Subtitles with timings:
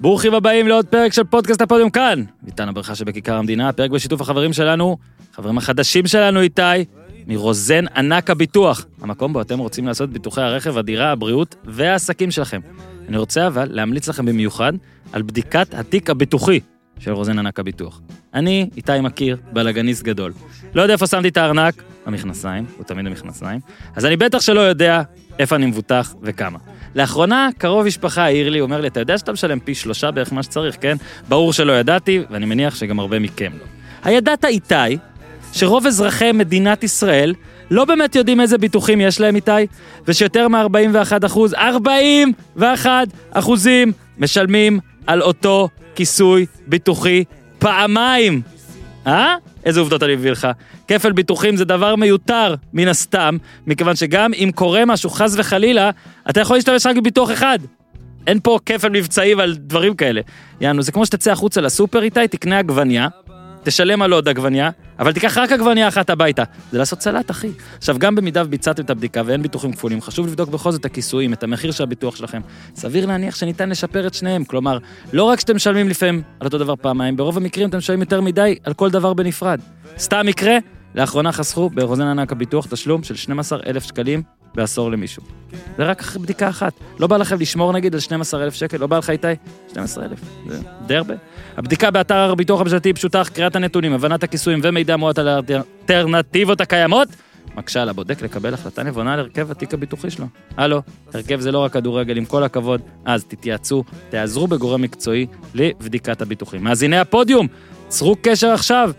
[0.00, 2.24] ברוכים הבאים לעוד פרק של פודקאסט הפודיום כאן.
[2.42, 4.96] ניתן הברכה שבכיכר המדינה, פרק בשיתוף החברים שלנו,
[5.32, 6.62] חברים החדשים שלנו איתי,
[7.26, 12.60] מרוזן ענק הביטוח, המקום בו אתם רוצים לעשות ביטוחי הרכב, הדירה, הבריאות והעסקים שלכם.
[13.08, 14.72] אני רוצה אבל להמליץ לכם במיוחד
[15.12, 16.60] על בדיקת התיק הביטוחי
[16.98, 18.00] של רוזן ענק הביטוח.
[18.34, 20.32] אני, איתי מכיר, בלאגניסט גדול.
[20.74, 23.60] לא יודע איפה שמתי את הארנק, המכנסיים, הוא תמיד המכנסיים,
[23.96, 25.02] אז אני בטח שלא יודע
[25.38, 26.58] איפה אני מבוטח וכמה.
[26.94, 30.42] לאחרונה, קרוב משפחה העיר לי, אומר לי, אתה יודע שאתה משלם פי שלושה בערך מה
[30.42, 30.96] שצריך, כן?
[31.28, 33.64] ברור שלא ידעתי, ואני מניח שגם הרבה מכם לא.
[34.04, 34.98] הידעת איתי,
[35.52, 37.34] שרוב אזרחי מדינת ישראל
[37.70, 39.52] לא באמת יודעים איזה ביטוחים יש להם איתי,
[40.06, 47.24] ושיותר מ-41 אחוז, 41 אחוזים משלמים על אותו כיסוי ביטוחי
[47.58, 48.42] פעמיים.
[49.08, 49.34] אה?
[49.64, 50.48] איזה עובדות אני מביא לך.
[50.88, 55.90] כפל ביטוחים זה דבר מיותר, מן הסתם, מכיוון שגם אם קורה משהו, חס וחלילה,
[56.30, 57.58] אתה יכול להשתמש רק בביטוח אחד.
[58.26, 60.20] אין פה כפל מבצעים על דברים כאלה.
[60.60, 63.08] יענו, זה כמו שתצא החוצה לסופר איתי, תקנה עגבניה,
[63.68, 66.42] תשלם על עוד עגבניה, אבל תיקח רק עגבניה אחת הביתה.
[66.72, 67.48] זה לעשות סלט, אחי.
[67.78, 71.32] עכשיו, גם במידה וביצעתם את הבדיקה ואין ביטוחים כפולים, חשוב לבדוק בכל זאת את הכיסויים,
[71.32, 72.40] את המחיר של הביטוח שלכם.
[72.74, 74.44] סביר להניח שניתן לשפר את שניהם.
[74.44, 74.78] כלומר,
[75.12, 78.58] לא רק שאתם משלמים לפעמים על אותו דבר פעמיים, ברוב המקרים אתם משלמים יותר מדי
[78.64, 79.60] על כל דבר בנפרד.
[79.98, 80.58] סתם מקרה,
[80.94, 84.22] לאחרונה חסכו ברוזן ענק הביטוח תשלום של 12,000 שקלים
[84.54, 85.22] בעשור למישהו.
[85.76, 86.72] זה רק אחרי בדיקה אחת.
[86.98, 88.76] לא בא לכם לשמור נגיד על 12,000 שקל?
[88.76, 89.26] לא בא לך איתי?
[89.70, 90.18] 12,000.
[90.48, 91.14] זה די הרבה.
[91.58, 97.08] הבדיקה באתר הביטוח הממשלתי פשוטה, קריאת הנתונים, הבנת הכיסויים ומידע מועט על האלטרנטיבות הקיימות,
[97.54, 100.26] מקשה על הבודק לקבל החלטה נבונה על הרכב התיק הביטוחי שלו.
[100.56, 100.82] הלו,
[101.14, 106.64] הרכב זה לא רק כדורגל, עם כל הכבוד, אז תתייעצו, תעזרו בגורם מקצועי לבדיקת הביטוחים.
[106.64, 107.46] מאזיני הפודיום,
[107.88, 108.90] צרו קשר עכשיו.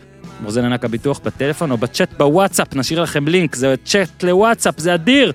[0.42, 5.34] רוזן ענק הביטוח בטלפון או בצ'אט בוואטסאפ, נשאיר לכם לינק, זה צ'אט לוואטסאפ, זה אדיר.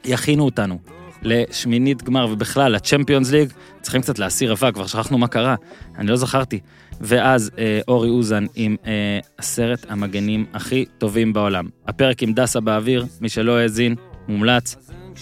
[0.05, 0.79] יכינו אותנו
[1.23, 3.53] לשמינית גמר ובכלל, לצ'מפיונס ליג,
[3.83, 5.55] צריכים קצת להסיר אבק, כבר שכחנו מה קרה,
[5.99, 6.61] אני לא זכרתי.
[7.01, 11.69] ואז אה, אורי אוזן עם אה, עשרת המגנים הכי טובים בעולם.
[11.89, 13.95] הפרק עם דסה באוויר, מי שלא האזין,
[14.29, 14.77] מומלץ.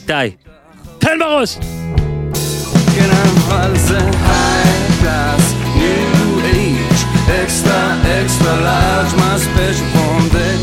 [0.07, 0.31] די,
[0.99, 1.59] תן בראש!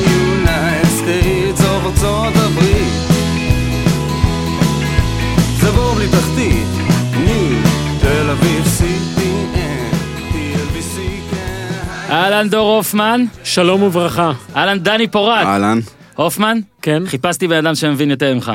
[0.06, 2.94] United States of ארצות הברית.
[5.60, 6.49] זה בור בלי תחתית,
[12.40, 14.32] אהלן דור הופמן, שלום וברכה.
[14.56, 15.46] אהלן דני פורט.
[15.46, 15.80] אהלן.
[16.16, 17.04] הופמן, כן?
[17.08, 18.52] חיפשתי בן אדם שמבין יותר ממך.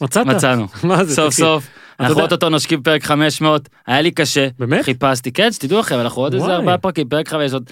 [0.00, 0.26] מצאת?
[0.26, 0.66] מצאנו.
[0.84, 1.14] מה זה?
[1.14, 1.34] סוף.
[1.34, 1.66] סוף.
[2.00, 4.48] אנחנו יודע- אוטוטו נושקים פרק 500, היה לי קשה.
[4.58, 4.84] באמת?
[4.84, 6.46] חיפשתי, כן, שתדעו לכם, אנחנו עוד איזה.
[6.46, 7.62] ארבעה פרקים, פרק 500.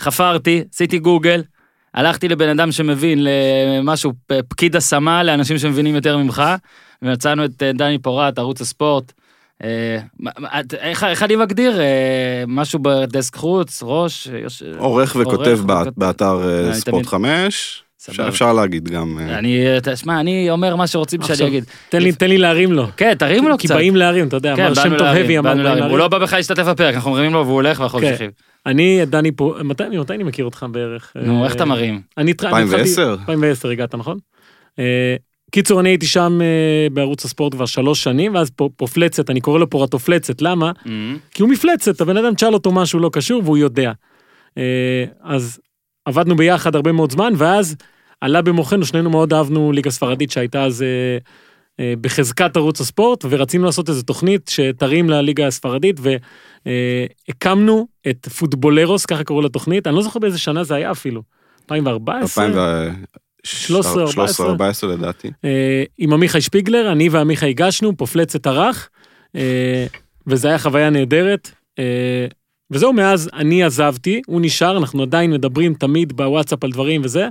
[0.00, 1.42] חפרתי, עשיתי גוגל,
[1.94, 4.12] הלכתי לבן אדם שמבין למשהו,
[4.48, 6.42] פקיד השמה לאנשים שמבינים יותר ממך,
[7.02, 9.12] ומצאנו את אה, דני פורט, ערוץ הספורט.
[9.64, 11.80] אה, מה- מה- איך איך אני מגדיר?
[11.80, 11.84] אה,
[12.48, 14.28] משהו בדסק חוץ, ראש?
[14.42, 15.58] יוש- עורך וכותב.
[15.96, 17.82] באתר אה, אני ספורט תמיד- 5.
[17.98, 18.28] סבבה.
[18.28, 19.18] אפשר- להגיד גם.
[19.20, 21.64] אה, אני, תשמע, אני אומר מה שרוצים שאני אגיד.
[21.88, 22.86] תן לי, תן לי להרים לו.
[22.96, 23.74] כן, תרים לו כי קצת.
[23.76, 25.84] באים להרים, אתה יודע, כן, אמר שם טוב הבי, אמר להרים.
[25.84, 25.98] הוא.
[25.98, 28.06] לא בא בכלל להשתתף בפרק, אנחנו אומרים לו והוא הולך ואנחנו כן.
[28.06, 28.30] ממשיכים.
[28.66, 31.12] אני, דני פה, מתי מתי אני מכיר אותך בערך?
[31.16, 32.00] נו, איך אה, אתה מרים?
[32.18, 33.16] אני התח- אני התחלתי- 2010?
[33.20, 34.18] 2010 הגעת, נכון?
[35.50, 36.46] קיצור, אני הייתי שם אה,
[36.92, 40.72] בערוץ הספורט כבר שלוש שנים, ואז פה- פופלצת, אני קורא לו פורטופלצת, למה?
[41.30, 43.92] כי הוא מפלצת, הבן אדם תשאל אותו משהו לא קשור והוא יודע.
[44.58, 45.58] אה, אז
[46.04, 47.76] עבדנו ביחד הרבה מאוד זמן, ואז
[48.20, 50.86] עלה במוחנו, שנינו מאוד אהבנו ליגה ספרדית שהייתה אז אה,
[51.80, 56.00] אה, בחזקת ערוץ הספורט, ורצינו לעשות איזו תוכנית שתרים לליגה הספרדית,
[57.28, 61.22] והקמנו את פוטבולרוס, ככה קראו לתוכנית, אני לא זוכר באיזה שנה זה היה אפילו,
[61.70, 62.46] 2014?
[62.46, 62.90] 13,
[63.46, 65.30] 13-14 לדעתי.
[65.44, 68.88] אה, עם עמיחי שפיגלר, אני ועמיחי הגשנו, פופלצת ערך,
[69.36, 69.86] אה,
[70.26, 71.50] וזה היה חוויה נהדרת.
[71.78, 72.26] אה,
[72.70, 77.28] וזהו, מאז אני עזבתי, הוא נשאר, אנחנו עדיין מדברים תמיד בוואטסאפ על דברים וזה,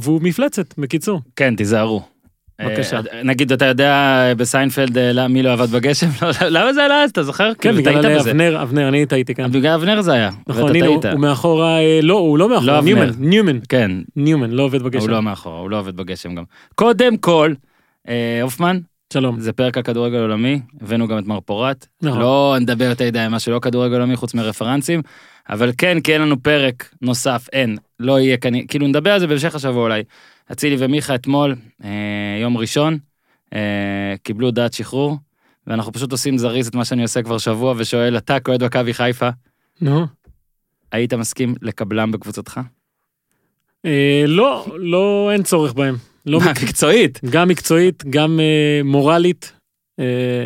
[0.00, 1.20] והוא מפלצת, בקיצור.
[1.36, 2.02] כן, תיזהרו.
[2.64, 2.96] בבקשה.
[2.96, 6.06] אה, נגיד, אתה יודע בסיינפלד אה, מי לא עבד בגשם?
[6.22, 7.10] לא, למה זה עלה אז?
[7.10, 7.54] אתה זוכר?
[7.54, 8.18] כן, כאילו, בגלל.
[8.18, 9.52] אבנר, אבנר, אני טעיתי כאן.
[9.52, 10.30] בגלל אבנר זה היה.
[10.46, 11.02] נכון, הנה, הוא.
[11.12, 12.94] הוא מאחורה, אה, לא, הוא לא לא מאחורה, אבנר.
[12.94, 15.10] ניומן, ניומן, כן, ניומן, לא עובד הוא בגשם.
[15.10, 16.44] לא מאחורה, הוא לא עובד בגשם גם.
[16.74, 17.52] קודם כל,
[18.08, 18.78] אה, הופמן,
[19.12, 19.40] שלום.
[19.40, 21.86] זה פרק על כדורגל עולמי, הבאנו גם את מר פורט.
[22.02, 22.20] נכון.
[22.20, 25.02] לא נדבר יותר מדי על מה שלא כדורגל עולמי חוץ מרפרנסים,
[25.50, 29.26] אבל כן, כי אין לנו פרק נוסף, אין, לא יהיה כנראה, כאילו נדבר על זה
[29.26, 30.02] בהמשך השבוע אולי.
[30.52, 32.98] אצילי ומיכה אתמול, אה, יום ראשון,
[33.54, 35.16] אה, קיבלו דעת שחרור,
[35.66, 39.28] ואנחנו פשוט עושים זריז את מה שאני עושה כבר שבוע, ושואל, אתה כאוהד מכבי חיפה,
[39.80, 40.06] נו.
[40.92, 42.60] היית מסכים לקבלם בקבוצתך?
[43.84, 45.96] אה, לא, לא, אין צורך בהם.
[46.26, 47.20] לא מה, מקצועית?
[47.30, 49.52] גם מקצועית, גם אה, מורלית.
[50.00, 50.44] אה,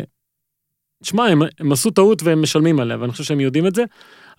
[1.03, 3.83] תשמע, הם, הם עשו טעות והם משלמים עליה, ואני חושב שהם יודעים את זה.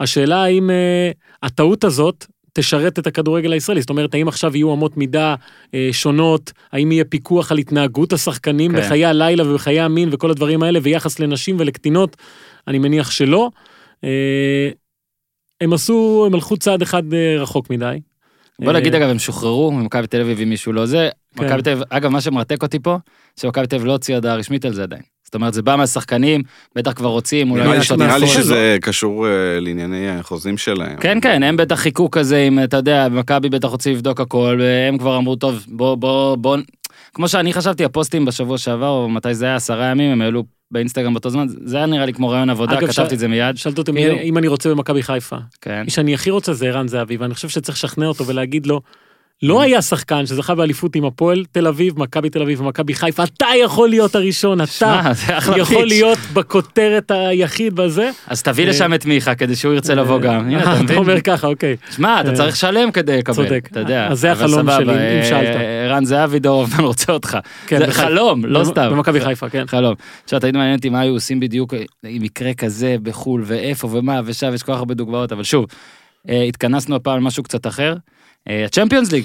[0.01, 1.11] השאלה האם אה,
[1.43, 2.27] הטעות הזאת
[2.57, 5.35] תשרת את הכדורגל הישראלי, זאת אומרת, האם עכשיו יהיו אמות מידה
[5.75, 8.79] אה, שונות, האם יהיה פיקוח על התנהגות השחקנים כן.
[8.79, 12.17] בחיי הלילה ובחיי המין וכל הדברים האלה, ויחס לנשים ולקטינות,
[12.69, 13.51] אני מניח שלא.
[14.05, 14.71] אה,
[15.61, 18.01] הם עשו, הם הלכו צעד אחד אה, רחוק מדי.
[18.59, 21.09] בוא אה, נגיד אגב, הם שוחררו ממכבי תל אביב עם מישהו לא זה.
[21.37, 21.45] כן.
[21.45, 22.97] מכבי תל אביב, אגב, מה שמרתק אותי פה,
[23.41, 25.16] שמכבי תל אביב לא הוציאה הודעה רשמית על זה עדיין.
[25.37, 26.43] אומרת, זה בא מהשחקנים,
[26.77, 27.63] בטח כבר רוצים, אולי...
[27.63, 28.27] נראה לי- מאחורי.
[28.27, 29.31] שזה קשור אה,
[29.61, 30.97] לענייני החוזים שלהם.
[30.97, 34.99] כן, כן, הם בטח חיכו כזה, אם אתה יודע, מכבי בטח רוצים לבדוק הכל, והם
[34.99, 36.57] כבר אמרו, טוב, בוא, בוא, בוא...
[37.15, 41.13] כמו שאני חשבתי, הפוסטים בשבוע שעבר, או מתי זה היה, עשרה ימים, הם העלו באינסטגרם
[41.15, 43.57] באותו זמן, זה היה נראה לי כמו רעיון עבודה, אגב, כתבתי ש- את זה מיד.
[43.57, 45.37] שאלת אותי כאילו- אם אני רוצה במכבי חיפה.
[45.61, 45.83] כן.
[45.85, 48.81] מי שאני הכי רוצה זה ערן זהבי, ואני חושב שצריך לשכנע אותו ולהגיד לו,
[49.43, 53.47] לא היה שחקן שזכה באליפות עם הפועל תל אביב, מכבי תל אביב ומכבי חיפה, אתה
[53.65, 55.01] יכול להיות הראשון, אתה
[55.57, 55.85] יכול.
[55.87, 58.11] להיות בכותרת היחיד בזה.
[58.27, 60.41] אז תביא אה, לשם את מיכה, כדי שהוא ירצה לבוא גם.
[60.41, 60.95] הנה, אתה אתה?
[60.95, 61.77] אומר ככה, אוקיי.
[61.91, 63.69] שמע, אתה אה, צריך לשלם כדי לקבל, צודק.
[63.73, 64.09] אתה יודע.
[64.11, 65.57] אז זה החלום שלי, אם אה, שאלת.
[65.85, 67.39] ערן זהבי, דור הופמן רוצה אותך.
[67.67, 67.93] כן, זה.
[67.93, 68.89] חלום, לא סתם.
[68.91, 69.65] במכבי חיפה, כן.
[69.67, 69.95] חלום.
[70.25, 71.75] עכשיו, תמיד מעניין אותי מה היו עושים בדיוק
[72.05, 75.67] עם מקרה כזה בחו"ל, ואיפה ומה ושם, יש כל כך הרבה דוגמאות, אבל שוב,
[76.29, 77.95] אה, התכנסנו הפעם על משהו קצת אחר.
[78.49, 79.25] אה, הצ'מפיונס ליג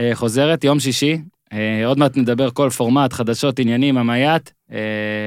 [0.00, 1.18] אה, חוזרת, יום שישי.
[1.52, 4.50] אה, עוד מעט נדבר כל פורמט, חדשות, עניינים, המייל.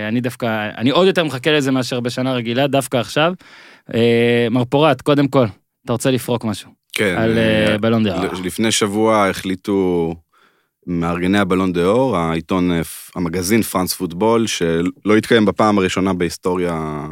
[0.07, 3.33] אני דווקא, אני עוד יותר מחכה לזה מאשר בשנה רגילה, דווקא עכשיו.
[4.51, 5.45] מר פורת, קודם כל,
[5.85, 7.15] אתה רוצה לפרוק משהו כן.
[7.17, 7.37] על
[7.81, 10.13] בלון ד'אור לפני שבוע החליטו
[10.87, 12.71] מארגני הבלון ד'אור, העיתון,
[13.15, 17.07] המגזין פראנס פוטבול, שלא התקיים בפעם הראשונה בהיסטוריה,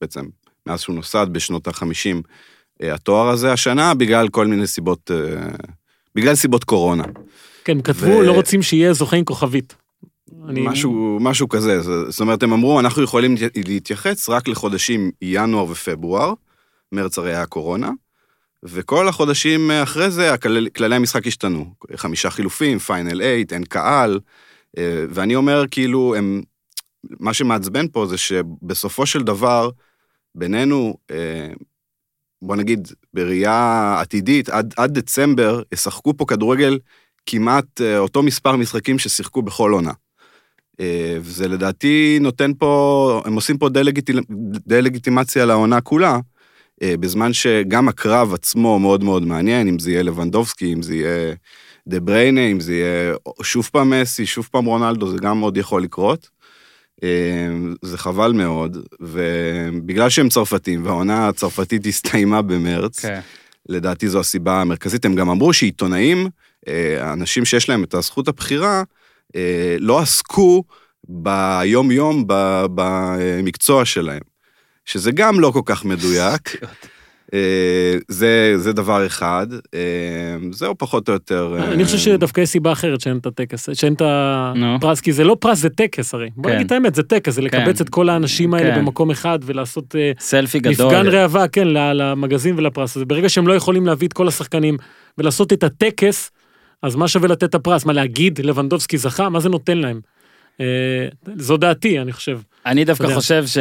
[0.00, 0.24] בעצם
[0.66, 2.22] מאז שהוא נוסד בשנות ה-50,
[2.82, 5.48] התואר הזה השנה, בגלל כל מיני סיבות, אה,
[6.14, 7.04] בגלל סיבות קורונה.
[7.64, 9.74] כן, כתבו, ו- לא רוצים שיהיה זוכה עם כוכבית.
[10.48, 13.34] אני- משהו, משהו כזה, זה- זאת אומרת, הם אמרו, אנחנו יכולים
[13.66, 16.32] להתייחס רק לחודשים ינואר ופברואר,
[16.92, 17.90] מרץ הרי היה קורונה,
[18.62, 21.66] וכל החודשים אחרי זה, הכלל- כללי המשחק השתנו.
[21.96, 24.20] חמישה חילופים, פיינל אייט, אין קהל,
[24.78, 26.42] אה, ואני אומר, כאילו, הם,
[27.20, 29.70] מה שמעצבן פה זה שבסופו של דבר,
[30.34, 31.50] בינינו, אה,
[32.42, 36.78] בוא נגיד, בראייה עתידית, עד, עד דצמבר, ישחקו פה כדורגל
[37.26, 39.92] כמעט אה, אותו מספר משחקים ששיחקו בכל עונה.
[40.80, 43.68] אה, וזה לדעתי נותן פה, הם עושים פה
[44.66, 46.18] דה-לגיטימציה לעונה כולה,
[46.82, 51.34] אה, בזמן שגם הקרב עצמו מאוד מאוד מעניין, אם זה יהיה לבנדובסקי, אם זה יהיה
[51.86, 55.82] דה בריינה, אם זה יהיה שוב פעם מסי, שוב פעם רונלדו, זה גם עוד יכול
[55.82, 56.39] לקרות.
[57.02, 57.48] אה,
[57.82, 63.20] זה חבל מאוד, ובגלל שהם צרפתים, והעונה הצרפתית הסתיימה במרץ, כן.
[63.68, 65.04] לדעתי זו הסיבה המרכזית.
[65.04, 66.28] הם גם אמרו שעיתונאים,
[66.68, 68.82] אה, האנשים שיש להם את הזכות הבחירה,
[69.36, 70.64] אה, לא עסקו
[71.08, 72.24] ביום-יום
[72.74, 74.22] במקצוע שלהם,
[74.84, 76.56] שזה גם לא כל כך מדויק.
[77.34, 79.80] אה, זה, זה דבר אחד, אה,
[80.52, 81.56] זהו פחות או יותר.
[81.58, 84.02] אה, אני חושב שדווקא יש סיבה אחרת שאין את הטקס, שאין את.
[84.04, 86.28] הפרס, כי זה לא פרס, זה טקס הרי.
[86.36, 86.56] בוא כן.
[86.56, 87.84] נגיד את האמת, זה טקס, זה לקבץ כן.
[87.84, 88.80] את כל האנשים האלה כן.
[88.80, 90.86] במקום אחד ולעשות סלפי גדול.
[90.86, 93.04] מפגן ראווה, כן, למגזין ולפרס הזה.
[93.04, 94.76] ברגע שהם לא יכולים להביא את כל השחקנים
[95.18, 96.30] ולעשות את הטקס,
[96.82, 97.84] אז מה שווה לתת את הפרס?
[97.84, 99.28] מה להגיד לבנדובסקי זכה?
[99.28, 100.00] מה זה נותן להם?
[101.36, 102.38] זו דעתי, אני חושב.
[102.66, 103.14] אני דווקא.
[103.14, 103.58] חושב ש...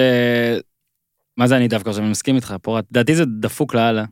[1.39, 2.01] מה זה אני דווקא חושב?
[2.01, 2.85] אני מסכים איתך, פורת.
[2.91, 4.03] לדעתי זה דפוק לאללה.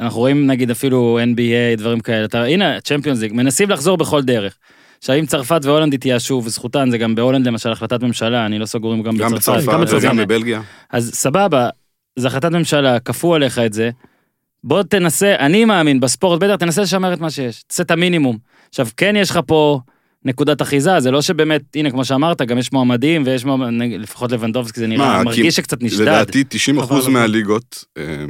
[0.00, 2.24] אנחנו רואים נגיד אפילו NBA, דברים כאלה.
[2.24, 4.56] אתה, הנה, Champions League, מנסים לחזור בכל דרך.
[4.98, 8.94] עכשיו אם צרפת והולנד יתייאשו, וזכותן, זה גם בהולנד למשל החלטת ממשלה, אני לא סגור
[8.94, 9.58] אם גם גם בצרפת.
[9.58, 10.04] בצרפת גם בצרפת.
[10.04, 10.62] וגם בבלגיה.
[10.90, 11.68] אז סבבה,
[12.18, 13.90] זו החלטת ממשלה, כפו עליך את זה.
[14.64, 18.38] בוא תנסה, אני מאמין בספורט, בטח תנסה לשמר את מה שיש, תעשה את המינימום.
[18.68, 19.80] עכשיו, כן יש לך פה
[20.24, 24.80] נקודת אחיזה, זה לא שבאמת, הנה, כמו שאמרת, גם יש מועמדים ויש מועמדים, לפחות לבנדובסקי
[24.80, 26.00] זה נראה, מה, מרגיש כי- שקצת נשדד.
[26.02, 27.08] לדעתי 90 חבל אחוז.
[27.08, 28.24] מהליגות, אה,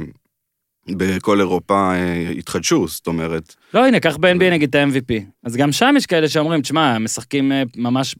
[0.89, 5.23] בכל אירופה אה, התחדשו, זאת אומרת, לא, הנה, קח ב-NBA נגיד את ה-MVP.
[5.43, 8.15] אז גם שם יש כאלה שאומרים, תשמע, משחקים אה, ממש,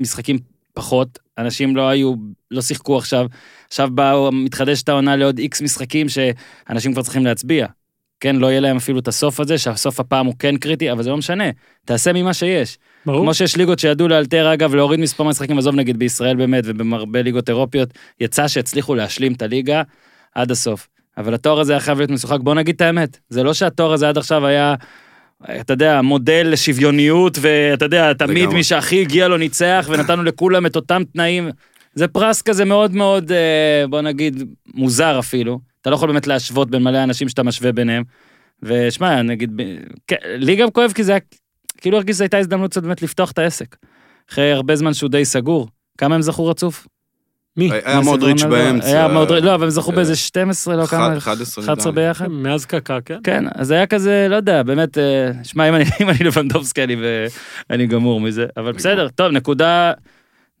[0.00, 0.38] משחקים
[0.72, 2.14] פחות, אנשים לא היו,
[2.50, 3.26] לא שיחקו עכשיו,
[3.68, 7.66] עכשיו באו, מתחדשת העונה לעוד איקס משחקים שאנשים כבר צריכים להצביע.
[8.20, 11.10] כן, לא יהיה להם אפילו את הסוף הזה, שהסוף הפעם הוא כן קריטי, אבל זה
[11.10, 11.44] לא משנה,
[11.84, 12.78] תעשה ממה שיש.
[13.06, 13.22] ברור.
[13.22, 17.48] כמו שיש ליגות שידעו לאלתר, אגב, להוריד מספר משחקים, עזוב נגיד בישראל באמת, ובהרבה ליגות
[17.48, 17.88] אירופיות,
[18.20, 19.82] יצא שהצליחו להשלים את הליגה
[20.34, 20.88] עד הסוף.
[21.18, 23.18] אבל התואר הזה היה חייב להיות משוחק, בוא נגיד את האמת.
[23.28, 24.74] זה לא שהתואר הזה עד עכשיו היה,
[25.60, 28.56] אתה יודע, מודל לשוויוניות, ואתה יודע, תמיד לגמרי.
[28.56, 31.50] מי שהכי הגיע לו ניצח, ונתנו לכולם את אותם תנאים.
[31.94, 34.42] זה פרס כזה מאוד מאוד, אה, בוא נגיד,
[34.74, 35.58] מוזר אפילו.
[35.80, 38.02] אתה לא יכול באמת להשוות בין מלא אנשים שאתה משווה ביניהם.
[38.62, 39.60] ושמע, נגיד,
[40.06, 41.20] כן, לי גם כואב כי זה היה,
[41.84, 43.76] כאילו הרגיש שזו הייתה הזדמנות קצת באמת לפתוח את העסק.
[44.30, 45.68] אחרי הרבה זמן שהוא די סגור.
[45.98, 46.86] כמה הם זכו רצוף?
[47.56, 47.70] מי?
[47.84, 48.42] היה מודריץ'?
[48.42, 48.86] באמצע.
[48.86, 52.08] היה מודריץ', לא, אבל הם זכו אה, באיזה 12, לא כמה, 11 11 נראה לי.
[52.08, 52.28] ביחד.
[52.28, 53.18] מאז קקה, כן?
[53.24, 55.84] כן, אז היה כזה, לא יודע, באמת, אה, שמע, אם אני,
[56.26, 56.82] לבנדובסקי,
[57.70, 59.92] אני גמור מזה, אבל בסדר, טוב, נקודה,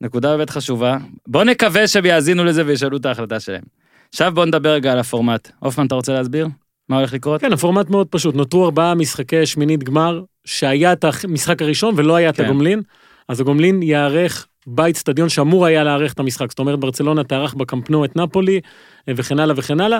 [0.00, 0.96] נקודה באמת חשובה.
[1.26, 3.64] בוא נקווה שהם יאזינו לזה וישאלו את ההחלטה שלהם.
[4.08, 5.50] עכשיו בוא נדבר רגע על הפורמט.
[5.58, 6.48] הופמן, אתה רוצה להסביר?
[6.88, 7.40] מה הולך לקרות?
[7.40, 8.34] כן, הפורמט מאוד פשוט.
[8.34, 12.44] נותרו ארבעה משחקי שמינית גמר, שהיה את המשחק הראשון ולא היה את כן.
[12.44, 12.82] הגומלין,
[13.28, 16.50] אז הגומלין ייערך באיצטדיון שאמור היה לארח את המשחק.
[16.50, 18.60] זאת אומרת, ברצלונה תארח בקמפנו את נפולי,
[19.08, 19.98] אה, וכן הלאה וכן הלאה.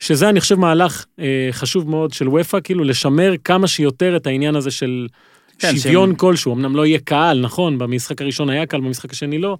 [0.00, 4.56] שזה, אני חושב, מהלך אה, חשוב מאוד של וופא, כאילו לשמר כמה שיותר את העניין
[4.56, 5.06] הזה של
[5.58, 6.54] כן, שוויון שהם- כלשהו.
[6.54, 9.56] אמנם לא יהיה קהל, נכון, במשחק הראשון היה קהל, במשחק השני לא,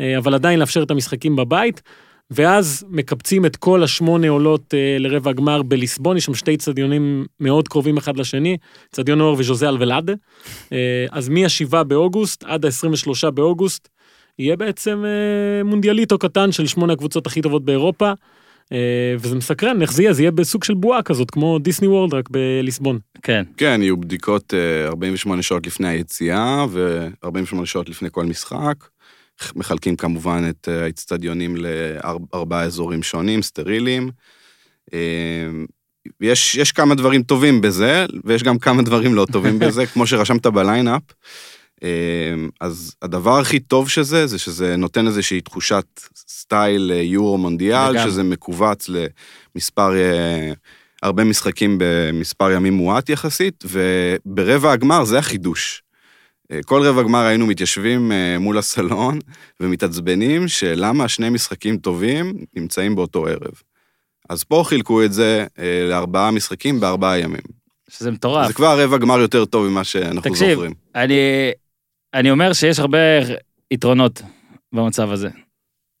[0.00, 1.82] אה, אבל עדיין לאפשר את המשחקים בבית.
[2.30, 7.68] ואז מקבצים את כל השמונה עולות אה, לרבע הגמר בליסבון, יש שם שתי צדיונים מאוד
[7.68, 8.56] קרובים אחד לשני,
[8.92, 10.12] צדיון נוער וז'וזה אלוולאדה.
[10.72, 13.88] אה, אז מ-7 באוגוסט עד ה-23 באוגוסט,
[14.38, 18.12] יהיה בעצם אה, מונדיאליטו קטן של שמונה הקבוצות הכי טובות באירופה,
[18.72, 20.12] אה, וזה מסקרן, איך זה יהיה?
[20.12, 22.98] זה יהיה בסוג של בועה כזאת, כמו דיסני וורלד רק בליסבון.
[23.22, 28.74] כן, כן, יהיו בדיקות אה, 48 שעות לפני היציאה ו-48 שעות לפני כל משחק.
[29.56, 34.10] מחלקים כמובן את אה, האצטדיונים לארבעה אזורים שונים, סטריליים.
[34.94, 34.98] אה,
[36.20, 40.46] יש, יש כמה דברים טובים בזה, ויש גם כמה דברים לא טובים בזה, כמו שרשמת
[40.46, 41.02] ב line-up.
[41.82, 41.88] אה,
[42.60, 45.86] אז הדבר הכי טוב שזה, זה שזה נותן איזושהי תחושת
[46.28, 48.10] סטייל יורו מונדיאל, לגמרי.
[48.10, 48.86] שזה מכווץ
[49.54, 49.92] למספר,
[51.02, 55.82] הרבה משחקים במספר ימים מועט יחסית, וברבע הגמר זה החידוש.
[56.52, 59.18] אה, כל רבע גמר היינו מתיישבים אה, מול הסלון
[59.60, 63.62] ומתעצבנים שלמה שני משחקים טובים נמצאים באותו ערב.
[64.28, 67.58] אז פה חילקו את זה אה, לארבעה משחקים בארבעה ימים.
[67.88, 68.46] שזה מטורף.
[68.46, 70.72] זה כבר רבע גמר יותר טוב ממה שאנחנו תקשיב, זוכרים.
[70.94, 71.20] אני,
[72.14, 72.98] אני אומר שיש הרבה
[73.70, 74.22] יתרונות
[74.72, 75.28] במצב הזה.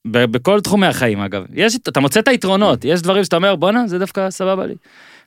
[0.06, 1.44] בכל תחומי החיים אגב.
[1.54, 4.74] יש, אתה מוצא את היתרונות, יש דברים שאתה אומר בואנה זה דווקא סבבה לי.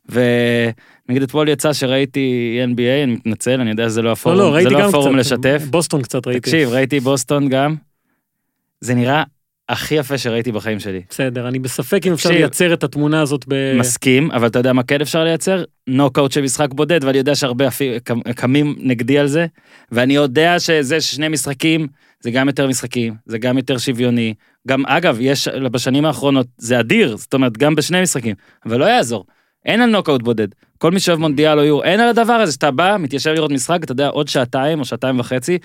[0.10, 4.70] ונגיד אתמול יצא שראיתי NBA, אני מתנצל, אני יודע שזה לא הפורום, לא, לא, זה
[4.70, 5.64] לא הפורום קצת, לשתף.
[5.70, 6.40] בוסטון קצת ראיתי.
[6.40, 7.76] תקשיב, ראיתי בוסטון גם.
[8.82, 9.24] זה נראה
[9.70, 11.02] הכי יפה שראיתי בחיים שלי.
[11.10, 12.30] בסדר, אני בספק אם אפשר.
[12.30, 13.78] לייצר את התמונה הזאת ב...
[13.80, 15.64] מסכים, אבל אתה יודע מה כן אפשר לייצר?
[15.88, 17.68] נוקאוט של משחק בודד, ואני יודע שהרבה
[18.36, 19.46] קמים נגדי על זה,
[19.92, 21.88] ואני יודע שזה ששני משחקים,
[22.20, 24.34] זה גם יותר משחקים, זה גם יותר שוויוני.
[24.68, 29.26] גם, אגב, יש, בשנים האחרונות, זה אדיר, זאת אומרת, גם בשני משחקים, אבל לא יעזור.
[29.66, 30.48] אין על נוקאוט בודד.
[30.78, 33.84] כל מי שאוהב מונדיאל או יורו, אין על הדבר הזה, שאתה בא, מתיישב לראות משחק,
[33.84, 35.58] אתה יודע, עוד שעתיים או שעתיים וחצי,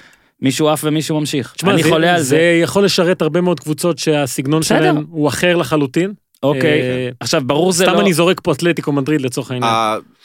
[0.43, 1.53] מישהו עף ומישהו ממשיך.
[1.57, 2.29] תשמע, אני זה, חולה על זה.
[2.29, 4.79] זה יכול לשרת הרבה מאוד קבוצות שהסגנון בסדר.
[4.79, 6.13] שלהם הוא אחר לחלוטין.
[6.43, 8.01] אוקיי, אה, עכשיו, ברור זה סתם לא...
[8.01, 9.73] אני זורק פה אתלטיקו מדריד לצורך העניין.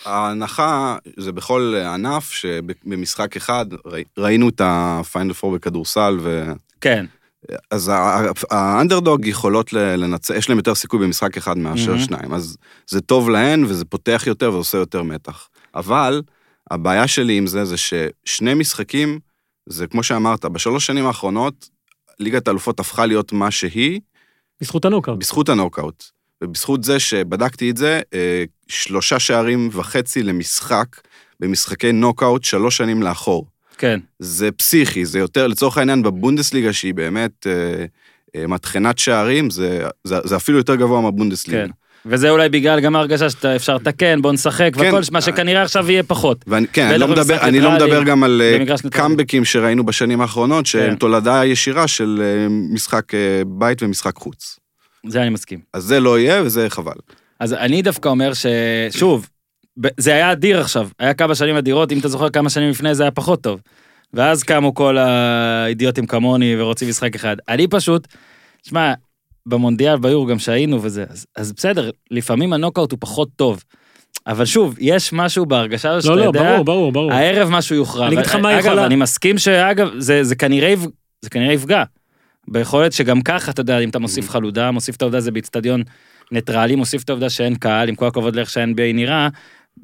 [0.06, 6.46] ההנחה זה בכל ענף שבמשחק אחד ראי- ראינו את הפיינל פור בכדורסל ו...
[6.82, 7.06] כן,
[7.72, 7.92] אז
[8.52, 12.04] האנדרדוג יכולות לנצח, יש להם יותר סיכוי במשחק אחד מאשר מהמם.
[12.04, 15.50] שניים, אז זה טוב להן וזה פותח יותר ועושה יותר מתח.
[15.76, 16.22] אבל
[16.72, 19.20] הבעיה שלי עם זה זה ששני משחקים,
[19.70, 21.70] זה כמו שאמרת, בשלוש שנים האחרונות,
[22.20, 24.00] ליגת האלופות הפכה להיות מה שהיא,
[24.62, 25.20] בזכות הנוקאוט.
[25.20, 26.04] בזכות הנוקאוט.
[26.44, 30.88] ובזכות זה שבדקתי את זה, אה, שלושה שערים וחצי למשחק
[31.40, 33.46] במשחקי נוקאוט שלוש שנים לאחור.
[33.82, 34.00] כן.
[34.20, 37.86] זה פסיכי, זה יותר, לצורך העניין, בבונדסליגה, שהיא באמת אה,
[38.36, 41.66] אה, מטחנת שערים, זה, זה, זה אפילו יותר גבוה מהבונדסליגה.
[41.66, 41.72] כן.
[42.06, 44.88] וזה אולי בגלל גם ההרגשה שאתה אפשר לתקן, בוא נשחק, כן.
[44.88, 46.46] וכל מה שכנראה עכשיו יהיה פחות.
[46.48, 48.90] ואני, כן, אני לא, מדבר, אני לא מדבר גם על אה.
[48.92, 50.96] קאמבקים שראינו בשנים האחרונות, שהם כן.
[50.96, 54.60] תולדה ישירה של אה, משחק אה, בית ומשחק חוץ.
[55.08, 55.60] זה אני מסכים.
[55.74, 56.96] אז זה לא יהיה וזה חבל.
[57.40, 59.28] אז אני דווקא אומר ששוב,
[59.98, 63.04] זה היה אדיר עכשיו, היה כמה שנים אדירות, אם אתה זוכר כמה שנים לפני זה
[63.04, 63.62] היה פחות טוב.
[64.14, 67.36] ואז קמו כל האידיוטים כמוני ורוצים משחק אחד.
[67.50, 68.08] אני פשוט,
[68.64, 68.94] שמע,
[69.46, 73.64] במונדיאל, ביורו, גם שהיינו וזה, אז, אז בסדר, לפעמים הנוקאוט הוא פחות טוב.
[74.28, 77.14] אבל שוב, יש משהו בהרגשה הזו לא, שאתה לא, יודע, ברור, ברור, ברור.
[77.14, 78.08] הערב משהו יוכרע.
[78.08, 80.74] אני אגיד לך מה אגב, יכולה- אני מסכים שאגב, זה, זה, כנראה,
[81.22, 81.84] זה כנראה יפגע.
[82.48, 84.30] ביכולת שגם ככה, אתה יודע, אם אתה מוסיף.
[84.30, 85.84] חלודה, מוסיף את העובדה זה באיצטדיון
[86.32, 89.28] ניטרלי, מוסיף את העובדה שאין קהל, עם כל הכבוד לאיך שה-NBA נראה,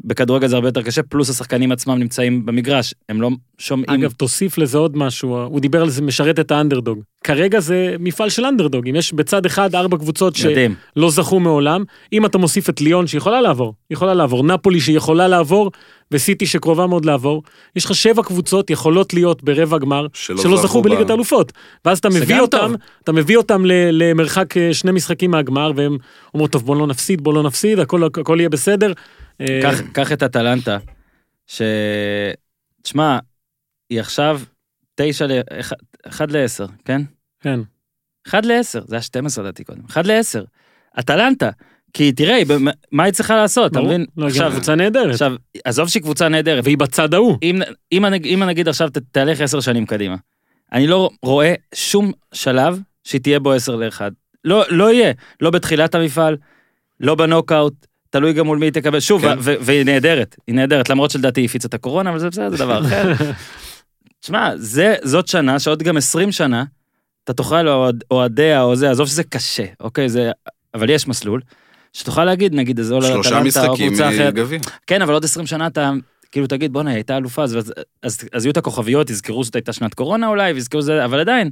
[0.03, 3.89] בכדורגל זה הרבה יותר קשה, פלוס השחקנים עצמם נמצאים במגרש, הם לא שומעים...
[3.89, 6.99] אגב, תוסיף לזה עוד משהו, הוא דיבר על זה משרת את האנדרדוג.
[7.23, 10.75] כרגע זה מפעל של אנדרדוג, אם יש בצד אחד ארבע קבוצות מדהים.
[10.95, 15.71] שלא זכו מעולם, אם אתה מוסיף את ליון שיכולה לעבור, יכולה לעבור, נפולי שיכולה לעבור,
[16.11, 17.43] וסיטי שקרובה מאוד לעבור,
[17.75, 21.51] יש לך שבע קבוצות יכולות להיות ברבע גמר, שלא שלא זכו בליגת האלופות.
[21.85, 22.75] ואז אתה מביא אותם, טוב.
[23.03, 25.97] אתה מביא אותם ל- למרחק אה, שני משחקים מהגמר, והם
[26.33, 28.93] אומרים, טוב, בוא לא נפסיד, בוא לא נפסיד, הכל, הכל יהיה בסדר.
[29.41, 29.59] אה,
[29.93, 30.77] קח, את אטלנטה,
[31.47, 31.61] ש...
[32.81, 33.19] תשמע,
[33.89, 34.41] היא עכשיו
[34.95, 35.31] תשע ל...
[35.59, 35.75] אחד-
[36.07, 37.01] אחד לעשר, כן?
[37.41, 37.59] כן.
[38.27, 40.43] אחד לעשר, זה היה 12 לדעתי קודם, אחד לעשר.
[40.99, 41.49] אטלנטה,
[41.93, 42.41] כי תראה,
[42.91, 43.81] מה היא צריכה לעשות, אתה.
[43.81, 44.05] מבין?
[44.17, 45.33] לא, עכשיו, קבוצה נהדרת, עכשיו,
[45.65, 47.37] עזוב שהיא קבוצה נהדרת, והיא בצד ההוא.
[47.43, 50.15] אם, אם, אני- אם נגיד עכשיו ת- תהלך עשר שנים קדימה,
[50.73, 54.11] אני לא רואה שום שלב שהיא תהיה בו עשר לאחד.
[54.43, 56.37] לא, לא יהיה, לא בתחילת המפעל,
[56.99, 57.73] לא בנוקאוט,
[58.09, 58.99] תלוי גם מול מי היא תקבל.
[58.99, 59.37] שוב, כן.
[59.39, 62.85] והיא נהדרת, היא נהדרת, למרות שלדעתי היא הפיצה את הקורונה, אבל זה בסדר, זה דבר
[62.85, 63.11] אחר.
[64.21, 64.51] תשמע,
[65.03, 66.63] זאת שנה שעוד גם 20 שנה,
[67.23, 70.31] אתה תוכל אוהד- אוהדיה או זה, עזוב שזה קשה, אוקיי, זה,
[70.73, 71.41] אבל יש מסלול,
[71.93, 73.93] שתוכל להגיד, נגיד, זה עולה שלושה לאטלנטה או משחקים.
[74.27, 74.59] מגביע.
[74.87, 75.91] כן, אבל עוד 20 שנה אתה
[76.31, 77.73] כאילו תגיד, בואנה, היא הייתה אלופה, אז, אז,
[78.03, 81.49] אז, אז יהיו את הכוכביות, יזכרו שזאת הייתה שנת קורונה אולי, ויזכרו זה, אבל עדיין,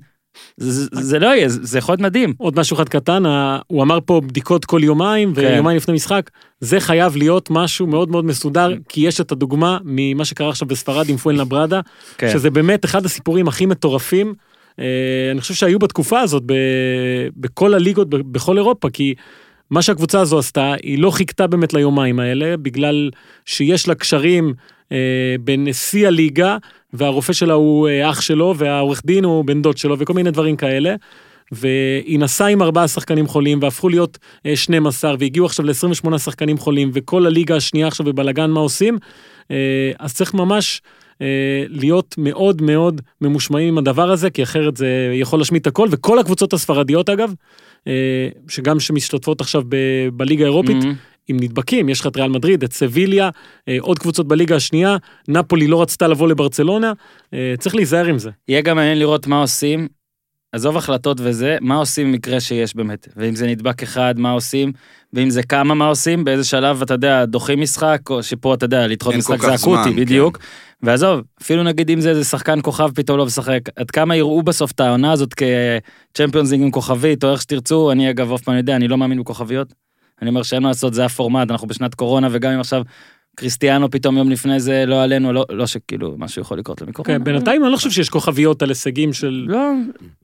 [0.58, 2.34] זה, זה, לא יהיה, זה, יכול להיות מדהים.
[2.38, 3.24] עוד משהו אחד קטן,
[3.68, 5.42] הוא אמר פה בדיקות כל יומיים, כן.
[5.42, 10.25] ויומיים לפני משחק, זה חייב להיות משהו מאוד מאוד מסודר, כי יש את הדוגמה ממה
[10.25, 11.82] שקרה עכשיו בספרד עם פואן לברדה,
[12.18, 12.30] כן.
[12.34, 14.34] שזה באמת אחד הסיפורים הכי מטורפים.
[14.80, 14.86] אה,
[15.32, 19.13] אני חושב שהיו בתקופה הזאת ב- בכל הליגות, בכל אירופה, כי
[19.70, 23.10] מה שהקבוצה הזו עשתה, היא לא חיכתה באמת ליומיים האלה, בגלל
[23.46, 24.54] שיש לה קשרים
[24.92, 26.58] אה, בין שיא הליגה,
[26.98, 30.56] והרופא שלה הוא אה, אח שלו, והעורך דין הוא בן דוד שלו, וכל מיני דברים
[30.56, 30.96] כאלה.
[31.52, 36.92] והיא נסעה עם ארבעה שחקנים חולים והפכו להיות אה, 12 והגיעו עכשיו ל-28 שחקנים חולים
[36.94, 38.98] וכל הליגה השנייה עכשיו בבלגן מה עושים
[39.52, 39.56] אה,
[40.00, 40.82] אז צריך ממש
[41.22, 45.88] אה, להיות מאוד מאוד ממושמעים עם הדבר הזה כי אחרת זה יכול להשמיט את הכל
[45.92, 47.34] וכל הקבוצות הספרדיות אגב
[47.88, 47.94] אה,
[48.48, 49.75] שגם שמשתתפות עכשיו ב-
[50.14, 50.88] בליגה האירופית Mhm.
[51.27, 53.29] עם נדבקים, יש לך את ריאל מדריד, את סביליה,
[53.68, 56.94] אה, עוד קבוצות בליגה השנייה, נפולי לא רצתה לבוא לברצלונה,
[57.33, 58.29] אה, צריך להיזהר עם זה.
[58.48, 59.88] יהיה גם מעניין לראות מה עושים,
[60.51, 64.72] עזוב החלטות וזה, מה עושים במקרה שיש באמת, ואם זה נדבק אחד, מה עושים,
[65.14, 68.88] ואם זה כמה, מה עושים, באיזה שלב, אתה יודע, דוחים משחק, או שפה, אתה יודע,
[68.88, 70.40] לדחות משחק זה אקוטי, בדיוק.
[70.83, 74.72] ועזוב, אפילו נגיד אם זה איזה שחקן כוכב פתאום לא משחק, עד כמה יראו בסוף
[74.72, 78.75] את העונה הזאת כצ'מפיונס ליג עם כוכבית, או איך שתרצו, אני אגב אוף פעם יודע,
[78.75, 79.85] אני לא מאמין בכוכביות.
[80.22, 82.82] אני אומר שאין מה לעשות, זה הפורמט, אנחנו בשנת קורונה, וגם אם עכשיו
[83.38, 87.18] קריסטיאנו פתאום יום לפני זה לא עלינו, לא, לא שכאילו משהו יכול לקרות לו מקורונה.
[87.18, 89.72] כן, בינתיים אני לא חושב שיש כוכביות על הישגים של, לא,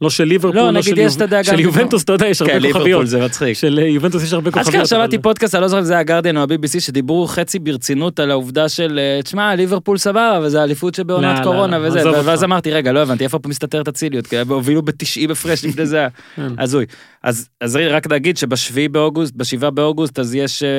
[0.01, 2.57] לא של ליברפול, לא, לא של יש, יוב- של יובנטוס, אתה יודע, יש כן, הרבה
[2.59, 3.07] ליברפול כוכביות.
[3.07, 3.53] זה מצחיק.
[3.57, 4.67] של אה, יובנטוס יש הרבה כוכביות.
[4.67, 7.59] אשכרה שמעתי אבל- פודקאסט, אני לא זוכר אם זה היה גרדיאן או ה-BBC, שדיברו חצי
[7.59, 11.87] ברצינות על העובדה של, אה, תשמע, ליברפול סבבה, וזה האליפות לא, שבעונת לא, קורונה לא,
[11.87, 12.43] וזה, ואז.
[12.43, 14.27] אמרתי, רגע, לא הבנתי, איפה פה מסתתרת הציליות?
[14.27, 16.47] כי הובילו ב-90 הפרש לפני זה, כן.
[16.59, 16.85] הזוי.
[17.23, 20.69] אז אז רק להגיד שבשביעי באוגוסט, בשבעה באוגוסט, אז יש אה,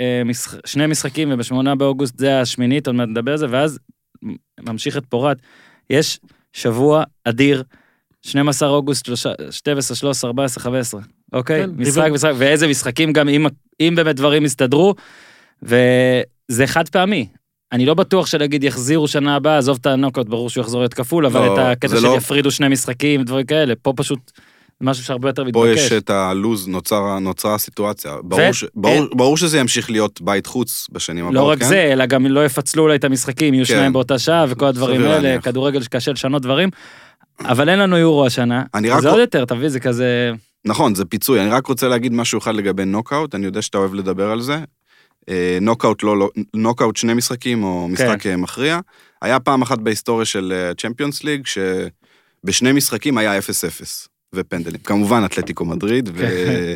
[0.00, 3.78] אה, משח- שני משחקים, ובשמונה באוגוסט זה השמינית, עוד מעט נדבר על זה, ואז
[4.60, 5.36] ממשיך את פורת.
[5.90, 6.20] יש
[6.52, 7.62] שבוע אדיר,
[8.22, 9.08] 12 אוגוסט,
[9.50, 11.00] 12, 13, 14, 15,
[11.32, 11.62] אוקיי?
[11.62, 13.46] כן, משחק, דיבר- משחק, ואיזה משחקים גם אם,
[13.80, 14.94] אם באמת דברים יסתדרו,
[15.62, 17.28] וזה חד פעמי.
[17.72, 21.26] אני לא בטוח שנגיד יחזירו שנה הבאה, עזוב את הנוקאוט, ברור שהוא יחזור להיות כפול,
[21.26, 24.30] אבל לא, את הקטע של לא- יפרידו שני משחקים, דברים כאלה, פה פשוט
[24.80, 25.80] משהו שהרבה יותר פה מתבקש.
[25.86, 28.16] יש את הלוז, נוצר- נוצרה הסיטואציה.
[28.24, 31.68] ברור ש- ברור- ברור שזה ימשיך להיות בית חוץ בשנים הבאות, לא רק כן?
[31.68, 33.72] זה, אלא גם לא יפצלו אולי את המשחקים, יהיו כן.
[33.74, 35.44] שניים באותה שעה וכל הדברים האלה, להניח.
[35.44, 36.68] כדורגל שקשה לשנות דברים.
[37.40, 40.32] אבל אין לנו יורו השנה, אני רק- זה עוד יותר, תביא, זה כזה...
[40.64, 41.40] נכון, זה פיצוי.
[41.40, 44.58] אני רק רוצה להגיד משהו אחד לגבי נוקאוט, אני יודע שאתה אוהב לדבר על זה.
[45.28, 48.30] אה, נוקאוט לא, לא, נוקאוט שני משחקים או משחק כן.
[48.30, 48.78] אה, מכריע.
[49.22, 53.42] היה פעם אחת בהיסטוריה של צ'מפיונס ליג, שבשני משחקים היה 0-0
[54.36, 54.80] ופנדלים.
[54.84, 56.18] כמובן, אתלטיקו מדריד, ו...
[56.18, 56.74] כן.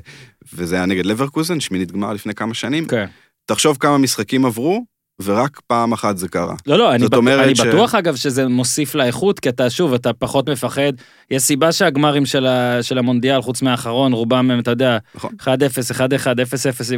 [0.54, 2.86] וזה היה נגד לברקוזן, שמינית גמר לפני כמה שנים.
[2.86, 3.06] כן.
[3.46, 4.84] תחשוב כמה משחקים עברו,
[5.24, 6.54] ורק פעם אחת זה קרה.
[6.66, 7.14] לא, לא, אני, בט...
[7.14, 10.92] אני ש- בטוח אגב שזה מוסיף לאיכות, כי אתה שוב, אתה פחות מפחד.
[11.30, 12.82] יש סיבה שהגמרים של, ה...
[12.82, 15.30] של המונדיאל, חוץ מהאחרון, רובם הם, אתה יודע, נכון.
[15.40, 15.98] 1-0, 1-1,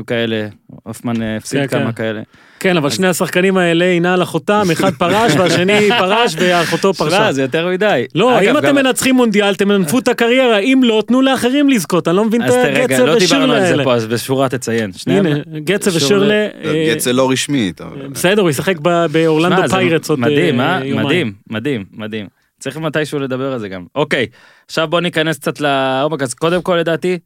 [0.01, 1.93] 0-0 כאלה, הופמן אה, הפסיד כן, כמה כן.
[1.93, 2.23] כאלה.
[2.63, 7.17] כן, אבל שני השחקנים האלה הנה על אחותם, אחד פרש והשני פרש ואחותו פרשה.
[7.17, 8.05] שמע, זה יותר מדי.
[8.15, 12.25] לא, אם אתם מנצחים מונדיאל, תמנפו את הקריירה, אם לא, תנו לאחרים לזכות, אני לא
[12.25, 13.85] מבין את אז תראה, רגע, הגצב לא דיברנו ושירלה על זה האלה.
[13.85, 14.91] פה, אז בשורה תציין.
[15.07, 15.29] הנה,
[15.67, 17.81] שירלה- ושירלה, אה, גצל לא רשמית.
[17.81, 18.77] אבל- בסדר, הוא ישחק
[19.13, 20.85] באורלנדו פיירטס עוד מדהים, אה, אה?
[20.85, 21.07] יומיים.
[21.07, 22.27] מדהים, מדהים, מדהים.
[22.61, 23.85] צריך מתישהו לדבר על זה גם.
[23.95, 24.27] אוקיי,
[24.67, 27.19] עכשיו בוא ניכנס קצת לעומק, אז קודם כל לדעתי,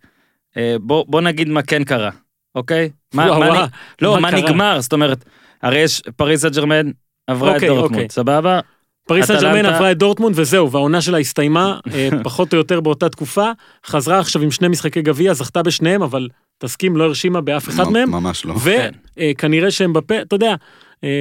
[0.57, 2.11] אה, בוא נגיד מה כן קרה,
[2.57, 2.91] אוקיי?
[3.15, 3.69] מה- וואו, מה וואו, נ-
[4.03, 4.31] לא, מה מה?
[4.31, 5.25] נגמר, זאת אומרת,
[5.63, 6.91] הרי יש פריס סן ג'רמן
[7.27, 8.07] עברה את אוקיי, דורטמונד, אוקיי.
[8.11, 8.61] סבבה?
[9.09, 13.09] פריס סן ג'רמן עברה את דורטמונד וזהו, והעונה שלה הסתיימה אה, פחות או יותר באותה
[13.09, 13.51] תקופה,
[13.87, 18.11] חזרה עכשיו עם שני משחקי גביע, זכתה בשניהם, אבל תסכים, לא הרשימה באף אחד מהם,
[18.11, 18.55] ממש לא.
[18.55, 18.91] כן.
[19.19, 20.55] וכנראה שהם בפה, אתה יודע, אה,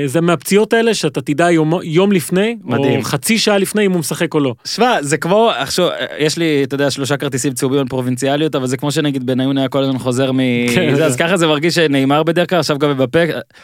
[0.05, 2.99] זה מהפציעות האלה שאתה תדע יום, יום לפני, מדהים.
[2.99, 4.53] או חצי שעה לפני אם הוא משחק או לא.
[4.65, 8.77] שמע, זה כמו, עכשיו, יש לי, אתה יודע, שלושה כרטיסים צהובים על פרובינציאליות, אבל זה
[8.77, 10.38] כמו שנגיד בניון היה כל הזמן חוזר מ...
[10.75, 10.95] כן.
[10.95, 13.19] זה, אז ככה זה מרגיש שנאמר בדרך כלל, עכשיו גם בפה,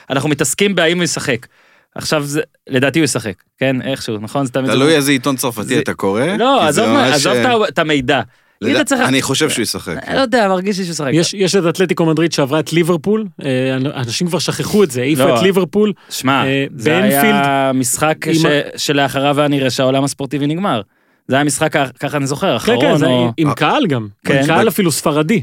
[0.09, 1.47] אנחנו מתעסקים בהאם הוא ישחק.
[1.95, 4.47] עכשיו זה, לדעתי הוא ישחק, כן, איכשהו, נכון?
[4.47, 6.23] תלוי איזה עיתון צרפתי זה- אתה קורא.
[6.39, 8.21] לא, עזוב אה, את המידע.
[8.63, 9.01] אתה צריך...
[9.01, 9.95] אני חושב שהוא ישחק.
[10.07, 11.09] אני לא יודע, מרגיש לי שהוא ישחק.
[11.13, 15.25] יש, יש את אתלטיקו מדריד שעברה את ליברפול, אה, אנשים כבר שכחו את זה, העיפה
[15.25, 15.37] לא.
[15.37, 20.03] את ליברפול, שמע, אה, זה באנפילד, היה משחק עם ש- ה- שלאחריו היה נראה שהעולם
[20.03, 20.81] הספורטיבי נגמר.
[21.27, 23.31] זה היה משחק, ככה אני זוכר, כן, אחרון כן, זה או...
[23.37, 24.37] עם קהל גם, כן.
[24.37, 25.41] עם קהל אפילו ספרדי.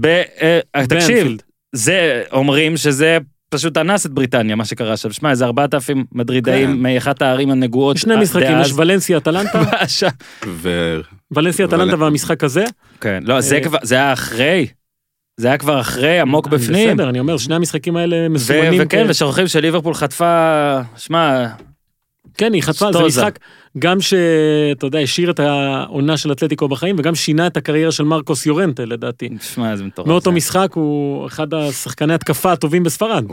[0.00, 0.06] ב-
[0.42, 1.42] אה, תקשיב, באנפילד.
[1.72, 6.76] זה אומרים שזה פשוט אנס את בריטניה מה שקרה עכשיו שמע איזה 4,000 מדרידאים כן.
[6.76, 8.60] מאחת הערים הנגועות שני אה, משחקים.
[8.60, 9.62] יש ולנסיה אטלנטה,
[11.34, 12.64] ולנסיה אטלנטה והמשחק הזה.
[13.00, 14.66] כן לא זה אה, כבר זה היה אחרי
[15.36, 18.80] זה היה כבר אחרי עמוק אני בפנים בסדר, אני אומר, שני המשחקים האלה מסומנים.
[18.84, 21.46] וכן כ- ושוכחים שליברפול חטפה שמע
[22.34, 23.02] כן, היא חטפה, זה.
[23.06, 23.38] משחק
[23.78, 28.46] גם שאתה יודע, השאיר את העונה של אתלטיקו בחיים, וגם שינה את הקריירה של מרקוס
[28.46, 29.28] יורנטה לדעתי.
[29.40, 30.08] שמע זה מטורף.
[30.08, 33.24] מאותו משחק הוא אחד השחקני התקפה הטובים בספרד.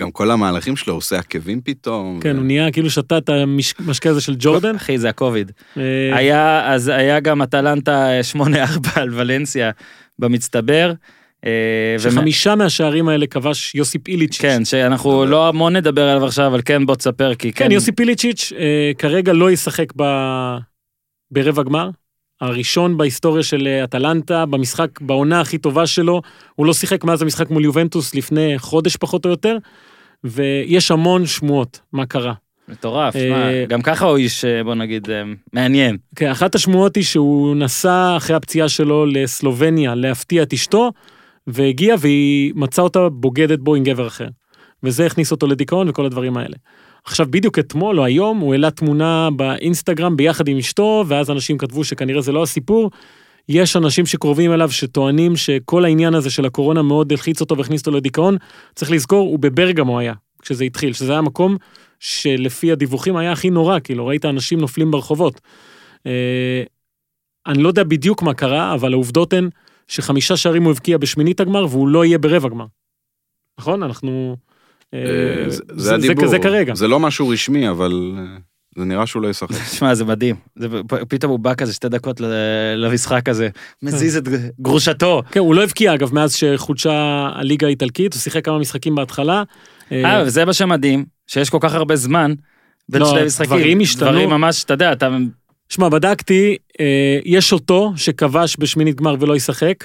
[0.00, 2.20] גם כל המהלכים שלו, הוא עושה עקבים פתאום.
[2.20, 4.74] כן, ו- הוא נהיה כאילו שתה את המשקה הזה של ג'ורדן.
[4.74, 8.40] אחי זה הקוביד אה, היה אז היה גם אטלנטה 8-4
[9.00, 9.70] על ולנסיה
[10.18, 10.92] במצטבר.
[11.46, 14.40] אה, שחמישה מהשערים האלה כבש יוסיפ איליצ'יץ'.
[14.42, 18.00] כן, שאנחנו לא המון נדבר עליו עכשיו, אבל כן בוא תספר, כי כן, כן, יוסיפ
[18.00, 19.92] איליצ'יץ' אה, כרגע לא ישחק.
[21.30, 21.90] ברבע גמר.
[22.42, 26.22] הראשון בהיסטוריה של אה, אטלנטה, במשחק, בעונה הכי טובה שלו,
[26.54, 29.56] הוא לא שיחק מאז המשחק מול יובנטוס לפני חודש פחות או יותר,
[30.24, 32.32] ויש המון שמועות מה קרה.
[32.68, 35.96] מטורף, אה, שמע, גם ככה הוא איש, אה, בוא נגיד, אה, מעניין.
[36.16, 40.90] כן, אחת השמועות היא שהוא נסע אחרי הפציעה שלו לסלובניה להפתיע את אשתו,
[41.46, 44.28] והגיע והיא מצאה אותה בוגדת בו עם גבר אחר.
[44.82, 46.56] וזה הכניס אותו לדיכאון וכל הדברים האלה.
[47.04, 51.84] עכשיו, בדיוק אתמול או היום, הוא העלה תמונה באינסטגרם ביחד עם אשתו, ואז אנשים כתבו
[51.84, 52.90] שכנראה זה לא הסיפור.
[53.48, 57.90] יש אנשים שקרובים אליו שטוענים שכל העניין הזה של הקורונה מאוד הלחיץ אותו והכניס אותו
[57.90, 58.36] לדיכאון.
[58.74, 61.56] צריך לזכור, הוא בברגמו היה, כשזה התחיל, שזה היה מקום
[62.00, 65.40] שלפי הדיווחים היה הכי נורא, כאילו, ראית אנשים נופלים ברחובות.
[66.06, 66.62] אה,
[67.46, 69.48] אני לא יודע בדיוק מה קרה, אבל העובדות הן
[69.88, 72.66] שחמישה שערים הוא הבקיע בשמינית הגמר והוא לא יהיה ברבע גמר.
[73.58, 73.82] נכון?
[73.82, 74.36] אנחנו...
[74.94, 75.44] אה, אה,
[75.76, 76.26] זה- הדיבור.
[76.26, 76.74] זה כרגע.
[76.74, 78.22] זה לא משהו רשמי, אבל אה,
[78.78, 79.48] זה נראה שהוא לא ישחק.
[79.78, 80.36] שמע, זה מדהים.
[81.08, 82.20] פתאום הוא בא כזה שתי דקות
[82.76, 83.48] למשחק הזה,
[83.82, 84.28] מזיז את
[84.60, 85.22] גרושתו.
[85.30, 89.42] כן, הוא לא הבקיע אגב מאז שחודשה הליגה האיטלקית, הוא שיחק כמה משחקים בהתחלה.
[89.92, 92.34] אה, וזה מה שמדהים, שיש כל כך הרבה זמן
[92.88, 93.46] בין לא, שני משחקים.
[93.56, 94.08] דברים השתנו.
[94.08, 95.16] דברים ממש, אתה יודע, אתה...
[95.68, 96.56] שמע, בדקתי,
[97.24, 99.84] יש אותו שכבש בשמינית גמר ולא ישחק.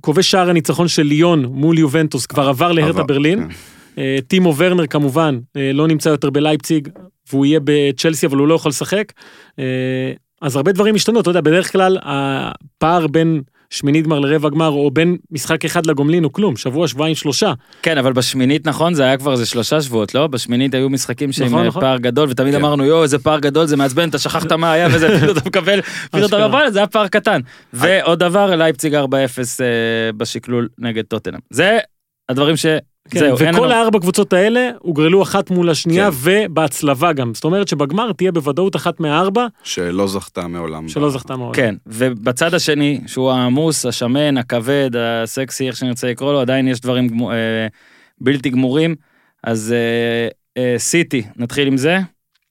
[0.00, 3.48] כובש שער הניצחון של ליון מול יובנטוס כבר עבר להרטה עבר, ברלין.
[3.98, 6.88] אה, טימו ורנר כמובן אה, לא נמצא יותר בלייפציג
[7.30, 9.12] והוא יהיה בצ'לסי אבל הוא לא יכול לשחק.
[9.58, 9.64] אה,
[10.42, 14.90] אז הרבה דברים השתנו, אתה יודע, בדרך כלל הפער בין שמינית גמר לרבע גמר או
[14.90, 17.52] בין משחק אחד לגומלין הוא כלום, שבוע, שבועיים, שלושה.
[17.82, 20.26] כן, אבל בשמינית, נכון, זה היה כבר איזה שלושה שבועות, לא?
[20.26, 21.82] בשמינית היו משחקים שעם נכון, נכון.
[21.82, 22.60] פער גדול, ותמיד כן.
[22.60, 25.80] אמרנו, יואו, איזה פער גדול, זה מעצבן, אתה שכחת מה היה וזה, פתאום אתה מקבל,
[25.82, 26.44] פתאום אתה אשכרה.
[26.44, 27.40] אומר, "וואלה, זה היה פער קטן.
[27.72, 28.98] ועוד דבר, לייפציג 4-0
[29.60, 29.66] אה,
[30.16, 31.40] בשקלול נגד טוטנאם.
[31.50, 31.78] זה
[32.28, 32.66] הדברים ש...
[33.08, 33.70] כן, זהו, וכל לנו...
[33.70, 36.16] הארבע קבוצות האלה הוגרלו אחת מול השנייה כן.
[36.22, 37.34] ובהצלבה גם.
[37.34, 40.88] זאת אומרת שבגמר תהיה בוודאות אחת מהארבע שלא זכתה מעולם.
[40.88, 41.54] שלא זכתה מעולם.
[41.54, 47.08] כן, ובצד השני, שהוא העמוס, השמן, הכבד, הסקסי, איך שנרצה לקרוא לו, עדיין יש דברים
[47.08, 47.66] גמו- אה,
[48.20, 48.94] בלתי גמורים.
[49.44, 50.28] אז אה,
[50.62, 51.98] אה, סיטי, נתחיל עם זה.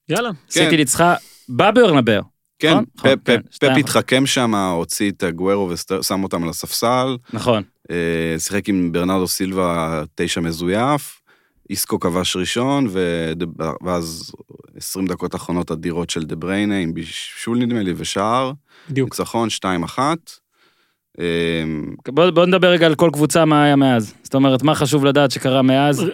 [0.09, 0.29] יאללה.
[0.49, 1.15] סיטי ניצחה
[1.49, 2.21] בברנבר.
[2.59, 2.85] כן, נכון?
[2.95, 3.77] נכון, פפ- כן, פפ.
[3.77, 7.63] התחכם שם, הוציא את הגוורו ושם אותם על הספסל, נכון.
[7.91, 7.95] אה,
[8.39, 11.21] שיחק עם ברנרדו סילבה תשע מזויף,
[11.69, 12.87] איסקו כבש ראשון,
[13.83, 14.31] ואז
[14.77, 18.51] 20 דקות אחרונות אדירות של דה בריינה עם בישול נדמה לי ושער,
[18.89, 19.09] בדיוק.
[19.09, 19.49] ניצחון
[19.95, 19.99] 2-1,
[21.19, 21.25] אה,
[22.07, 24.13] בוא, בוא נדבר רגע על כל קבוצה מה היה מאז.
[24.23, 25.99] זאת אומרת, מה חשוב לדעת שקרה מאז?
[26.03, 26.09] מן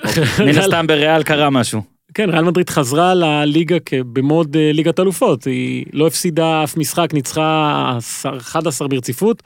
[0.45, 1.81] ריאל- הסתם בריאל קרה משהו.
[2.13, 3.75] כן, ריאל מדריד חזרה לליגה
[4.13, 9.43] במוד אה, ליגת אלופות, היא לא הפסידה אף משחק, ניצחה עשר- 11 ברציפות.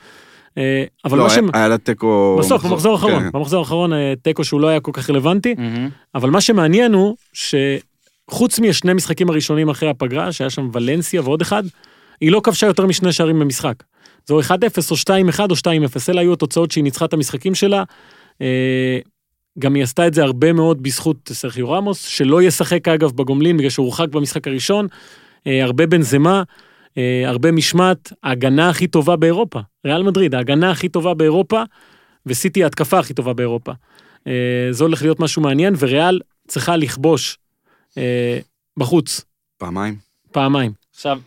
[0.60, 1.38] אה, אבל לא, מה ש...
[1.52, 2.36] היה- לה תיקו...
[2.40, 3.30] בסוף, במחזור האחרון, כן.
[3.32, 5.88] במחזור האחרון אה, תיקו שהוא לא היה כל כך רלוונטי, מהמם.
[6.14, 11.62] אבל מה שמעניין הוא שחוץ מהשני משחקים הראשונים אחרי הפגרה, שהיה שם ולנסיה ועוד אחד,
[12.20, 13.74] היא לא כבשה יותר משני שערים במשחק.
[14.26, 14.44] זה או 1-0
[14.90, 15.66] או 2-1 או 2-0,
[16.08, 17.82] אלה היו התוצאות שהיא ניצחה את המשחקים שלה.
[18.40, 18.98] אה,
[19.58, 23.70] גם היא עשתה את זה הרבה מאוד בזכות סרחיו רמוס, שלא ישחק אגב בגומלין בגלל
[23.70, 24.86] שהוא הורחק במשחק הראשון,
[25.46, 26.42] הרבה בנזמה,
[26.98, 29.60] אה, הרבה משמעת, ההגנה הכי טובה באירופה.
[29.86, 31.62] ריאל מדריד, ההגנה הכי טובה באירופה,
[32.26, 33.72] וסיטי ההתקפה הכי טובה באירופה.
[34.26, 34.32] אה,
[34.70, 37.38] זה הולך להיות משהו מעניין, וריאל צריכה לכבוש
[37.98, 38.38] אה,
[38.76, 39.24] בחוץ,
[39.58, 39.96] פעמיים.
[40.32, 40.72] פעמיים.
[40.94, 41.20] עכשיו,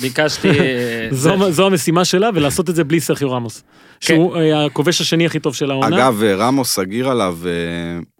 [0.00, 0.48] ביקשתי...
[0.60, 3.62] אה, זה- זו, זו המשימה שלה, ולעשות את זה בלי סרחיו רמוס.
[4.00, 5.96] שהוא אה, הכובש השני הכי טוב של העונה.
[5.96, 7.38] אגב, אה, רמוס סגיר עליו,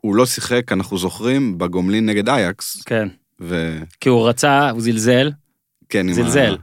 [0.01, 3.09] הוא לא שיחק, אנחנו זוכרים, בגומלין נגד אייקס, כן,
[3.41, 5.31] וכן, כי הוא רצה, הוא זלזל.
[5.95, 6.57] עם ה- זלזל.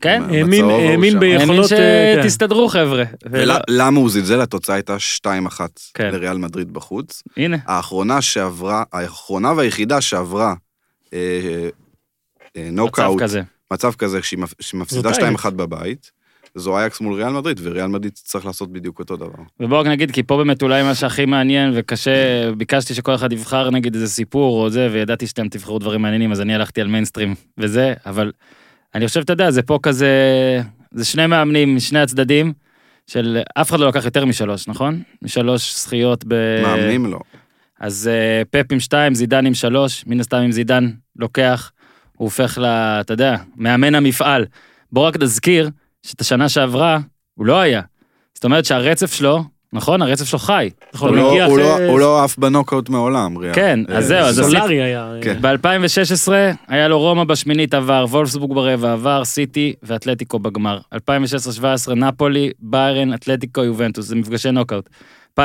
[0.00, 0.22] כן?
[0.30, 1.72] האמין, ההוא האמין ביכולות...
[1.72, 2.22] אה, כן.
[2.22, 3.04] שתסתדרו חבר'ה.
[3.30, 4.40] ולא- ולמה הוא זלזל?
[4.40, 5.60] התוצאה הייתה 2-1
[5.94, 6.10] כן.
[6.12, 7.22] לריאל מדריד בחוץ.
[7.36, 10.54] הנה, האחרונה שעברה, האחרונה והיחידה שעברה
[11.14, 11.18] אה,
[12.56, 13.42] אה, מצב נוקאוט, כזה.
[13.72, 15.46] מצב כזה שהיא מפ- שמפסידה זאת אייקס.
[15.46, 16.10] 2-1 בבית,
[16.54, 19.42] זו אייקס מול ריאל מדריד, וריאל מדריד צריך לעשות בדיוק אותו דבר.
[19.60, 22.12] ובואו רק נגיד, כי פה באמת אולי מה שהכי מעניין וקשה,
[22.56, 26.40] ביקשתי שכל אחד יבחר נגיד איזה סיפור או זה, וידעתי שאתם תבחרו דברים מעניינים, אז
[26.40, 28.32] אני הלכתי על מיינסטרים וזה, אבל
[28.96, 30.10] אני חושב, אתה יודע, זה פה כזה,
[30.90, 32.52] זה שני מאמנים משני הצדדים,
[33.06, 35.02] של אף אחד לא לקח יותר משלוש, נכון?
[35.22, 36.62] משלוש זכיות ב...
[36.62, 37.18] מאמנים לא.
[37.80, 41.72] אז אה, פפ עם שתיים, זידן עם שלוש, מן הסתם אם זידן לוקח,
[42.16, 42.66] הוא הופך ל...
[42.66, 44.46] אתה יודע, מאמן המפעל.
[44.92, 45.70] בוא רק נזכיר
[46.02, 46.98] שאת השנה שעברה
[47.34, 47.82] הוא לא היה.
[48.34, 50.02] זאת אומרת שהרצף שלו, נכון?
[50.02, 50.70] הרצף שלו חי.
[50.94, 53.54] נכון, הוא הוא לא- הוא אחרי- לא- הוא לא עף בנוקאוט מעולם, ריאל.
[53.54, 55.10] כן, אז אה, זהו, אז עשית- סולארי היה...
[55.22, 55.38] כן.
[55.40, 56.32] ב-2016
[56.68, 60.78] היה לו רומא בשמינית עבר, וולפסבורג ברבע עבר, סיטי ואתלטיקו בגמר.
[60.94, 60.98] 2016-2017
[61.96, 64.90] נפולי, ביירן, אתלטיקו, יובנטוס, זה מפגשי נוקאוט.
[65.40, 65.42] 2017-2018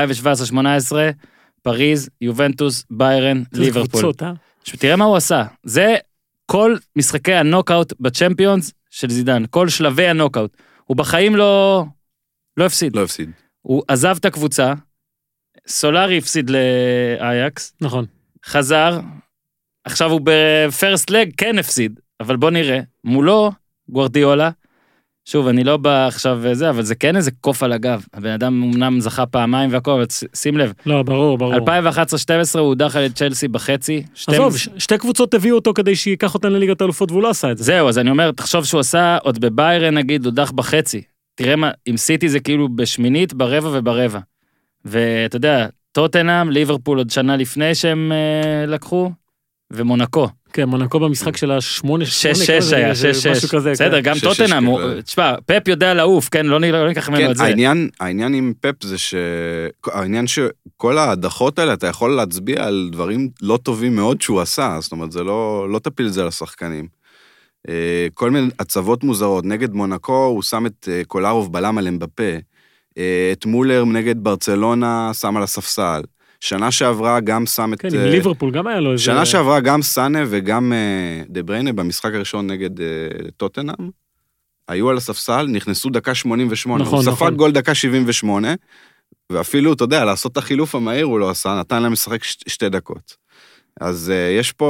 [1.61, 3.87] פריז, יובנטוס, ביירן, ליברפול.
[3.89, 4.31] קבוצות, אה?
[4.61, 5.43] עכשיו, תראה מה הוא עשה.
[5.63, 5.95] זה
[6.45, 10.57] כל משחקי הנוקאוט בצ'מפיונס של זידן, כל שלבי הנוקאוט.
[10.85, 11.83] הוא בחיים לא,
[12.57, 12.95] לא הפסיד.
[12.95, 13.31] לא הפסיד.
[13.61, 14.73] הוא עזב את הקבוצה,
[15.67, 18.05] סולארי הפסיד לאייקס, נכון.
[18.45, 18.99] חזר,
[19.85, 23.51] עכשיו הוא ב first leg כן הפסיד, אבל בוא נראה, מולו
[23.89, 24.49] גוורדיולה,
[25.25, 28.05] שוב, אני לא בא עכשיו וזה, אבל זה כן איזה קוף על הגב.
[28.13, 31.53] הבן אדם אמנם זכה פעמיים והכל, אבל שים לב, לא, ברור, ברור.
[31.55, 31.59] 2011-2012
[32.53, 34.03] הוא הודח על ידי צ'לסי בחצי.
[34.15, 37.29] שתי עזוב, מש- ש- שתי קבוצות הביאו אותו כדי שייקח אותן לליגת האלופות והוא לא
[37.29, 37.63] עשה את זה.
[37.63, 41.01] זהו, אז אני אומר, תחשוב שהוא עשה עוד בביירן נגיד, הודח בחצי.
[41.41, 44.19] תראה מה, עם סיטי זה כאילו בשמינית, ברבע וברבע.
[44.85, 49.11] ואתה יודע, טוטנאם, ליברפול עוד שנה לפני שהם אה, לקחו,
[49.71, 50.27] ומונקו.
[50.53, 53.31] כן, מונקו במשחק של השמונה, שמונה, 6-6 כזה, היה, זה 6-6.
[53.31, 53.71] משהו כזה.
[53.71, 54.09] בסדר, כן.
[54.09, 55.01] גם 6-6 טוטנאם, הוא- כזה.
[55.01, 56.45] תשמע, פפ יודע לעוף, כן?
[56.45, 57.43] לא לא ניקח ממנו כן, את זה.
[57.43, 59.15] העניין, העניין עם פפ זה ש...
[59.87, 64.91] העניין שכל ההדחות האלה, אתה יכול להצביע על דברים לא טובים מאוד שהוא עשה, זאת
[64.91, 66.23] אומרת, זה לא, לא תפיל את זה.
[66.23, 66.29] אה,
[68.13, 72.33] כל מיני הצבות מוזרות, נגד מונקו הוא שם את אה, קולרוב בלם על אמבפה,
[72.97, 76.01] אה, את מולר נגד ברצלונה שם על הספסל,
[76.39, 77.81] שנה שעברה גם שם את...
[77.81, 79.03] כן, עם אה, ליברפול גם היה לו איזה...
[79.03, 82.85] שנה שעברה גם סאנה וגם אה, דה בריינה במשחק הראשון נגד אה,
[83.37, 83.89] טוטנאם,
[84.67, 86.83] היו על הספסל, נכנסו דקה 88.
[86.83, 87.35] נכון, הוא ספג נכון.
[87.35, 88.53] גול דקה 78,
[89.29, 93.20] ואפילו, אתה יודע, לעשות את החילוף המהיר הוא לא עשה, נתן להם לשחק שתי דקות.
[93.79, 94.65] אז אה, יש פה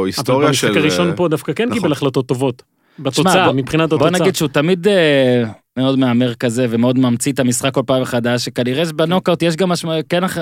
[0.00, 0.66] אבל היסטוריה של...
[0.66, 1.78] במשחק הראשון אה, פה דווקא כן נכון.
[1.78, 2.62] קיבל החלטות טובות.
[2.98, 4.20] בתוצאה, בוא- מבחינת בוא התוצאה.
[4.20, 5.42] נגיד שהוא תמיד אה,
[5.76, 10.04] מאוד מהמר כזה, ומאוד ממציא את המשחק כל פעם מחדש, שכנראה בנוקאוט יש גם משמעות,
[10.08, 10.38] כן, אח-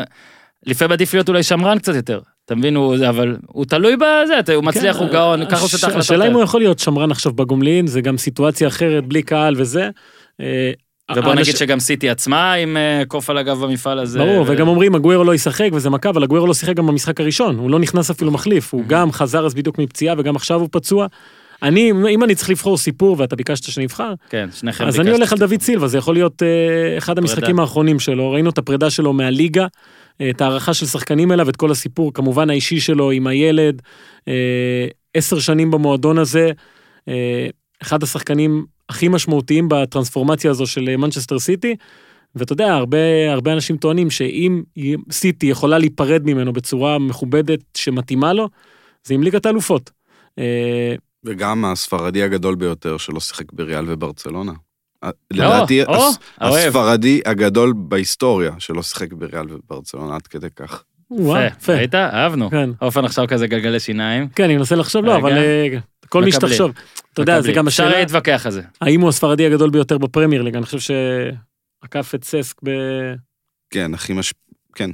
[0.67, 2.21] לפעמים עדיף להיות אולי שמרן קצת יותר.
[2.45, 5.65] אתה מבין, הוא, אבל הוא תלוי בזה, אתה- הוא מצליח, כן, הוא גאון, ככה הוא
[5.65, 6.33] עושה את ההחלטות השאלה אם.
[6.33, 9.91] הוא יכול להיות שמרן עכשיו בגומלין, זה גם סיטואציה אחרת, בלי קהל וזה.
[11.11, 14.19] ובוא נגיד שגם סיטי עצמה עם אה, קוף על הגב במפעל הזה.
[14.19, 17.21] ברור, ו- וגם אומרים, אגוורו לא ישחק וזה מכה, אבל אגוורו לא שיחק גם במשחק
[17.21, 20.69] הראשון, הוא לא נכנס אפילו מחליף, הוא גם חזר אז בדיוק מפציעה וגם עכשיו הוא
[20.73, 21.07] פצוע.
[21.63, 25.11] אני, אם אני צריך לבחור סיפור ואתה ביקשת שאני אבחר, כן, שניכם אז אני.
[25.11, 28.91] הולך על דוד סילבה, זה יכול להיות אה, אחד המשחקים האחרונים שלו, ראינו את הפרידה
[28.91, 29.67] שלו מהליגה,
[30.21, 33.83] אה, את ההערכה של שחקנים אליו, את כל הסיפור כמובן האישי שלו עם הילד,
[35.15, 36.51] עשר שנים במועדון הזה,
[37.09, 37.47] אה,
[37.83, 41.77] אחד השחקנים הכי משמעותיים בטרנספורמציה הזו של אה, מנצ'סטר סיטי,
[42.35, 42.99] ואתה יודע, הרבה,
[43.33, 44.63] הרבה אנשים טוענים שאם
[45.11, 48.49] סיטי יכולה להיפרד ממנו בצורה מכובדת שמתאימה לו,
[49.05, 49.91] זה עם ליגת האלופות.
[50.39, 50.95] אה,
[51.25, 54.53] וגם הספרדי הגדול ביותר שלא שיחק בריאל וברצלונה.
[55.33, 56.67] לדעתי, הס- אוהב.
[56.69, 60.85] הספרדי הגדול בהיסטוריה, שלא שיחק בריאל וברצלונה עד כדי כך.
[61.11, 61.75] יפה.
[61.75, 61.95] ראית?
[61.95, 62.51] אהבנו.
[62.51, 62.71] כן.
[62.83, 64.29] אופן עכשיו כזה גלגלי שיניים.
[64.29, 65.21] כן, אני מנסה לחשוב, לא, רגע.
[65.21, 65.69] אבל אה,
[66.09, 66.33] כל מי.
[66.33, 66.71] שתחשוב.
[67.13, 67.53] אתה יודע, זה.
[67.53, 68.63] גם אפשר השאלה, להתווכח על זה.
[68.81, 70.95] האם הוא הספרדי הגדול ביותר בפרמייר ליג, אני חושב
[71.83, 72.71] שעקף את ססק ב...
[73.71, 74.35] כן, הכי מש...
[74.75, 74.91] כן.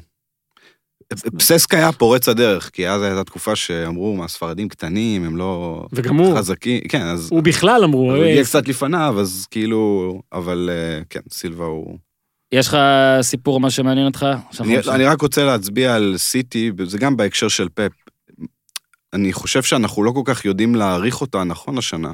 [1.38, 6.16] פססק היה פורץ הדרך, כי אז הייתה תקופה שאמרו, מה, ספרדים קטנים, הם לא וגם
[6.16, 6.80] הוא, חזקים.
[6.88, 11.02] כן, אז הוא בכלל אמרו, אז הוא אה, הגיע קצת לפניו, אז כאילו, אבל אה,
[11.10, 11.98] כן, סילבה הוא...
[12.52, 12.76] יש לך
[13.22, 14.26] סיפור מה שמעניין אותך?
[14.60, 17.92] אני, אני רק רוצה להצביע על סיטי, זה גם בהקשר של פפ.
[19.12, 22.12] אני חושב שאנחנו לא כל כך יודעים להעריך אותה נכון השנה.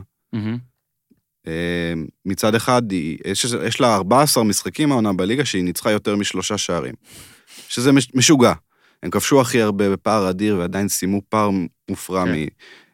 [1.46, 1.92] אה,
[2.26, 2.82] מצד אחד,
[3.24, 6.94] יש, יש לה 14 משחקים העונה בליגה שהיא ניצחה יותר משלושה שערים.
[7.68, 8.52] שזה מש- משוגע.
[9.02, 11.50] הם כבשו הכי הרבה בפער אדיר ועדיין סיימו פער
[11.90, 12.32] מופרע כן.
[12.32, 12.46] מ...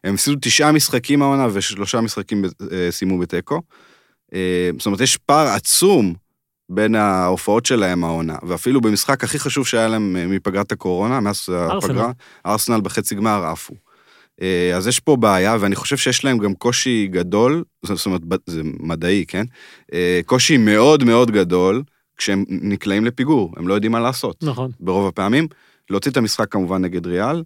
[0.03, 3.61] הם הפסידו תשעה משחקים העונה ושלושה משחקים אה, סיימו בתיקו.
[4.33, 6.13] אה, זאת אומרת, יש פער עצום
[6.75, 12.11] בין ההופעות שלהם העונה, ואפילו במשחק הכי חשוב שהיה להם אה, מפגרת הקורונה, מאז הפגרה,
[12.45, 13.73] ארסנל בחצי גמר עפו.
[14.41, 18.61] אה, אז יש פה בעיה, ואני חושב שיש להם גם קושי גדול, זאת אומרת, זה
[18.79, 19.43] מדעי, כן?
[19.93, 21.83] אה, קושי מאוד מאוד גדול
[22.17, 24.43] כשהם נקלעים לפיגור, הם לא יודעים מה לעשות.
[24.43, 24.71] נכון.
[24.79, 25.47] ברוב הפעמים.
[25.89, 27.43] להוציא את המשחק כמובן נגד ריאל.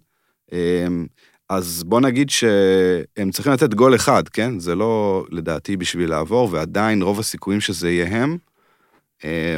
[1.48, 4.58] אז בוא נגיד שהם צריכים לתת גול אחד, כן?
[4.58, 8.36] זה לא לדעתי בשביל לעבור, ועדיין רוב הסיכויים שזה יהיה הם,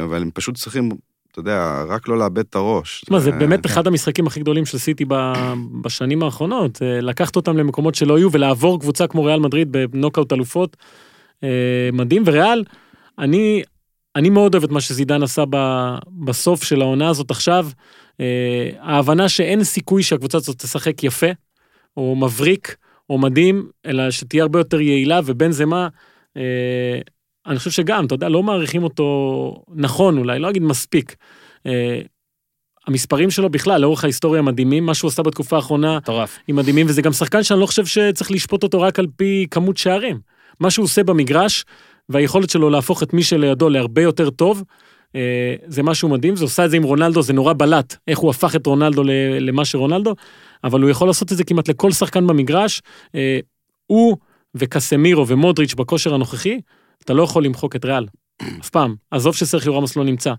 [0.03, 0.89] אבל הם פשוט צריכים,
[1.31, 3.01] אתה יודע, רק לא לאבד את הראש.
[3.01, 5.05] תשמע, זה אה, באמת אחד המשחקים הכי גדולים של סיטי
[5.81, 10.77] בשנים האחרונות, אה, לקחת אותם למקומות שלא היו ולעבור קבוצה כמו ריאל מדריד בנוקאוט אלופות,
[11.43, 12.63] אה, מדהים, וריאל,
[13.19, 13.63] אני,
[14.15, 17.67] אני מאוד אוהב את מה שזידן עשה ב- בסוף של העונה הזאת עכשיו,
[18.19, 21.27] אה, ההבנה שאין סיכוי שהקבוצה הזאת תשחק יפה,
[21.97, 22.75] או מבריק,
[23.09, 25.87] או מדהים, אלא שתהיה הרבה יותר יעילה, ובין זה מה,
[26.37, 26.99] אה,
[27.47, 31.15] אני חושב שגם, אתה יודע, לא מעריכים אותו נכון אולי, לא אגיד מספיק.
[31.65, 32.01] אה,
[32.87, 36.39] המספרים שלו בכלל, לאורך ההיסטוריה מדהימים, מה שהוא עשה בתקופה האחרונה מטורף.
[36.47, 39.77] עם מדהימים, וזה גם שחקן שאני לא חושב שצריך לשפוט אותו רק על פי כמות
[39.77, 40.19] שערים.
[40.59, 41.65] מה שהוא עושה במגרש,
[42.09, 44.63] והיכולת שלו להפוך את מי שלידו להרבה יותר טוב,
[45.15, 48.29] אה, זה משהו מדהים, זה עושה את זה עם רונלדו, זה נורא בלט, איך הוא
[48.29, 49.03] הפך את רונלדו
[49.39, 50.15] למה שרונלדו,
[50.63, 52.81] אבל הוא יכול לעשות את זה כמעט לכל שחקן במגרש.
[53.15, 53.39] אה,
[53.87, 54.17] הוא
[54.55, 56.59] וקסמירו ומודריץ' בכושר הנוכחי,
[57.05, 58.05] אתה לא יכול למחוק את ריאל,
[58.41, 58.95] אף פעם.
[59.11, 60.33] עזוב שסרחיו רמוס לא נמצא.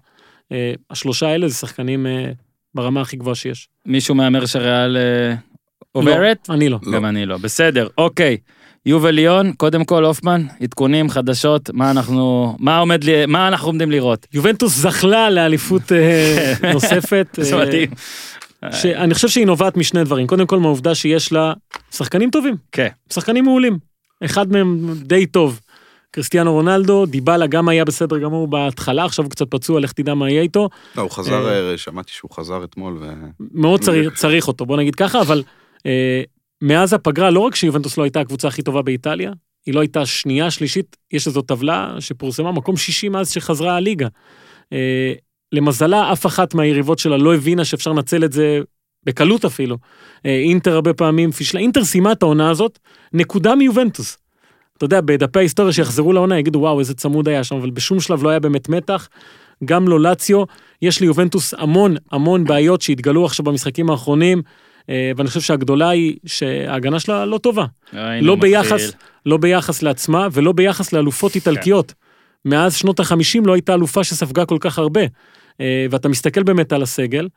[0.52, 2.32] אה, השלושה האלה זה שחקנים אה,
[2.74, 3.68] ברמה הכי גבוהה שיש.
[3.86, 5.34] מישהו מהמר שריאל אה,
[5.92, 6.48] עוברת?
[6.48, 6.78] לא, אני לא.
[6.82, 6.92] לא.
[6.92, 7.38] גם אני לא.
[7.38, 8.36] בסדר, אוקיי.
[8.86, 13.90] יובל ליון, קודם כל, הופמן, עדכונים, חדשות, מה אנחנו, מה עומד לי, מה אנחנו עומדים
[13.90, 14.26] לראות?
[14.32, 17.38] יובנטוס זכלה לאליפות אה, נוספת.
[17.40, 17.90] זה אה, מדהים.
[18.72, 20.26] שאני חושב שהיא נובעת משני דברים.
[20.26, 21.52] קודם כל מהעובדה שיש לה
[21.90, 22.88] שחקנים טובים, כן.
[23.12, 23.78] שחקנים מעולים.
[24.24, 25.60] אחד מהם די טוב.
[26.12, 30.30] קריסטיאנו רונלדו, דיבלה גם היה בסדר גמור בהתחלה, עכשיו הוא קצת פצוע, לך תדע מה
[30.30, 30.68] יהיה איתו.
[30.96, 33.06] לא, הוא חזר, אה, אה, שמעתי שהוא חזר אתמול, ו...
[33.40, 35.42] מאוד צריך, צריך אותו, בוא נגיד ככה, אבל
[35.86, 36.22] אה,
[36.62, 39.32] מאז הפגרה, לא רק שיובנטוס לא הייתה הקבוצה הכי טובה באיטליה,
[39.66, 44.08] היא לא הייתה שנייה, שלישית, יש איזו טבלה שפורסמה, מקום שישי מאז שחזרה הליגה.
[45.52, 48.60] למזלה, אף אחת מהיריבות שלה לא הבינה שאפשר לנצל את זה
[49.04, 49.76] בקלות אפילו.
[50.24, 52.78] אינטר הרבה פעמים פישלה, אינטר סיימה את העונה הזאת,
[53.12, 54.21] נקודה מיובנטוס.
[54.84, 58.22] אתה יודע, בדפי ההיסטוריה שיחזרו לעונה יגידו, וואו, איזה צמוד היה שם, אבל בשום שלב
[58.22, 59.08] לא היה באמת מתח.
[59.64, 60.44] גם לא לאציו,
[60.82, 64.42] יש ליובנטוס המון המון בעיות שהתגלו עכשיו במשחקים האחרונים,
[64.90, 67.64] אה, ואני חושב שהגדולה היא שההגנה שלה לא טובה.
[67.92, 68.50] הנה לא מתחיל.
[68.50, 68.92] ביחס,
[69.26, 71.94] לא ביחס לעצמה ולא ביחס לאלופות איטלקיות.
[72.44, 75.02] מאז שנות החמישים לא הייתה אלופה שספגה כל כך הרבה.
[75.60, 77.28] אה, ואתה מסתכל באמת על הסגל,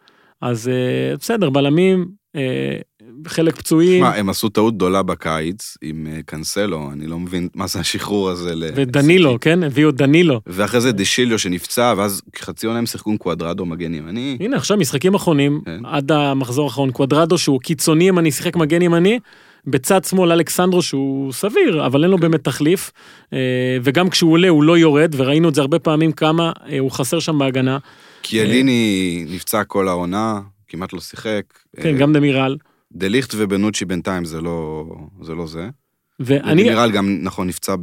[0.41, 2.77] אז אה, בסדר, בלמים, אה,
[3.27, 7.67] חלק פצועים, מה, הם עשו טעות גדולה בקיץ עם אה, קאנסלו, אני לא מבין מה
[7.67, 8.55] זה השחרור הזה.
[8.55, 9.63] ל- ודנילו, כן?
[9.63, 10.41] הביאו דנילו.
[10.47, 14.37] ואחרי זה דשיליו שנפצע, ואז חצי עונה הם שיחקו עם קוואדרדו מגן ימני.
[14.39, 15.85] הנה, עכשיו משחקים אחרונים, כן.
[15.85, 19.19] עד המחזור האחרון, קוואדרדו שהוא קיצוני ימני, שיחק מגן ימני,
[19.67, 22.91] בצד שמאל אלכסנדרו שהוא סביר, אבל אין לו באמת תחליף,
[23.33, 23.39] אה,
[23.83, 27.19] וגם כשהוא עולה הוא לא יורד, וראינו את זה הרבה פעמים כמה אה, הוא חסר
[27.19, 27.77] שם בהגנה.
[28.21, 31.43] קיאליני נפצע כל העונה, כמעט לא שיחק.
[31.81, 32.57] כן, גם דמירל.
[32.93, 34.85] דליכט ובנוצ'י בינתיים זה לא
[35.21, 35.33] זה.
[35.33, 35.69] לא זה.
[36.19, 37.75] ואני, דמירל גם, נכון, נפצע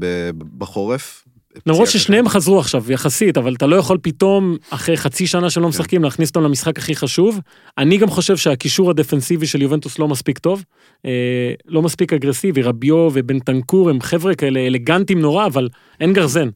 [0.59, 1.25] בחורף.
[1.67, 2.29] למרות ששניהם.
[2.29, 6.29] חזרו עכשיו, יחסית, אבל אתה לא יכול פתאום, אחרי חצי שנה שהם לא משחקים, להכניס
[6.29, 7.41] אותם למשחק הכי חשוב.
[7.79, 10.65] אני גם חושב שהקישור הדפנסיבי של יובנטוס לא מספיק טוב,
[11.07, 15.69] אה, לא מספיק אגרסיבי, רביו ובנטנקור הם חבר'ה כאלה אלגנטים נורא, אבל
[16.01, 16.49] אין גרזן.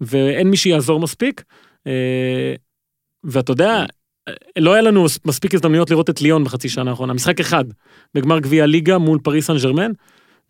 [0.00, 1.42] ואין מי שיעזור מספיק.
[1.86, 2.54] אה,
[3.24, 3.84] ואתה יודע,
[4.58, 7.64] לא היה לנו מספיק הזדמנויות לראות את ליון בחצי שנה האחרונה, משחק אחד,
[8.14, 9.90] בגמר גביע הליגה מול פריס סן ג'רמן,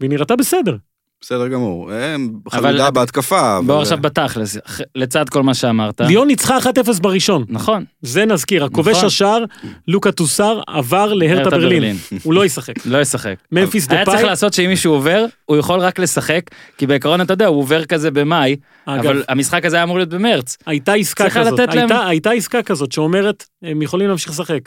[0.00, 0.76] והיא נראתה בסדר.
[1.24, 1.92] בסדר גמור.
[1.92, 3.60] הם אבל- חלודה בהתקפה.
[3.66, 4.56] בוא עכשיו בתכלס,
[4.94, 6.00] לצד כל מה שאמרת.
[6.00, 7.44] ליון ניצחה 1-0 בראשון.
[7.48, 7.84] נכון.
[8.02, 9.06] זה נזכיר, הכובש נכון.
[9.06, 9.44] השער,
[9.88, 11.96] לוקה טוסר, עבר להרטה הרטה ברלין.
[12.22, 12.86] הוא לא ישחק.
[12.86, 13.34] לא ישחק.
[13.52, 16.40] ממפיס היה צריך לעשות שאם מישהו עובר, הוא יכול רק לשחק,
[16.78, 18.56] כי בעיקרון אתה יודע, הוא עובר כזה במאי,
[18.86, 20.56] אבל המשחק הזה היה אמור להיות במרץ.
[20.66, 21.60] הייתה עסקה כזאת,
[22.06, 24.60] הייתה עסקה כזאת שאומרת, הם יכולים להמשיך לשחק.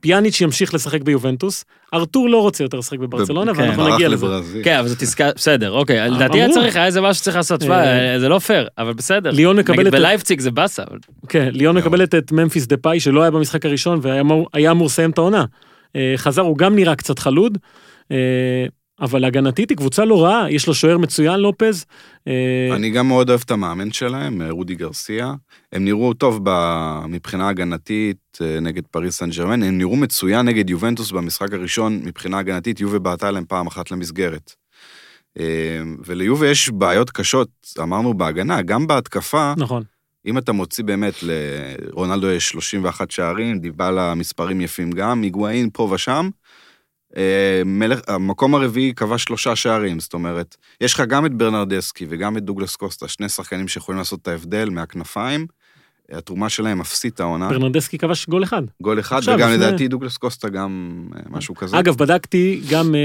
[0.00, 3.60] פיאניץ' ימשיך לשחק ביובנטוס, ארתור לא רוצה יותר לשחק בברצלונה, כן.
[3.62, 4.26] ואנחנו נגיע לזה.
[4.26, 4.64] לברזיל.
[4.64, 6.48] כן, אבל זאת עסקה, בסדר, אוקיי, לדעתי היה.
[6.54, 7.84] צריך, היה איזה משהו שצריך לעשות, תשמע,
[8.14, 9.30] אה, זה לא פייר, אבל בסדר.
[9.30, 10.82] ליון מקבלת נגיד את- בלייפציג זה באסה.
[11.28, 14.20] כן, ליון מקבלת את ממפיס דפאי, שלא היה במשחק הראשון והיה
[14.70, 15.44] אמור- לסיים את העונה.
[15.96, 17.58] אה, חזר, הוא גם נראה קצת חלוד,
[18.12, 18.16] אה,
[19.00, 21.84] אבל הגנתית היא קבוצה לא רעה, יש לו שוער מצוין, לופז.
[22.28, 25.34] אה, אני גם מאוד אוהב את המאמן שלהם, אה, רודי גרסיה.
[25.72, 26.44] הם נראו טוב
[27.08, 32.38] מבחינה הגנתית אה, נגד פריס סן ג'רמן, הם נראו מצוין נגד יובנטוס במשחק הראשון מבחינה
[32.38, 34.52] הגנתית, יובה בעטה להם פעם אחת למסגרת.
[36.06, 37.48] וליובה יש בעיות קשות,
[37.82, 39.82] אמרנו בהגנה, גם בהתקפה, נכון.
[40.26, 46.28] אם אתה מוציא באמת, לרונלדו יש 31 שערים, דיבלה מספרים יפים גם, היגואין פה ושם.
[47.16, 52.36] אה, מלך, המקום הרביעי כבש שלושה שערים, זאת אומרת, יש לך גם את ברנרדסקי וגם
[52.36, 55.46] את דוגלס קוסטה, שני שחקנים שיכולים לעשות את ההבדל מהכנפיים.
[56.12, 58.62] התרומה שלהם אפסית העונה, ברנרדסקי כבש גול אחד.
[58.82, 61.78] גול אחד, עכשיו, וגם לפני- לדעתי דוגלס קוסטה גם אה, משהו כזה.
[61.78, 63.00] אגב, בדקתי גם אה,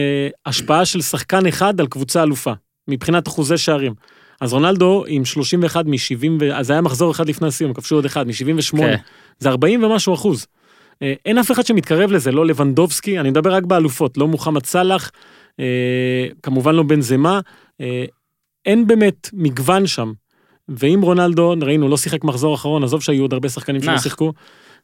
[0.46, 2.52] השפעה של שחקן אחד על קבוצה אלופה,
[2.88, 3.94] מבחינת אחוזי שערים.
[4.42, 8.78] אז רונלדו עם 31 מ-70, אז היה מחזור אחד לפני הסיום, כבשו עוד אחד, מ-78.
[8.78, 8.96] כן.
[9.40, 10.48] זה 40 ומשהו אחוז.
[11.02, 15.12] אה, אין אף אחד שמתקרב לזה, לא לבנדובסקי, אני מדבר רק באלופות, לא מוחמד סאלח,
[15.60, 17.40] אה, כמובן לא בנזמה,
[17.82, 18.06] אה,
[18.66, 20.12] אין באמת מגוון שם.
[20.70, 23.98] ואם רונלדו, ראינו, לא שיחק מחזור אחרון, עזוב שהיו עוד הרבה שחקנים שלא.
[23.98, 24.34] שיחקו.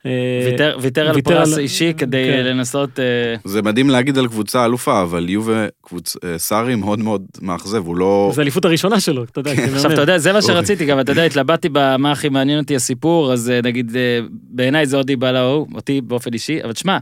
[0.06, 0.12] אה,
[0.46, 2.44] ויתר- ויתר על פרס על- אישי כדי כן.
[2.46, 3.00] לנסות...
[3.00, 3.04] אה,
[3.44, 6.16] זה מדהים להגיד על קבוצה אלופה, אבל יובה, קבוצ...
[6.24, 8.32] אה, סארי מאוד מאוד מאכזב, הוא לא...
[8.36, 9.74] זה האליפות הראשונה שלו, אתה יודע, כמאמן.
[9.76, 10.42] עכשיו, אתה יודע, זה מה.
[10.42, 13.92] שרציתי, גם אתה יודע, התלבטתי במה הכי מעניין אותי הסיפור, אז נגיד,
[14.50, 16.98] בעיניי זה עוד דיבלה ההוא, אותי באופן אישי, אבל תשמע,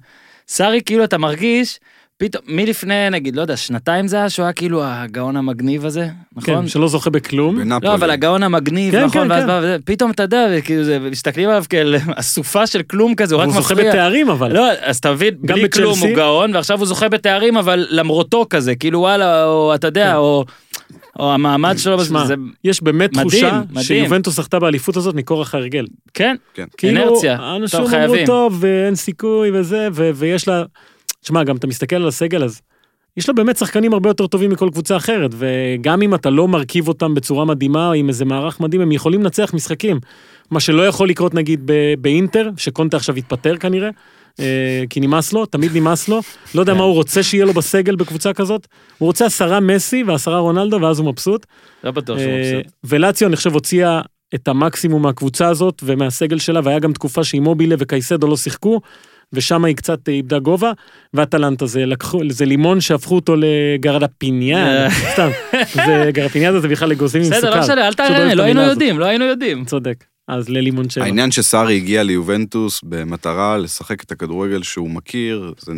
[0.47, 1.79] סארי, כאילו, אתה מרגיש,
[2.19, 6.53] פתאום, מלפני, נגיד, לא יודע, שנתיים זה היה, שהוא היה כאילו הגאון המגניב הזה, נכון?
[6.61, 7.55] כן, שלא זוכה בכלום.
[7.55, 7.79] בנפולי.
[7.89, 9.47] לא, אבל הגאון המגניב, כן, נכון, כן, ואז כן.
[9.47, 13.47] בא, פתאום אתה יודע, כאילו, זה- מסתכלים עליו כאל אסופה של כלום כזה, הוא רק
[13.47, 13.91] הוא זוכה מפריע.
[13.91, 14.53] בתארים אבל.
[14.53, 16.07] לא, אז אתה מבין, גם בלי כלום בצ'לסי.
[16.07, 20.15] הוא גאון, ועכשיו הוא זוכה בתארים, אבל למרותו כזה, כאילו וואלה, או אתה יודע, כן.
[20.15, 20.45] או
[21.19, 23.83] או המעמד שלו, שמע, זה, יש באמת מדהים, תחושה מדהים.
[23.85, 25.85] שיובנטוס זכתה באליפות הזאת מכורח ההרגל.
[26.13, 26.65] כן, כן.
[26.77, 28.15] כאילו, אינרציה, אנשים אמרו.
[28.25, 30.63] טוב ואין סיכוי וזה, ו- ויש לה...
[31.27, 32.61] תשמע, גם אתה מסתכל על הסגל אז,
[33.17, 36.87] יש לה באמת שחקנים הרבה יותר טובים מכל קבוצה אחרת, וגם אם אתה לא מרכיב
[36.87, 39.99] אותם בצורה מדהימה, או עם איזה מערך מדהים, הם יכולים לנצח משחקים.
[40.51, 43.89] מה שלא יכול לקרות נגיד ב- באינטר, שקונטה עכשיו יתפטר כנראה,
[44.39, 46.21] אה, כי נמאס לו, תמיד נמאס לו,
[46.55, 46.77] לא יודע כן.
[46.77, 48.67] מה הוא רוצה שיהיה לו בסגל בקבוצה כזאת,
[48.97, 51.45] הוא רוצה עשרה מסי ועשרה רונלדו, ואז הוא מבסוט.
[51.83, 52.73] לא בטוח שהוא אה, מבסוט.
[52.83, 54.01] ולציו, אני חושב, הוציאה
[54.35, 58.81] את המקסימום מהקבוצה הזאת ומהסגל שלה, והיה גם תקופה שאימובילה וקייסדו לא שיחקו,
[59.33, 60.71] ושם היא קצת איבדה גובה,
[61.13, 64.89] ואטלנטה זה לקחו, זה לימון שהפכו אותו לגרדה פיניאן, אה.
[65.13, 65.29] סתם,
[65.75, 67.37] זה גרפיניאדה זה בכלל אגוזים עם סוכר.
[67.37, 68.61] בסדר, לא משנה, אל תענה, לא היינו.
[68.61, 69.65] יודעים, לא היינו יודעים.
[69.65, 71.03] צודק, אז ללימון שבע.
[71.03, 75.71] העניין שסארי הגיע ליובנטוס במטרה לשחק את הכדורגל שהוא מכיר, זה,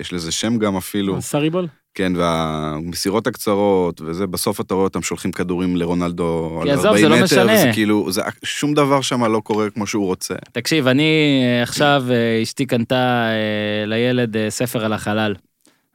[0.00, 1.66] יש לזה שם גם אפילו, סאריבול?
[1.94, 7.02] כן, והמסירות הקצרות, וזה, בסוף אתה רואה אותם שולחים כדורים לרונלדו על כי עזוב, 40
[7.02, 7.56] זה לא מטר, משנה.
[7.56, 10.34] זה כאילו, זה, שום דבר שם לא קורה כמו שהוא רוצה.
[10.52, 15.34] תקשיב, אני אה, עכשיו, אה, אשתי קנתה אה, לילד ספר על החלל,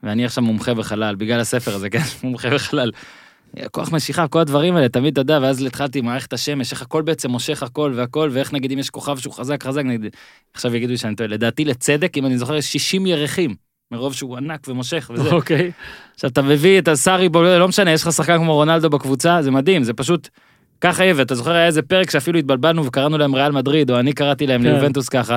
[0.02, 2.90] ואני עכשיו מומחה בחלל, בגלל הספר הזה, כן, מומחה בחלל.
[3.70, 7.02] כוח משיכה, כל הדברים האלה, תמיד אתה יודע, ואז התחלתי עם מערכת השמש, איך הכל
[7.02, 10.16] בעצם מושך הכל והכל, ואיך נגיד אם יש כוכב שהוא חזק חזק, נגיד,
[10.54, 14.66] עכשיו יגידו שאני טועה, לדעתי לצדק, אם אני זוכר, יש 60 ירחים, מרוב שהוא ענק
[14.68, 15.32] ומושך וזה.
[15.32, 15.70] אוקיי.
[16.14, 19.82] עכשיו אתה מביא את הסארי, לא משנה, יש לך שחקן כמו רונלדו בקבוצה, זה מדהים,
[19.82, 20.28] זה פשוט
[20.80, 24.12] ככה יהיה, ואתה זוכר היה איזה פרק שאפילו התבלבלנו וקראנו להם ריאל מדריד, או אני
[24.12, 24.68] קראתי להם כן.
[24.68, 25.36] ליובנטוס ככה,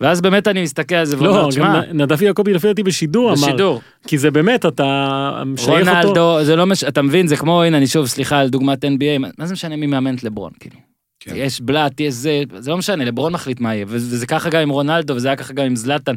[0.00, 3.34] ואז באמת אני מסתכל על זה לא, ואומר, תשמע, נדב יעקבי לפי דעתי בשידור אמר,
[3.34, 6.08] בשידור, כי זה באמת, אתה משייך אותו.
[6.08, 6.84] רונלדו, זה לא מש...
[6.84, 9.86] אתה מבין, זה כמו, הנה אני שוב, סליחה על דוגמת NBA, מה זה משנה מי
[9.86, 10.85] מאמן את לברון, כאילו.
[11.26, 11.32] כן.
[11.36, 14.62] יש בלאט, יש זה, זה לא משנה, לברון מחליט מה יהיה, ו- וזה ככה גם
[14.62, 16.14] עם רונלדו, וזה היה ככה גם עם זלאטן,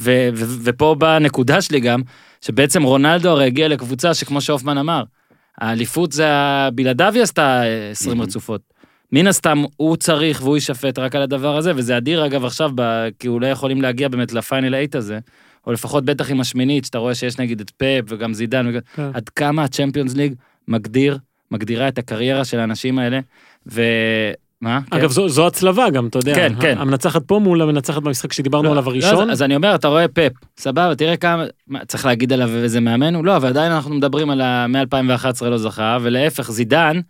[0.00, 2.00] ו- ו- ופה באה הנקודה שלי גם,
[2.40, 5.02] שבעצם רונלדו הרי הגיע לקבוצה שכמו שהופמן אמר,
[5.58, 6.26] האליפות זה,
[6.74, 8.22] בלעדיו היא עשתה אה, 20 Mhm.
[8.24, 8.60] רצופות.
[9.12, 13.08] מן הסתם הוא צריך והוא יישפט רק על הדבר הזה, וזה אדיר אגב עכשיו, ב-
[13.18, 15.18] כי אולי יכולים להגיע באמת לפיינל אייט הזה,
[15.66, 19.10] או לפחות בטח עם השמינית, שאתה רואה שיש נגיד את פאפ וגם זידן, כן.
[19.14, 20.34] עד כמה הצ'מפיונס ליג
[20.68, 21.18] מגדיר,
[21.50, 23.20] מגדירה את הקריירה של האנשים האלה,
[23.72, 23.82] ו...
[24.62, 24.80] מה?
[24.90, 26.34] אגב, זו, זו הצלבה גם, אתה יודע.
[26.34, 26.78] כן, כן.
[26.78, 29.30] המנצחת פה מול המנצחת במשחק שדיברנו לא, עליו לא, הראשון.
[29.30, 32.80] אז, אז אני אומר, אתה רואה פפ, סבבה, תראה כמה, מה, צריך להגיד עליו איזה
[32.80, 33.24] מאמן הוא?
[33.24, 34.66] לא, אבל עדיין אנחנו מדברים על ה...
[34.66, 37.00] מ-2011 לא זכה, ולהפך, זידן,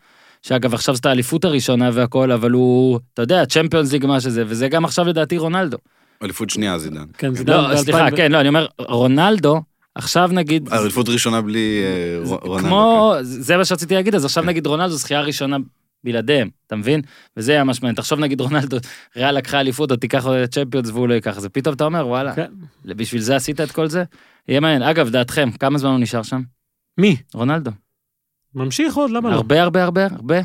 [0.42, 4.68] שאגב עכשיו זאת האליפות הראשונה והכל, אבל הוא, אתה יודע, צ'מפיונס ליג מה שזה, וזה
[4.68, 5.76] גם עכשיו לדעתי רונלדו.
[6.22, 7.04] אליפות שנייה זידן.
[7.18, 9.60] כן, זידן לא, סליחה, 2000 כן, לא, אני אומר, רונלדו,
[9.94, 12.68] עכשיו נגיד, אליפות ראשונה בלי אה, רונלדו.
[12.68, 15.56] כמו, זה מה שרציתי להגיד, אז עכשיו נגיד רונלדו זכייה ראשונה
[16.04, 17.00] בלעדיהם, אתה מבין?
[17.36, 17.96] וזה היה משמעותי.
[17.96, 18.76] תחשוב נגיד רונלדו,
[19.16, 22.50] ריאל לקחה אליפות, או תיקח צ'מפיונס והוא לא ייקח, אז פתאום אתה אומר, וואלה, כן.
[22.84, 24.04] בשביל זה עשית את כל זה?
[24.48, 24.82] יהיה מעניין.
[24.82, 26.42] אגב, דעתכם, כמה זמן הוא נשאר שם?
[26.98, 27.16] מי?
[27.34, 27.70] רונלדו.
[28.54, 29.34] ממשיך עוד, למה לא?
[29.34, 30.40] הרבה הרבה הרבה הרבה.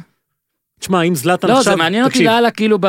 [0.80, 1.74] תשמע, אם זלאטן לא, עכשיו...
[1.74, 2.88] זה מעניין אותי לאללה, כאילו ב...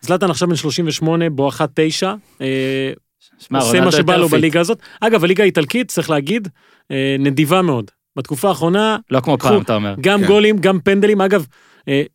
[0.00, 2.14] זלאטן עכשיו בן 38, בואכה 9.
[2.40, 2.92] אה,
[3.38, 4.28] שמע, עושה רונלדו מה שבא לו.
[4.28, 4.78] בליגה הזאת.
[5.00, 6.48] אגב, הליגה האיטלקית, צריך להגיד,
[6.90, 7.90] אה, נדיבה מאוד.
[8.16, 9.94] בתקופה האחרונה, לא כמו פעם, אתה אומר.
[10.00, 10.26] גם כן.
[10.26, 11.20] גולים, גם פנדלים.
[11.20, 11.46] אגב,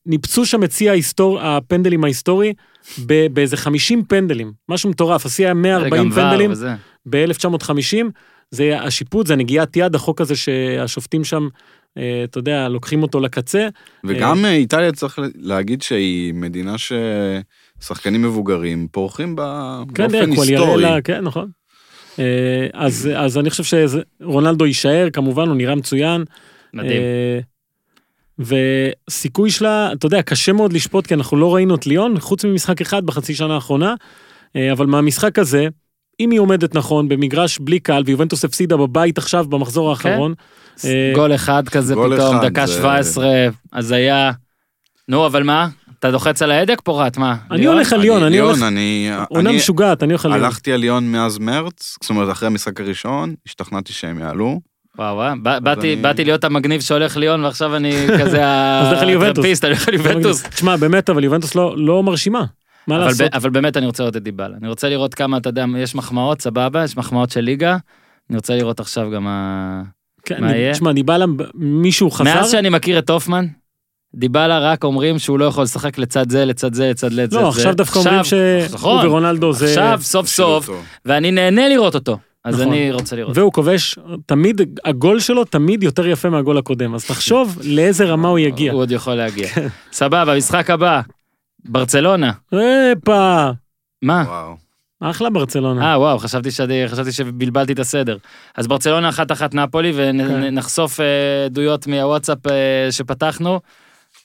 [0.06, 2.54] ניפצו שם את שיא ההיסטור- הפנדלים ההיסטורי
[3.06, 4.52] ב- באיזה 50 פנדלים.
[4.70, 6.74] משהו מטורף, השיא היה 140 גם ור פנדלים וזה.
[7.10, 8.06] ב-1950.
[8.52, 11.48] זה השיפוט, זה נגיעת יד, החוק הזה שהשופטים שם,
[11.98, 13.68] אה, אתה יודע, לוקחים אותו לקצה.
[14.06, 20.36] וגם אה, איטליה צריך להגיד שהיא מדינה ששחקנים מבוגרים פורחים בה כן, באופן היסטורי.
[20.58, 21.50] קואליארלה, כן, נכון.
[22.20, 23.78] אה, אז, אז אני חושב
[24.22, 26.24] שרונלדו יישאר, כמובן, הוא נראה מצוין.
[26.74, 27.02] מדהים.
[28.40, 32.82] וסיכוי שלה, אתה יודע, קשה מאוד לשפוט, כי אנחנו לא ראינו את ליון, חוץ ממשחק
[32.82, 33.94] אחד בחצי שנה האחרונה,
[34.56, 35.68] אה, אבל מהמשחק הזה,
[36.20, 40.34] אם היא עומדת נכון, במגרש בלי קהל, ויובנטוס הפסידה בבית עכשיו במחזור האחרון,
[40.86, 44.32] אה, גול אחד כזה גול פתאום, אחד, דקה זה- 17, הזיה.
[45.08, 45.68] נו, אבל מה?
[46.00, 47.36] אתה לוחץ על ההדק פורט, מה?
[47.52, 47.76] אני ליאון?
[47.76, 49.10] הולך על ליון, אני הולך, אני...
[49.30, 50.44] עונה משוגעת, אני הולך על ליון.
[50.44, 54.60] הלכתי על ליון מאז מרץ, זאת אומרת, אחרי המשחק הראשון, השתכנעתי שהם יעלו.
[54.98, 55.60] וואו וואו, בא-
[56.02, 57.92] באתי להיות המגניב שהולך ליון ועכשיו אני
[58.22, 58.40] כזה.
[58.44, 60.44] הטרמפיסט, אני הולך ליובנטוס.
[60.44, 62.44] תשמע, באמת, אבל יובנטוס לא לא מרשימה.
[62.88, 63.22] מה אבל, לעשות?
[63.32, 64.56] ב, אבל באמת אני רוצה לראות את דיבלה.
[64.62, 67.78] אני רוצה לראות כמה, אתה יודע, יש מחמאות, סבבה, יש מחמאות של ליגה.
[68.30, 69.82] אני רוצה לראות עכשיו גם מה...
[70.26, 70.74] כן, מה אני- יהיה?
[70.74, 71.26] תשמע, דיבלה,
[71.56, 72.24] מישהו חזר?
[72.36, 73.46] מאז שאני מכיר את הופמן,
[74.16, 77.40] דיבלה רק אומרים שהוא לא יכול לשחק לצד זה, לצד זה, לצד זה.
[77.40, 78.20] לא, עכשיו דווקא אומרים
[78.74, 79.66] נכון, שהוא ורונלדו זה...
[79.66, 80.70] עכשיו, סוף סוף.
[81.06, 82.18] ואני נהנה לראות אותו.
[82.44, 82.74] אז נכון.
[82.74, 83.38] אני רוצה לראות.
[83.38, 88.40] והוא כובש, תמיד, הגול שלו תמיד יותר יפה מהגול הקודם, אז תחשוב לאיזה רמה הוא
[88.40, 88.72] יגיע.
[88.72, 89.48] הוא עוד יכול להגיע.
[89.48, 89.68] כן.
[89.92, 91.02] סבבה, משחק הבא.
[91.66, 92.32] ברצלונה.
[92.92, 93.50] הפה,
[94.02, 94.24] מה?
[94.28, 94.68] וואו.
[95.00, 95.92] אחלה ברצלונה.
[95.92, 98.18] אה, וואו, חשבתי, שאני, חשבתי שבלבלתי את הסדר.
[98.56, 100.16] אז ברצלונה אחת אחת נפולי, כן.
[100.20, 103.60] ונחשוף אה, עדויות מהוואטסאפ אה, שפתחנו.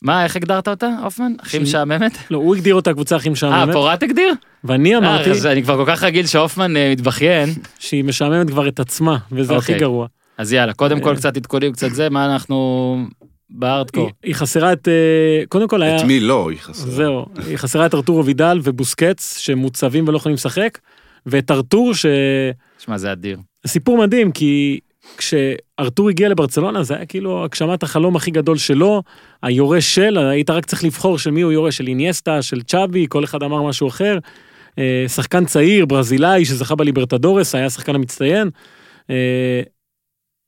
[0.03, 1.32] מה, איך הגדרת אותה, הופמן?
[1.40, 2.18] הכי משעממת?
[2.30, 4.32] לא, הוא הגדיר אותה קבוצה הכי אה, משעממת, פורט הגדיר?
[4.64, 7.48] ואני אמרתי אה, אז אני כבר כל כך רגיל שהופמן אה, מתבכיין.
[7.78, 9.80] שהיא משעממת כבר את עצמה, וזה הכי אוקיי.
[9.80, 10.07] גרוע.
[10.38, 11.16] אז יאללה, קודם כל אה.
[11.16, 12.96] קצת עדכונים, קצת זה, מה אנחנו
[13.50, 14.05] בארדקור.
[14.05, 14.92] היא- היא חסרה את, אה,
[15.48, 16.90] קודם כל היה, את מי לא, היא חסרה.
[16.90, 20.78] זהו, היא חסרה את ארתורו וידל ובוסקץ, שמוצבים ולא יכולים לשחק,
[21.26, 22.07] ואת ארתור, ש...
[22.78, 23.38] שמע, זה אדיר.
[23.66, 24.80] סיפור מדהים, כי
[25.16, 29.03] כשארתור הגיע לברצלונה, זה היה כאילו הגשמת החלום הכי גדול שלו,
[29.42, 33.24] היורש של, היית רק צריך לבחור של מי הוא יורש, של איניאסטה, של צ'אבי, כל
[33.24, 34.18] אחד אמר משהו אחר.
[34.78, 38.50] אה, שחקן צעיר, ברזילאי, שזכה בליברטדורס, היה השחקן המצטיין.
[39.11, 39.62] אה,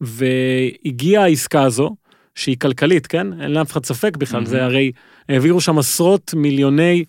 [0.01, 1.97] והגיעה העסקה הזו,
[2.35, 3.41] שהיא כלכלית, כן?
[3.41, 4.51] אין לאף אחד ספק בכלל, מהמם.
[4.51, 4.93] זה הרי
[5.29, 7.05] העבירו שם עשרות מיליוני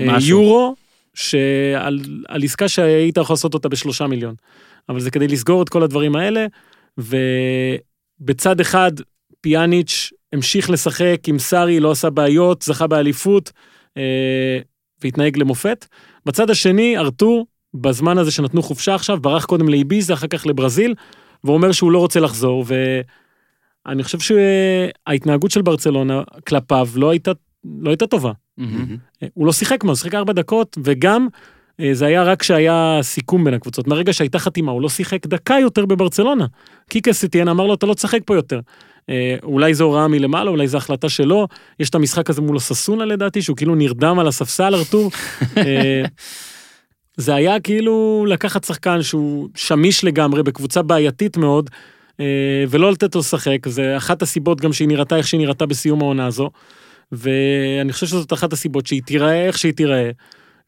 [0.00, 0.30] אה, משהו.
[0.30, 0.74] יורו,
[1.14, 4.34] שעל על עסקה שהיית יכול לעשות אותה בשלושה מיליון.
[4.88, 6.46] אבל זה כדי לסגור את כל הדברים האלה,
[6.98, 8.92] ובצד אחד
[9.40, 13.52] פיאניץ' המשיך לשחק עם סארי, לא עשה בעיות, זכה באליפות,
[13.96, 14.58] אה,
[15.02, 15.86] והתנהג למופת.
[16.26, 20.94] בצד השני, ארתור, בזמן הזה שנתנו חופשה עכשיו, ברח קודם לאיביזה, אחר כך לברזיל,
[21.44, 22.64] והוא אומר שהוא לא רוצה לחזור,
[23.86, 27.30] ואני חושב שההתנהגות של ברצלונה כלפיו לא הייתה,
[27.80, 28.32] לא הייתה טובה.
[28.58, 28.96] מהמם.
[29.34, 31.28] הוא לא שיחק מה, הוא שיחק ארבע דקות, וגם
[31.92, 33.86] זה היה רק כשהיה סיכום בין הקבוצות.
[33.86, 36.46] מהרגע שהייתה חתימה, הוא לא שיחק דקה יותר בברצלונה.
[36.88, 38.60] קיקה סטיאן אמר לו, אתה לא תשחק פה יותר.
[39.10, 41.46] אה, אולי זו הוראה מלמעלה, אולי זו החלטה שלו.
[41.80, 45.10] יש את המשחק הזה מול אוססונה לדעתי, שהוא כאילו נרדם על הספסל, ארתור.
[45.56, 46.02] אה,
[47.16, 51.70] זה היה כאילו לקחת שחקן שהוא שמיש לגמרי, בקבוצה בעייתית מאוד,
[52.20, 53.68] אה, ולא לתת לו לשחק.
[53.68, 56.50] זה אחת הסיבות גם שהיא נראתה איך שהיא נראתה בסיום העונה הזו.
[57.12, 60.10] ואני חושב שזאת אחת הסיבות שהיא תיראה איך שהיא תיראה,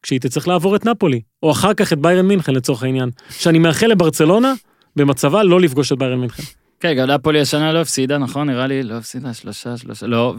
[0.03, 3.11] כשהיא תצטרך לעבור את נפולי, או אחר כך את ביירן מינכן לצורך העניין.
[3.31, 4.55] שאני מאחל לברצלונה,
[4.97, 6.43] במצבה לא לפגוש את ביירן מינכן.
[6.81, 8.51] כן, גם נפולי השנה לא הפסידה, נכון?
[8.51, 10.35] נראה לי, לא הפסידה, שלושה, שלושה, לא,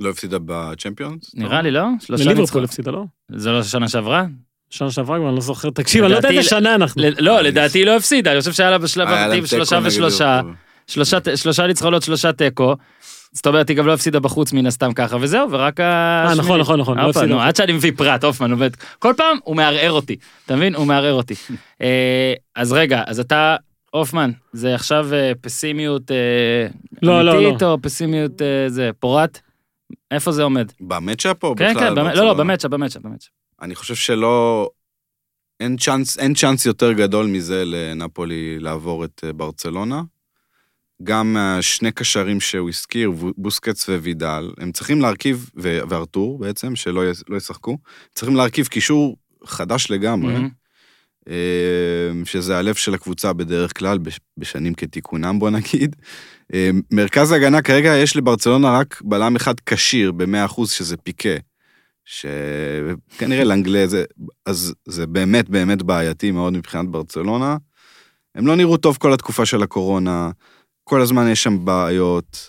[0.00, 1.34] לא הפסידה בצ'מפיונס?
[1.34, 1.84] ונראה לי, לא?
[2.00, 2.68] שלושה לליברפול ניצחונות.
[2.68, 3.04] הפסידה, לא?
[3.28, 4.24] זה לא שנה שעברה?
[4.70, 7.02] שנה שעברה כבר, אני לא זוכר, תקשיב, אני לא יודע איזה שנה אנחנו.
[7.18, 10.40] לא, לדעתי היא לא הפסידה, אני חושב שהיה לה בשלב הבתים שלושה ושלושה,
[11.36, 12.76] שלושה ניצחונות, שלושה תיקו.
[13.32, 15.84] זאת אומרת, היא גם לא הפסידה בחוץ מן הסתם ככה וזהו, ורק ה...
[16.28, 17.40] אה, נכון, נכון, נכון, לא הפסידה נו.
[17.40, 18.70] עד שאני מביא פרט, הופמן עובד.
[18.98, 20.16] כל פעם הוא מערער אותי,
[20.46, 20.74] אתה מבין?
[20.74, 21.34] הוא מערער אותי.
[21.82, 23.56] אה, אז רגע, אז אתה,
[23.90, 26.66] הופמן, זה עכשיו אה, פסימיות אה,
[27.02, 27.72] לא, לא, אמיתית, לא.
[27.72, 28.32] או פסימיות
[28.66, 29.38] זה, פורט?
[30.10, 30.72] איפה זה עומד?
[30.80, 31.88] במצ'אפ או כן, בכלל?
[31.88, 32.24] כן, באמת- לא?
[32.24, 33.28] לא, במצ'ה, במצ'ה, במצ'ה.
[33.62, 34.68] אני חושב שלא...
[35.60, 40.02] אין צ'אנס, אין צ'אנס יותר גדול מזה לנפולי לעבור את ברצלונה.
[41.04, 47.36] גם השני קשרים שהוא הזכיר, בו- בוסקץ ווידל, הם צריכים להרכיב, וארתור בעצם, שלא לא
[47.36, 47.78] ישחקו,
[48.14, 50.34] צריכים להרכיב קישור חדש לגמרי.
[51.28, 55.96] אה, שזה הלב של הקבוצה בדרך כלל, בש- בשנים כתיקונם בוא נגיד.
[56.54, 61.36] אה, מרכז ההגנה כרגע יש לברצלונה רק בלם אחד כשיר ב-100%, שזה פיקה.
[62.04, 64.04] שכנראה לאנגלה זה,
[64.46, 67.56] אז זה באמת באמת בעייתי מאוד מבחינת ברצלונה.
[68.34, 70.30] הם לא נראו טוב כל התקופה של הקורונה,
[70.92, 72.48] כל הזמן יש שם בעיות.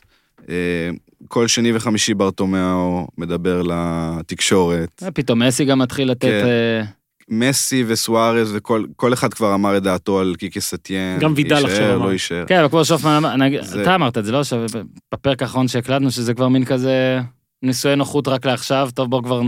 [0.49, 0.89] אה,
[1.27, 5.03] כל שני וחמישי ברטומיאו מדבר לתקשורת.
[5.03, 6.21] אה, פתאום מסי גם מתחיל לתת...
[6.21, 6.45] כן.
[6.45, 6.81] אה,
[7.29, 11.19] מסי וסוארז וכל כל אחד כבר אמר את דעתו על קיקי סטיין.
[11.19, 12.05] גם וידל עכשיו יישאר, אמר.
[12.05, 12.45] לא יישאר.
[12.47, 13.41] כן, אבל כמו שופמן
[13.81, 14.43] אתה אמרת את זה, לא?
[14.43, 17.19] שבפרק האחרון שהקלטנו, שזה כבר מין כזה
[17.61, 19.41] נישואי נוחות רק לעכשיו, טוב, בוא כבר,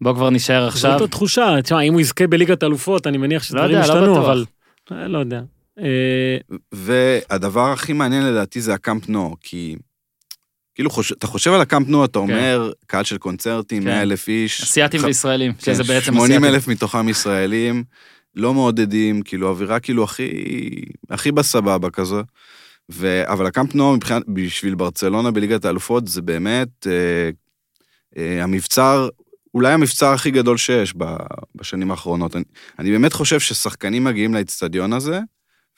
[0.00, 0.92] בוא כבר נישאר עכשיו.
[0.98, 4.24] זאת התחושה, תשמע, אם הוא יזכה בליגת אלופות, אני מניח לא שדברים לא ישתנו, בטוח.
[4.24, 4.44] אבל...
[4.90, 5.40] לא יודע.
[5.78, 6.36] אה,
[6.72, 9.76] והדבר הכי מעניין לדעתי זה הקאמפ נו, כי
[10.74, 11.12] כאילו חוש...
[11.12, 13.88] אתה חושב על הקאמפ נו, אתה אומר, קהל של קונצרטים, כן.
[13.88, 14.62] 100 אלף איש.
[14.62, 16.44] אסיאתים ח- וישראלים, כן, שזה בעצם 80 אסיאתים.
[16.44, 17.84] אלף מתוכם ישראלים,
[18.34, 20.30] לא מעודדים, כאילו אווירה כאילו הכי,
[21.10, 22.22] הכי בסבבה כזו.
[22.92, 23.22] ו...
[23.26, 27.30] אבל הקאמפ נו מבחינת, בשביל ברצלונה בליגת האלופות זה באמת אה,
[28.16, 29.08] אה, המבצר,
[29.54, 31.04] אולי המבצר הכי גדול שיש ב...
[31.54, 32.36] בשנים האחרונות.
[32.36, 32.44] אני,
[32.78, 35.20] אני באמת חושב ששחקנים מגיעים לאצטדיון הזה,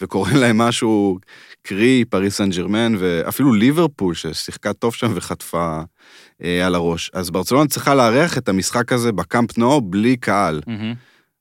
[0.03, 1.18] וקורה להם משהו,
[1.62, 5.80] קרי פריס סן ג'רמן, ואפילו ליברפול ששיחקה טוב שם וחטפה
[6.44, 7.11] אה, על הראש.
[7.14, 10.61] אז ברצלונה צריכה לארח את המשחק הזה בקאמפ נו בלי קהל.
[10.66, 10.94] מהמם.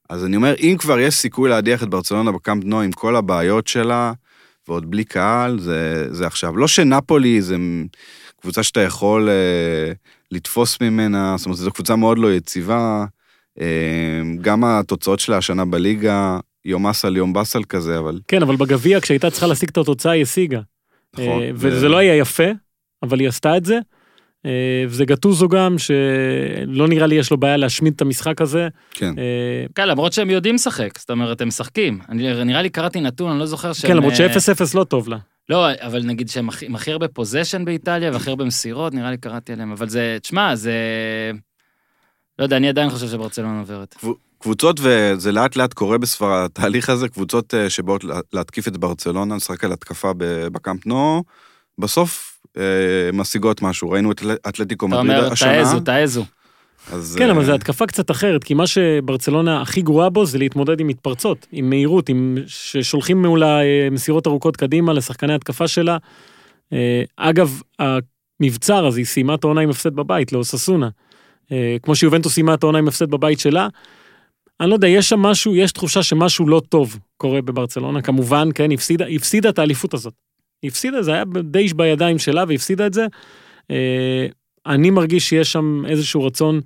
[0.09, 3.67] אז אני אומר, אם כבר יש סיכוי להדיח את ברצלונה בקאמפ נו עם כל הבעיות
[3.67, 4.13] שלה,
[4.67, 6.57] ועוד בלי קהל, זה, זה עכשיו.
[6.57, 7.55] לא שנפולי זה
[8.41, 9.91] קבוצה שאתה יכול אה,
[10.31, 13.05] לתפוס ממנה, זאת אומרת, זו קבוצה מאוד לא יציבה.
[13.61, 19.01] אה, גם התוצאות שלה השנה בליגה, יום אסל יום באסל כזה, אבל כן, אבל בגביע,
[19.01, 20.59] כשהייתה צריכה להשיג את התוצאה, היא השיגה.
[21.13, 21.41] נכון.
[21.41, 22.43] אה, וזה לא היה יפה,
[23.03, 23.79] אבל היא עשתה את זה.
[24.45, 24.51] אה,
[24.87, 28.67] וזה גטוזו גם, שלא נראה לי יש לו בעיה להשמיד את המשחק הזה.
[28.91, 29.13] כן.
[29.19, 31.99] אה, כן, למרות שהם יודעים לשחק, זאת אומרת, הם משחקים.
[32.09, 33.91] אני- נראה לי קראתי נתון, אני לא זוכר שהם...
[33.91, 35.17] כן, למרות אה, ש-0-0 לא טוב לה.
[35.49, 39.17] לא, אבל נגיד שהם הכי- עם הכי הרבה פוזיישן באיטליה והכי הרבה מסירות, נראה לי
[39.17, 40.73] קראתי עליהם, אבל זה, תשמע, זה...
[42.39, 43.95] לא יודע, אני עדיין חושב שברצלונה עוברת.
[44.41, 49.35] קבוצות, וזה לאט לאט קורה בספרד, התהליך הזה, קבוצות אה, שבאות לה- להתקיף את ברצלונה,
[49.35, 51.23] לשחק על התקפה ב- בקאמפ נו,
[51.79, 52.61] בסוף אה,
[53.13, 53.89] משיגות משהו.
[53.89, 55.51] ראינו את אתל- אתלטיקו אתה מדריד אומר, השנה.
[55.63, 56.25] תעזו, תעזו.
[56.91, 60.37] אז, כן, אה, אבל זו התקפה קצת אחרת, כי מה שברצלונה הכי גרועה בו זה
[60.37, 65.97] להתמודד עם מתפרצות, עם מהירות, עם ששולחים מולה אה, מסירות ארוכות קדימה לשחקני התקפה שלה.
[66.73, 70.89] אה, אגב, המבצר, אז היא סיימה את העונה עם הפסד בבית, לאוססונה.
[71.51, 73.67] אה, כמו שיובנטוס סיימה את העונה עם הפסד בבית שלה.
[74.61, 78.71] אני לא יודע, יש שם משהו, יש תחושה שמשהו לא טוב קורה בברצלונה, כמובן, כן,
[78.71, 80.13] הפסידה, הפסידה את האליפות הזאת.
[80.63, 83.05] הפסידה, זה היה די בידיים שלה והפסידה את זה.
[83.71, 84.27] אה,
[84.65, 86.61] אני מרגיש שיש שם איזשהו רצון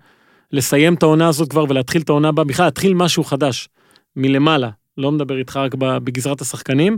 [0.52, 3.70] לסיים את העונה הזאת כבר ולהתחיל את העונה הבאה, בכלל להתחיל משהו חדש,
[4.16, 6.98] מלמעלה, לא מדבר איתך רק בגזרת השחקנים.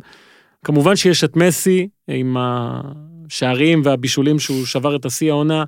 [0.66, 5.64] כמובן שיש את מסי עם השערים והבישולים שהוא שבר את השיא העונה.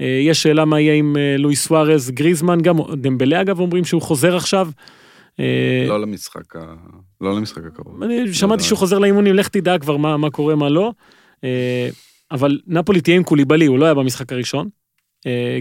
[0.00, 4.02] אה, יש שאלה מה יהיה עם אה, לואיס סוארז, גריזמן, גם דמבלה אגב אומרים שהוא
[4.02, 4.68] חוזר עכשיו.
[5.40, 6.74] אה, לא למשחק, ה...
[7.20, 8.02] לא למשחק הקרוב.
[8.02, 10.92] אני שמעתי שהוא חוזר לאימונים, לך תדע כבר מה, מה קורה, מה לא.
[12.30, 14.68] אבל נפולי תהיה עם קוליבלי, הוא לא היה במשחק הראשון.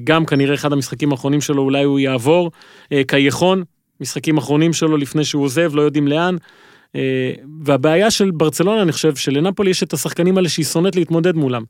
[0.03, 2.51] גם כנראה אחד המשחקים האחרונים שלו, אולי הוא יעבור.
[3.07, 3.63] קייחון,
[4.01, 6.35] משחקים אחרונים שלו לפני שהוא עוזב, לא יודעים לאן.
[7.63, 11.63] והבעיה של ברצלונה, אני חושב, שלנפולי יש את השחקנים האלה שהיא שונאת להתמודד מולם.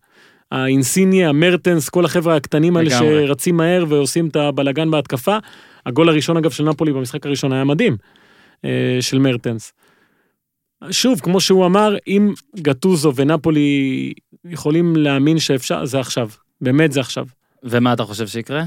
[0.52, 3.28] האינסיניה, המרטנס, כל החבר'ה הקטנים האלה לגמרי.
[3.28, 5.38] שרצים מהר ועושים את הבלגן בהתקפה.
[5.86, 7.98] הגול הראשון, אגב, של נפולי במשחק הראשון היה מדהים,
[8.66, 9.74] אה, של מרטנס.
[10.92, 14.14] שוב, כמו שהוא אמר, אם גטוזו ונפולי
[14.50, 16.30] יכולים להאמין שאפשר, זה עכשיו.
[16.62, 17.26] באמת זה עכשיו.
[17.64, 18.64] ומה אתה חושב שיקרה?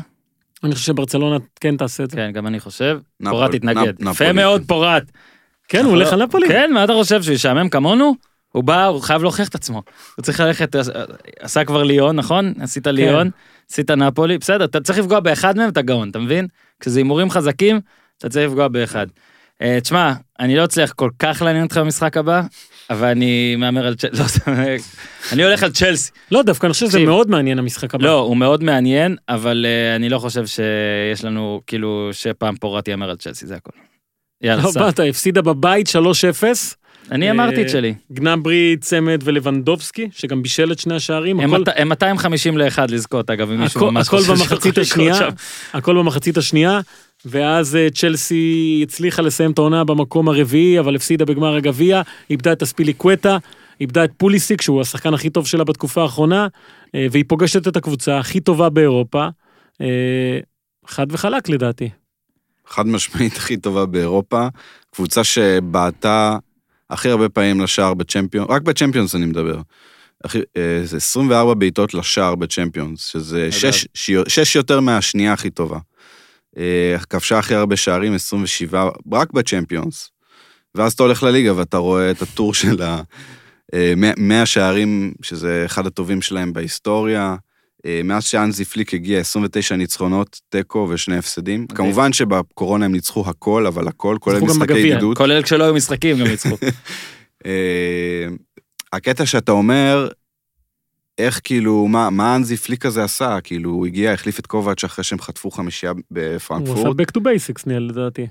[0.65, 2.17] אני חושב שברצלונה כן תעשה את זה.
[2.17, 2.99] כן, גם אני חושב.
[3.21, 4.03] נפול- פורט התנגד.
[4.03, 4.33] נפ- יפה.
[4.33, 5.03] מאוד, פורט.
[5.69, 6.49] כן, הוא הולך על נפולי?
[6.49, 8.15] כן, מה אתה חושב, שהוא ישעמם כמונו?
[8.59, 9.83] הוא בא, הוא חייב להוכיח את עצמו.
[10.17, 10.77] הוא צריך ללכת,
[11.41, 12.53] עשה כבר ליון, נכון?
[12.61, 12.95] עשית כן.
[12.95, 13.31] ליון,
[13.71, 16.47] עשית נפולי, בסדר, אתה צריך לפגוע באחד מהם, אתה גאון, אתה מבין?
[16.81, 17.81] כשזה הימורים חזקים,
[18.19, 19.07] אתה צריך לפגוע באחד.
[19.63, 22.43] אה, תשמע, אני לא אצליח כל כך לעניין אותך במשחק הבא,
[22.91, 24.41] אבל אני מהמר על צ'לסי.
[24.47, 24.53] לא,
[25.33, 26.11] אני הולך על צ'לסי.
[26.31, 26.99] לא, דווקא אני חושב שזה.
[26.99, 28.05] מאוד מעניין המשחק הבא.
[28.05, 33.11] לא, הוא מאוד מעניין, אבל אה, אני לא חושב שיש לנו, כאילו, שפעם פורת יאמר
[33.11, 33.71] על צ'לסי, זה הכל.
[34.43, 34.81] יאללה, לא, סע.
[34.81, 35.91] באת, הפסידה בבית 3-0.
[37.11, 37.95] אני אמרתי את אה, שלי.
[38.13, 41.41] גנברי, צמד ולבנדובסקי, שגם בישל את שני השערים.
[41.41, 45.29] הם הכל- מת- הם 250 לאחד לזכות, אגב, אם מישהו ממש חושב במחצית השנייה, שם.
[45.73, 46.81] הכל במחצית השנייה,
[47.25, 52.63] ואז אה, צ'לסי הצליחה לסיים את העונה במקום הרביעי, אבל הפסידה בגמר הגביע, איבדה את
[52.63, 53.37] אספיליקווטה,
[53.81, 56.47] איבדה את פוליסיק, שהוא השחקן הכי טוב שלה בתקופה האחרונה,
[56.95, 59.29] אה, והיא פוגשת את הקבוצה הכי טובה באירופה,
[59.81, 60.39] אה,
[60.87, 61.89] חד וחלק לדעתי.
[62.67, 64.47] חד משמעית הכי טובה באירופה,
[64.95, 66.37] קבוצה שבעטה
[66.91, 69.61] הכי הרבה פעמים לשער בצ'מפיון, רק בצ'מפיונס אני מדבר.
[70.25, 73.87] הכי, אה, זה 24 בעיטות לשער בצ'מפיונס, שזה שש,
[74.29, 75.79] שש, יותר מהשנייה הכי טובה.
[76.59, 80.11] אה, כבשה הכי הרבה שערים, 27, רק בצ'מפיונס.
[80.75, 83.01] ואז אתה הולך לליגה ואתה רואה את הטור של ה...
[83.75, 87.37] אה, 100 שערים, שזה אחד הטובים שלהם בהיסטוריה.
[87.89, 91.61] אה, מאז שאנזי פליק הגיע, 29 ניצחונות, תיקו ושני הפסדים.
[91.61, 91.77] מדהים.
[91.77, 94.79] כמובן שבקורונה הם ניצחו הכל, אבל הכל, כולל משחקי.
[94.79, 95.17] ידידות.
[95.17, 96.57] כולל כשלא היו משחקים, גם ניצחו.
[97.47, 98.27] אה,
[98.93, 100.09] הקטע שאתה אומר,
[101.19, 103.39] איך כאילו, מה, מה אנזי פליק הזה עשה?
[103.45, 107.01] כאילו, הוא הגיע, החליף את קובץ' אחרי שהם חטפו חמישייה הוא עשה בפרנקפורט.
[107.01, 108.27] back to basics נהיה לדעתי.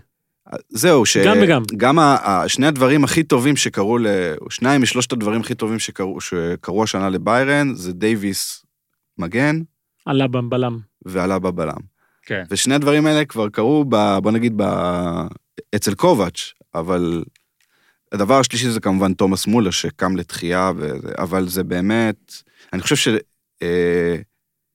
[0.70, 1.18] זהו, ש...
[1.18, 1.64] גם וגם.
[1.78, 4.08] גם ה- שני הדברים הכי טובים שקרו, ל...
[4.49, 8.66] שניים משלושת הדברים הכי טובים שקרו, שקרו השנה לביירן, זה דייוויס
[9.20, 9.61] מגן
[10.05, 10.80] עלה בבלם.
[11.05, 11.78] ועלה בבלם.
[12.22, 12.43] כן.
[12.51, 14.63] ושני הדברים האלה כבר קרו, ב, בוא נגיד, ב,
[15.76, 17.24] אצל קובץ', אבל
[18.11, 22.34] הדבר השלישי זה כמובן תומאס מולה, שקם לתחייה, וזה, אבל זה באמת,
[22.74, 23.18] אני חושב שכל
[23.61, 24.15] אה,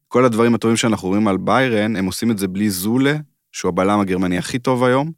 [0.08, 3.16] כל הדברים הטובים שאנחנו רואים על ביירן, הם עושים את זה בלי זולה,
[3.52, 5.12] שהוא הבלם הגרמני הכי טוב היום.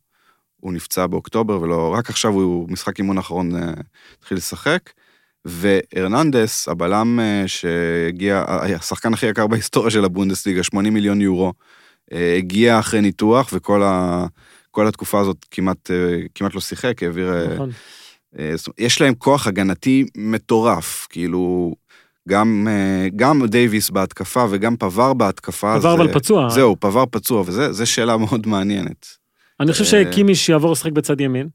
[0.56, 3.72] הוא נפצע באוקטובר, ולא, רק עכשיו הוא משחק אימון האחרון אה,
[4.18, 4.90] התחיל לשחק.
[5.44, 11.52] והרננדס, הבלם אה, שהגיע, השחקן הכי יקר בהיסטוריה של הבונדסליגה, 80 מיליון יורו,
[12.12, 14.26] אה, הגיע אחרי ניתוח, וכל ה,
[14.76, 15.96] התקופה הזאת כמעט, אה,
[16.34, 17.32] כמעט לא שיחק, העביר...
[17.32, 17.70] אה, נכון.
[18.38, 21.74] אה, יש להם כוח הגנתי מטורף, כאילו,
[22.28, 25.80] גם, אה, גם דייוויס בהתקפה וגם פבר בהתקפה.
[25.80, 26.48] זה- אבל פצוע.
[26.50, 29.06] זהו, פבר פצוע, וזו שאלה מאוד מעניינת.
[29.60, 31.48] אני חושב אה, שקימיש יעבור לשחק בצד ימין.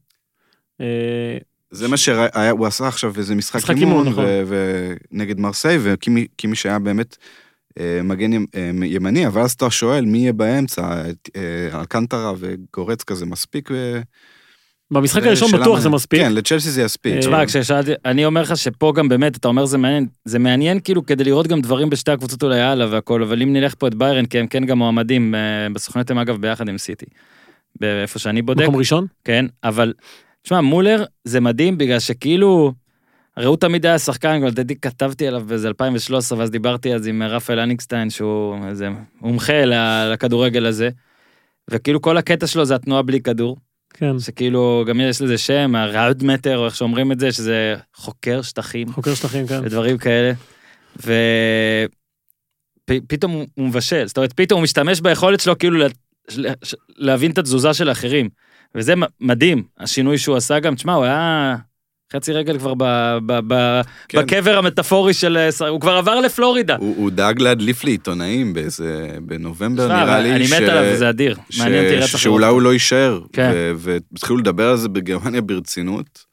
[1.71, 4.25] זה מה שהוא עשה עכשיו איזה משחק אימון, נכון.
[5.11, 7.17] ונגד מרסיי, וקימי שהיה באמת
[7.79, 11.01] אה, מגן אה, ימני, אבל אז אתה שואל מי יהיה באמצע,
[11.35, 13.69] אה, אלקנטרה וגורצקה זה מספיק?
[14.91, 15.89] במשחק הראשון בטוח זה.
[15.89, 16.19] מספיק.
[16.19, 17.17] כן, לצ'לסי זה יספיק.
[17.19, 21.05] תשמע, כששאלתי, אני אומר לך שפה גם באמת, אתה אומר זה מעניין, זה מעניין כאילו
[21.05, 24.25] כדי לראות גם דברים בשתי הקבוצות אולי הלאה והכל, אבל אם נלך פה את ביירן,
[24.25, 25.35] כי הם כן גם מועמדים,
[25.73, 27.05] בסוכנות הם אגב ביחד עם סיטי.
[27.79, 29.07] באיפה שאני בודק, מקום ראשון?
[29.23, 29.93] כן, אבל,
[30.43, 32.73] תשמע, מולר זה מדהים בגלל שכאילו,
[33.37, 37.59] הרי הוא תמיד היה שחקן, לדעתי כתבתי עליו באיזה 2013, ואז דיברתי אז עם רפאל
[37.59, 38.89] אניקסטיין, שהוא איזה
[39.21, 39.65] מומחה
[40.13, 40.89] לכדורגל הזה,
[41.71, 43.57] וכאילו כל הקטע שלו זה התנועה בלי כדור.
[43.93, 44.19] כן.
[44.19, 48.93] שכאילו גם יש לזה שם, הראוד מטר, או איך שאומרים את זה, שזה חוקר שטחים
[48.93, 49.59] חוקר שטחים, כן.
[49.63, 50.33] ודברים כאלה.
[52.89, 56.53] ופתאום הוא הוא מבשל, זאת אומרת, פתאום הוא משתמש ביכולת שלו כאילו לה-
[56.97, 58.29] להבין את התזוזה של האחרים.
[58.75, 61.55] וזה מדהים, השינוי שהוא עשה גם, תשמע, הוא היה
[62.13, 62.83] חצי רגל כבר ב,
[63.25, 64.21] ב, ב, כן.
[64.21, 65.37] בקבר המטאפורי של...
[65.69, 66.75] הוא כבר עבר לפלורידה.
[66.79, 71.37] הוא, הוא דאג להדליף לעיתונאים באיזה, בנובמבר תשמע, נראה לי, אני מת עליו, זה אדיר.
[71.49, 71.59] ש...
[71.59, 73.21] מעניין אותי רצח שאולי הוא לא יישאר.
[73.33, 73.51] כן.
[73.53, 73.71] ו-
[74.11, 76.25] והתחילו לדבר על זה בגרמניה ברצינות.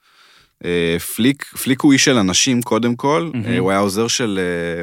[0.65, 3.31] אה, פליק, פליק הוא איש של אנשים קודם כל.
[3.47, 4.83] אה, הוא היה עוזר של אה,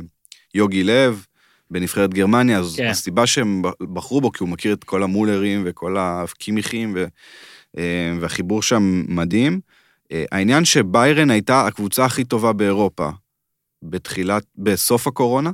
[0.55, 1.25] יוגי לב
[1.73, 2.87] בנבחרת גרמניה, אז כן.
[2.87, 3.61] הסיבה שהם
[3.93, 7.05] בחרו בו, כי הוא מכיר את כל המולרים וכל הקימיכים, ו-
[7.77, 9.59] אה, והחיבור שם מדהים.
[10.11, 13.09] אה, העניין שביירן הייתה הקבוצה הכי טובה באירופה
[13.83, 15.51] בתחילת, בסוף הקורונה,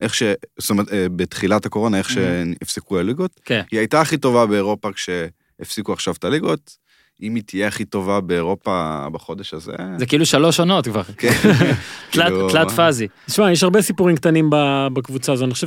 [0.00, 0.22] איך ש...
[0.58, 3.62] זאת אומרת, אה, בתחילת הקורונה, איך שהפסקו הליגות, כן.
[3.70, 6.76] היא הייתה הכי טובה באירופה כשהפסיקו עכשיו את הליגות.
[7.22, 9.72] אם היא תהיה הכי טובה באירופה בחודש הזה...
[9.96, 11.02] זה כאילו שלוש עונות כבר.
[11.02, 11.28] כן.
[12.10, 13.08] תלת- כאילו, פאזי.
[13.26, 14.50] תשמע, יש הרבה סיפורים קטנים
[14.92, 15.44] בקבוצה הזו.
[15.44, 15.66] אני חושב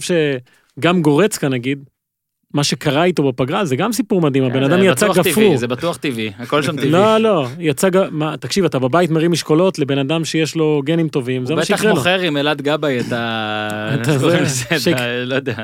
[0.80, 1.84] שגם גורצקה, נגיד,
[2.54, 4.44] מה שקרה איתו בפגרה, זה גם סיפור מדהים.
[4.44, 5.58] הבן כן, אדם יצא גפרור.
[5.58, 6.90] זה בטוח טבעי, הכל שם טבעי.
[6.92, 11.46] לא, לא, יצא, מה, תקשיב, אתה בבית מרים משקולות לבן אדם שיש לו גנים טובים,
[11.46, 11.96] זה הוא מה בטח שיקרה לו.
[11.98, 13.96] מוכר עם אלעד גבאי את ה...
[15.26, 15.56] לא יודע.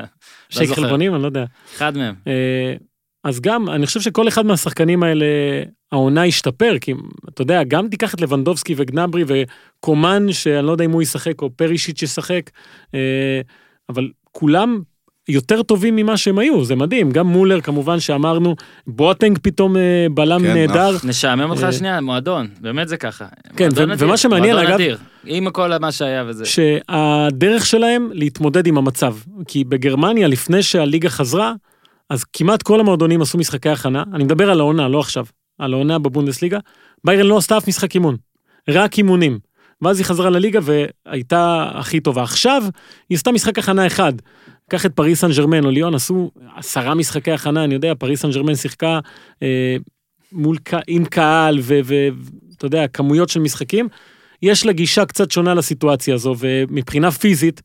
[0.50, 0.82] שייק זוכר.
[0.82, 1.44] חלבונים, אני לא יודע.
[1.76, 2.14] אחד מהם.
[3.24, 5.26] אז גם, אני חושב שכל אחד מהשחקנים האלה,
[5.92, 6.94] העונה השתפר, כי
[7.28, 11.50] אתה יודע, גם תיקח את לבנדובסקי וגנברי וקומן, שאני לא יודע אם הוא ישחק, או
[11.50, 12.50] פרישיץ' ישחק,
[12.94, 13.40] אה,
[13.88, 14.80] אבל כולם
[15.28, 17.10] יותר טובים ממה שהם היו, זה מדהים.
[17.10, 18.54] גם מולר, כמובן שאמרנו,
[18.86, 20.96] בואטנג פתאום אה, בלם כן, נהדר.
[21.04, 23.26] נשעמם אותך אה, שנייה, מועדון, באמת זה ככה.
[23.56, 26.44] כן, מועדון ו- אדיר, ומה שמעניין, מועדון אגב- אדיר, עם כל מה שהיה וזה.
[26.44, 29.16] שהדרך שלהם להתמודד עם המצב.
[29.46, 31.52] כי בגרמניה, לפני שהליגה חזרה,
[32.10, 34.04] אז כמעט כל המועדונים עשו משחקי הכנה.
[34.14, 35.26] אני מדבר על העונה, לא עכשיו,
[35.58, 36.58] על העונה בבונדסליגה.
[37.04, 38.16] ביירן לא עשתה אף משחק אימון,
[38.68, 39.38] רק אימונים.
[39.82, 42.22] ואז היא חזרה לליגה והייתה הכי טובה.
[42.22, 42.62] עכשיו,
[43.08, 44.12] היא עשתה משחק הכנה אחד.
[44.70, 48.30] קח את פריס סן ג'רמן או ליון, עשו עשרה משחקי הכנה, אני יודע, פריס סן
[48.30, 49.00] ג'רמן שיחקה
[49.42, 49.76] אה,
[50.32, 50.56] מול,
[50.86, 53.88] עם קהל ואתה יודע, כמויות של משחקים.
[54.42, 57.62] יש לה גישה קצת שונה לסיטואציה הזו, ומבחינה פיזית,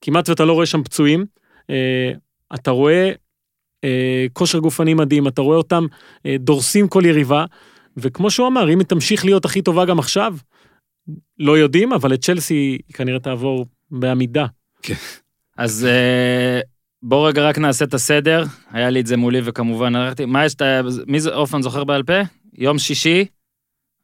[0.00, 1.24] כמעט ואתה לא רואה שם פצועים.
[1.70, 2.12] אה,
[2.54, 3.12] אתה רואה אה,
[4.32, 5.86] כושר גופני מדהים, אתה רואה אותם
[6.26, 7.44] אה, דורסים כל יריבה,
[7.96, 10.34] וכמו שהוא אמר, אם היא תמשיך להיות הכי טובה גם עכשיו,
[11.38, 14.46] לא יודעים, אבל את צ'לסי היא כנראה תעבור בעמידה.
[15.58, 16.60] אז אה,
[17.02, 19.92] בוא רגע רק נעשה את הסדר, היה לי את זה מולי וכמובן
[20.26, 20.54] מה יש,
[21.06, 22.20] מי זה, אופן זוכר בעל פה?
[22.58, 23.24] יום שישי,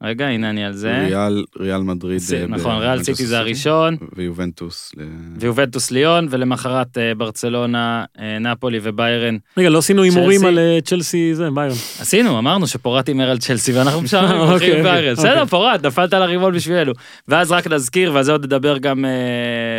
[0.02, 0.98] רגע, הנה אני על זה.
[1.08, 2.18] ריאל, ריאל מדריד.
[2.18, 4.92] זה- אה, נכון, ריאל סיטי זה הראשון, ויובנטוס.
[4.96, 5.02] ל-
[5.40, 9.36] ויובנטוס ליון, ולמחרת אה, ברצלונה, אה, נפולי וביירן.
[9.56, 10.44] רגע, לא עשינו הימורים.
[10.44, 11.74] על צ'לסי, זה, ביירן.
[12.00, 15.12] עשינו, אמרנו שפורט הימר על צ'לסי ואנחנו אוקיי, הולכים אוקיי, ביירן.
[15.14, 15.46] בסדר, אוקיי.
[15.46, 16.92] פורט, נפלת על הריבון בשבילנו.
[17.28, 19.04] ואז רק נזכיר, ועל זה עוד נדבר גם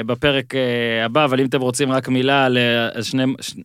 [0.05, 0.53] בפרק
[1.05, 2.57] הבא, אבל אם אתם רוצים רק מילה על
[3.01, 3.23] שני,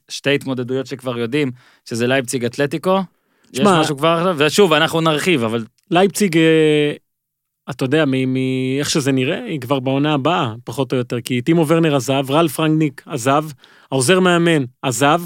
[0.08, 1.50] שתי התמודדויות שכבר יודעים,
[1.88, 3.00] שזה לייפציג אתלטיקו.
[3.54, 6.92] יש משהו כבר עכשיו, ושוב, אנחנו נרחיב, אבל לייפציג, אה,
[7.70, 11.96] אתה יודע, מאיך שזה נראה, היא כבר בעונה הבאה, פחות או יותר, כי טימו ורנר
[11.96, 13.44] עזב, ראלף רנגניק עזב,
[13.92, 15.20] העוזר מאמן עזב,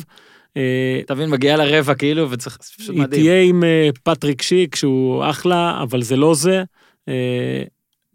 [0.57, 3.23] אה, אתה מבין, מגיעה לרבע כאילו, וצריך, פשוט היא מדהים.
[3.23, 6.63] תהיה עם אה, פטריק שיק, שהוא אחלה, אבל זה לא זה.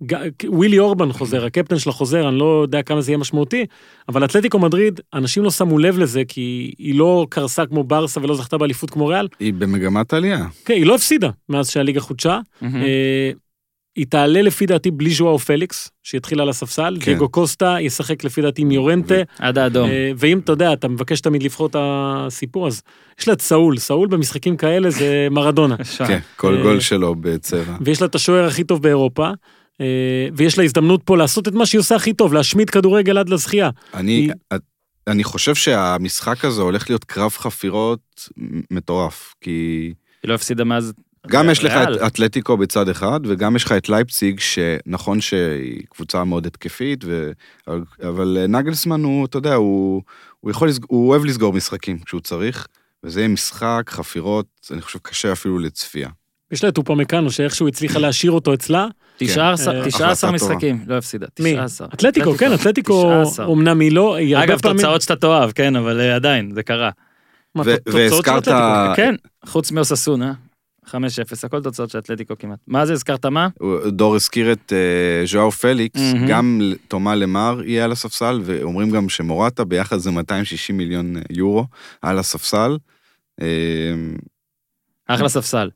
[0.03, 3.65] ג- ווילי אורבן חוזר, הקפטן שלה חוזר, אני לא יודע כמה זה יהיה משמעותי,
[4.09, 8.35] אבל אתלטיקו מדריד, אנשים לא שמו לב לזה, כי היא לא קרסה כמו ברסה ולא
[8.35, 9.27] זכתה באליפות כמו ריאל.
[9.39, 10.45] היא במגמת עלייה.
[10.65, 12.39] כן, היא לא הפסידה מאז שהליגה חודשה.
[12.63, 13.31] אה,
[13.95, 17.05] היא תעלה לפי דעתי בלי ז'ואר פליקס, שהתחיל על הספסל, כן.
[17.05, 19.89] דייגו קוסטה ישחק לפי דעתי עם יורנטה, עד האדום.
[19.89, 22.81] אה, ואם אתה יודע, אתה מבקש תמיד לבחור את הסיפור, אז
[23.19, 25.75] יש לה את סאול, סאול במשחקים כאלה זה מרדונה,
[26.07, 27.77] כן, כל אה, גול שלו בצבע.
[27.81, 29.29] ויש לה את השוער הכי טוב באירופה,
[30.35, 33.69] ויש לה הזדמנות פה לעשות את מה שהיא עושה הכי טוב, להשמיד כדורגל עד לזכייה.
[33.93, 34.59] אני, היא-
[35.07, 38.29] אני חושב שהמשחק הזה הולך להיות קרב חפירות
[38.71, 39.51] מטורף, כי
[40.23, 40.93] היא לא הפסידה מאז...
[41.27, 41.73] גם יש לך.
[41.73, 47.31] את אתלטיקו בצד אחד, וגם יש לך את לייפציג, שנכון שהיא קבוצה מאוד התקפית, ו...
[47.67, 50.01] אבל- אבל נגלסמן הוא, אתה יודע, הוא,
[50.39, 50.81] הוא יכול, לסג...
[50.87, 52.67] הוא אוהב לסגור משחקים כשהוא צריך,
[53.03, 56.09] וזה יהיה משחק, חפירות, אני חושב קשה אפילו לצפייה.
[56.51, 58.87] יש לה את אופמקאנו, שאיכשהו הצליחה להשאיר אותו אצלה.
[59.17, 60.31] תשעה עשר- אה.
[60.31, 61.25] משחקים, לא הפסידה.
[61.39, 61.51] מי?
[61.51, 61.85] תשעה עשר.
[61.93, 63.53] אתלטיקו, כן, אתלטיקו, 19.
[63.53, 64.77] אמנם היא לא, היא הרבה אגב, פעמים...
[64.77, 66.89] תוצאות שאתה תאהב, כן, אבל אה, עדיין, זה קרה.
[67.55, 68.47] והזכרת-?
[68.95, 69.15] כן,
[69.45, 70.33] חוץ מאוססונה,
[70.87, 70.91] 5-0,
[71.43, 72.59] הכל תוצאות של אתלטיקו כמעט.
[72.67, 73.47] מה זה, הזכרת מה?
[73.87, 75.99] דור הזכיר את אה, ז'ואר פליקס.
[76.27, 81.65] גם תומה למר יהיה על הספסל, ואומרים גם שמורטה ביחד זה 260 מיליון יורו
[82.01, 82.77] על הספסל.
[85.07, 85.69] אחלה ספסל.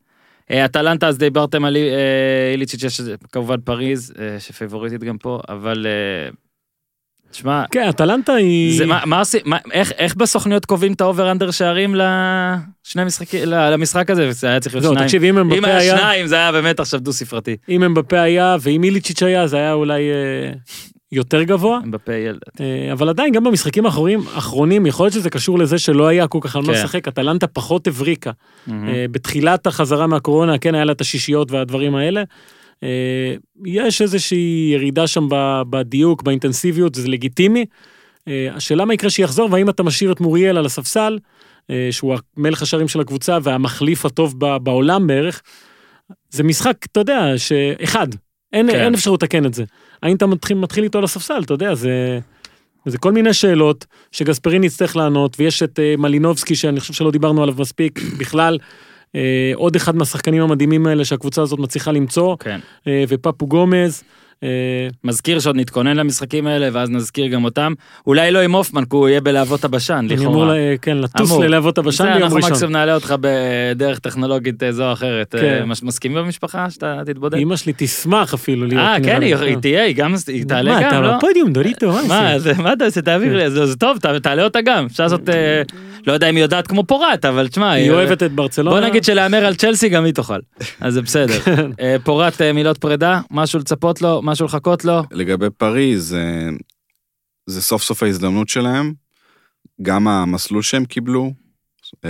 [0.51, 5.87] אה, אטלנטה, אז דיברתם על אה, איליצ'יץ', יש כמובן פריז, אה, שפייבוריטית גם פה, אבל...
[7.31, 8.77] תשמע, כן, אטלנטה היא...
[8.77, 13.03] זה, מה, מה עושים, מה, איך, איך בסוכניות קובעים את ה over under שערים לשני
[13.03, 14.31] משחקים, ל- למשחק הזה?
[14.31, 15.07] זה היה צריך להיות זהו, שניים.
[15.07, 17.57] תקשיב, אם אם אמבפה היה היה, שניים, זה היה באמת עכשיו דו ספרתי.
[17.69, 20.01] אם אמבפה היה, ואם איליצ'יץ' היה, זה היה אולי
[21.11, 21.79] יותר גבוה.
[21.89, 22.39] אמבפה ילד.
[22.59, 26.55] אה, אבל עדיין, גם במשחקים האחרונים, יכול להיות שזה קשור לזה שלא היה כל כך
[26.55, 26.73] על מה כן.
[26.73, 28.31] לשחק, אטלנטה פחות הבריקה.
[28.71, 32.23] אה, בתחילת החזרה מהקורונה, כן, היה לה את השישיות והדברים האלה.
[32.83, 33.35] אה,
[33.65, 35.27] יש איזושהי ירידה שם
[35.69, 37.65] בדיוק, באינטנסיביות, זה לגיטימי.
[38.27, 41.19] השאלה מה יקרה שיחזור, והאם אתה משאיר את מוריאל על הספסל,
[41.91, 45.41] שהוא מלך השערים של הקבוצה והמחליף הטוב בעולם בערך.
[46.29, 48.07] זה משחק, אתה יודע, שאחד,
[48.53, 48.79] אין, כן.
[48.79, 49.63] אין אפשרות לתקן את זה.
[50.03, 52.19] האם אתה מתחיל, מתחיל איתו על הספסל, אתה יודע, זה...
[52.85, 57.43] זה כל מיני שאלות שגספרין יצטרך לענות, ויש את אה, מלינובסקי, שאני חושב שלא דיברנו
[57.43, 58.57] עליו מספיק, בכלל,
[59.15, 62.59] אה, עוד אחד מהשחקנים המדהימים האלה שהקבוצה הזאת מצליחה למצוא, כן.
[62.87, 64.03] אה, ופפו גומז.
[64.43, 67.73] אה, מזכיר שעוד נתכונן למשחקים האלה, ואז נזכיר גם אותם.
[68.07, 70.57] אולי לא עם הופמן, כי הוא יהיה בלהבות הבשן, אני אמור, לכאורה.
[70.81, 71.39] כן, לטוס.
[71.39, 72.51] ללהבות הבשן ביום אנחנו ראשון.
[72.51, 75.35] מקסימום נעלה אותך בדרך טכנולוגית אה, זו או אחרת.
[75.39, 75.61] כן.
[75.61, 77.37] אה, מסכימים במשפחה שאתה תתבודד?
[77.37, 78.81] אמא שלי תשמח אפילו להיות.
[78.81, 79.21] אה, כן.
[79.21, 81.17] היא תהיה, היא גם, היא תעלה מה, גם, אתה לא?
[81.17, 82.53] בפודיום, דוריטו, מה מה, זה?
[82.53, 84.85] מה אתה עושה, תעביר לי, זה טוב, תעלה אותה גם.
[84.85, 85.21] אפשר לעשות,
[86.07, 88.79] לא יודע אם היא יודעת כמו פורט, אבל תשמע, היא אוהבת את ברצלונה.
[88.79, 90.39] בוא נגיד שלהמר על צ'לסי גם היא תאכל,
[90.79, 91.39] אז זה בסדר.
[91.81, 95.01] אה, פורט מילות פרידה, משהו לצפות לו, משהו לחכות לו.
[95.11, 96.49] לגבי פריז, אה,
[97.45, 98.93] זה סוף סוף ההזדמנות שלהם.
[99.81, 101.31] גם המסלול שהם קיבלו,
[102.05, 102.09] אה,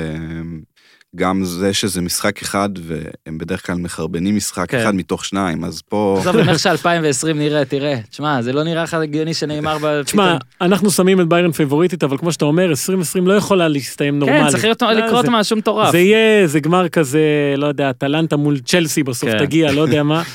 [1.15, 4.79] גם זה שזה משחק אחד, והם בדרך כלל מחרבנים משחק כן.
[4.79, 6.17] אחד מתוך שניים, אז פה...
[6.19, 10.01] עזוב, עם איך ש-2020 נראה, תראה, תשמע, זה לא נראה לך הגיוני שנאמר ב...
[10.05, 14.39] תשמע, אנחנו שמים את ביירן פייבוריטית, אבל כמו שאתה אומר, 2020 לא יכולה להסתיים נורמלי.
[14.43, 15.91] כן, צריך להיות- אה, לקרות זה- משהו מטורף.
[15.91, 17.19] זה יהיה, זה גמר כזה,
[17.57, 19.45] לא יודע, אטלנטה מול צ'לסי בסוף כן.
[19.45, 20.23] תגיע, לא יודע מה.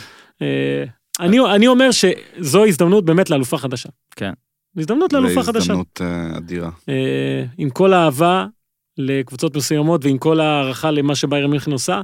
[1.21, 3.89] אני אני אומר שזו הזדמנות באמת לאלופה חדשה.
[4.17, 4.33] כן.
[4.77, 5.61] הזדמנות לאלופה חדשה.
[5.61, 6.71] זו הזדמנות אה, אדירה.
[6.89, 8.47] אה, עם כל האהבה
[8.99, 12.03] לקבוצות מסוימות ועם כל הערכה למה שביירן מינכן עושה,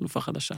[0.00, 0.54] אלופה חדשה.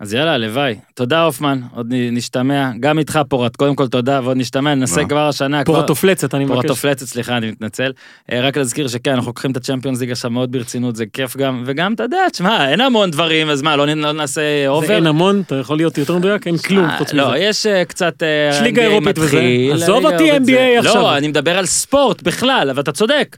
[0.00, 0.74] אז יאללה, הלוואי.
[0.94, 2.70] תודה, הופמן, עוד נשתמע.
[2.80, 5.08] גם איתך, פורט, קודם כל תודה, ועוד נשתמע, ננסה מה?
[5.08, 5.64] כבר השנה.
[5.64, 6.56] פורטופלצת, אני מבקש.
[6.56, 7.92] פורטופלצת, סליחה, אני מתנצל.
[8.32, 11.62] אה, רק להזכיר שכן, אנחנו לוקחים את הצ'מפיונס ליג עכשיו מאוד ברצינות, זה כיף גם,
[11.66, 14.86] וגם, אתה יודע, תשמע, אין המון דברים, אז מה, לא לא נעשה over?
[14.86, 17.38] זה אין המון, אתה יכול להיות יותר מדויק, אין כלום אה, חוץ לא, מזה.
[17.38, 18.22] יש אה, קצת...
[18.22, 19.42] אה, יש ליגה אירופית וזה.
[19.72, 20.94] עזוב אותי NBA עכשיו.
[20.94, 23.36] לא, אני מדבר על ספורט בכלל, אבל אתה צודק.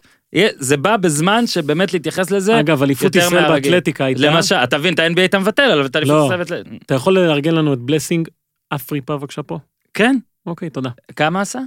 [0.59, 2.61] זה בא בזמן שבאמת להתייחס לזה.
[2.61, 3.73] אגב, אליפות ישראל מהרגיל.
[3.73, 6.25] באתלטיקה הייתה, למשל, אתה מבין, את ה-NBA אתה מבטל, אבל את האליפות לא.
[6.25, 6.39] ישראל...
[6.41, 6.63] מבטל.
[6.87, 8.29] אתה יכול לארגן לנו את בלסינג,
[8.75, 9.59] אף ריפה בבקשה פה?
[9.95, 10.17] כן,
[10.47, 10.91] אוקיי, תודה.
[11.17, 11.59] כמה עשה?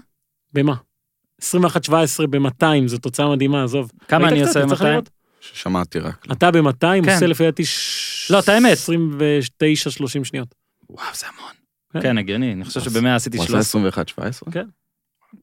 [0.53, 0.73] במה?
[1.41, 1.45] 21-17
[2.29, 3.91] ב-200, זו תוצאה מדהימה, עזוב.
[4.07, 4.41] כמה אני?
[4.41, 4.85] עושה אתה צריך ב-200?
[4.89, 5.09] לראות?
[5.41, 6.25] ששמעתי רק.
[6.31, 7.13] אתה ב-200, כן.
[7.13, 7.65] עושה לפי דעתי...
[7.65, 8.77] ש- לא, את האמת.
[8.77, 10.55] 29-30 שניות.
[10.89, 11.51] וואו, זה המון.
[11.93, 12.01] כן.
[12.01, 14.03] כן, הגיוני, אני חושב שבמאה עשיתי הוא עשה 13.
[14.55, 14.59] 21-17?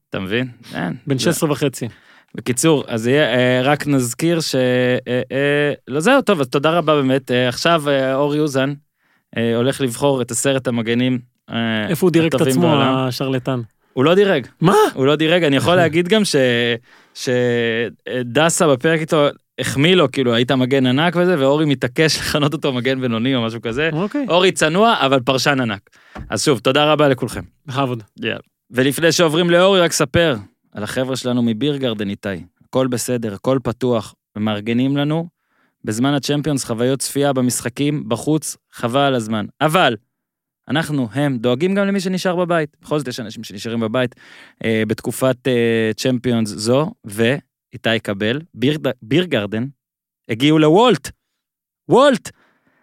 [0.09, 0.47] אתה מבין?
[0.73, 0.95] אין.
[1.07, 1.87] בן זה- 16 וחצי.
[2.35, 4.55] בקיצור, אז יהיה, אה, רק נזכיר ש...
[4.55, 7.31] אה, אה, לא זהו, טוב, אז תודה רבה באמת.
[7.47, 8.73] עכשיו אור יוזן
[9.55, 11.19] הולך לבחור את עשרת המגנים.
[11.89, 12.95] איפה הוא דירק את עצמו, בעולם.
[12.95, 13.61] השרלטן?
[13.93, 14.47] הוא לא דירג.
[14.61, 14.75] מה?
[14.93, 16.35] הוא לא דירג, אני יכול להגיד גם ש...
[17.13, 19.27] שדסה בפרק איתו
[19.59, 23.61] החמיא לו, כאילו היית מגן ענק וזה, ואורי מתעקש לכנות אותו מגן בינוני או משהו
[23.61, 23.89] כזה.
[23.93, 25.89] אוקיי, אורי צנוע, אבל פרשן ענק.
[26.29, 27.41] אז שוב, תודה רבה לכולכם.
[27.65, 28.03] בכבוד.
[28.19, 28.39] יאללה.
[28.71, 30.35] ולפני שעוברים לאורי, רק ספר
[30.71, 32.45] על החבר'ה שלנו מביר גרדן איתי.
[32.65, 35.27] הכל בסדר, הכל פתוח, ומארגנים לנו
[35.83, 39.45] בזמן הצ'מפיונס חוויות צפייה במשחקים, בחוץ, חבל על הזמן.
[39.61, 39.95] אבל,
[40.67, 42.77] אנחנו, הם, דואגים גם למי שנשאר בבית.
[42.81, 44.15] בכל זאת יש אנשים שנשארים בבית
[44.65, 49.65] אה, בתקופת אה, צ'מפיונס זו, ואיתי קבל, ביר, ביר גרדן,
[50.29, 51.11] הגיעו לוולט.
[51.89, 52.31] וולט!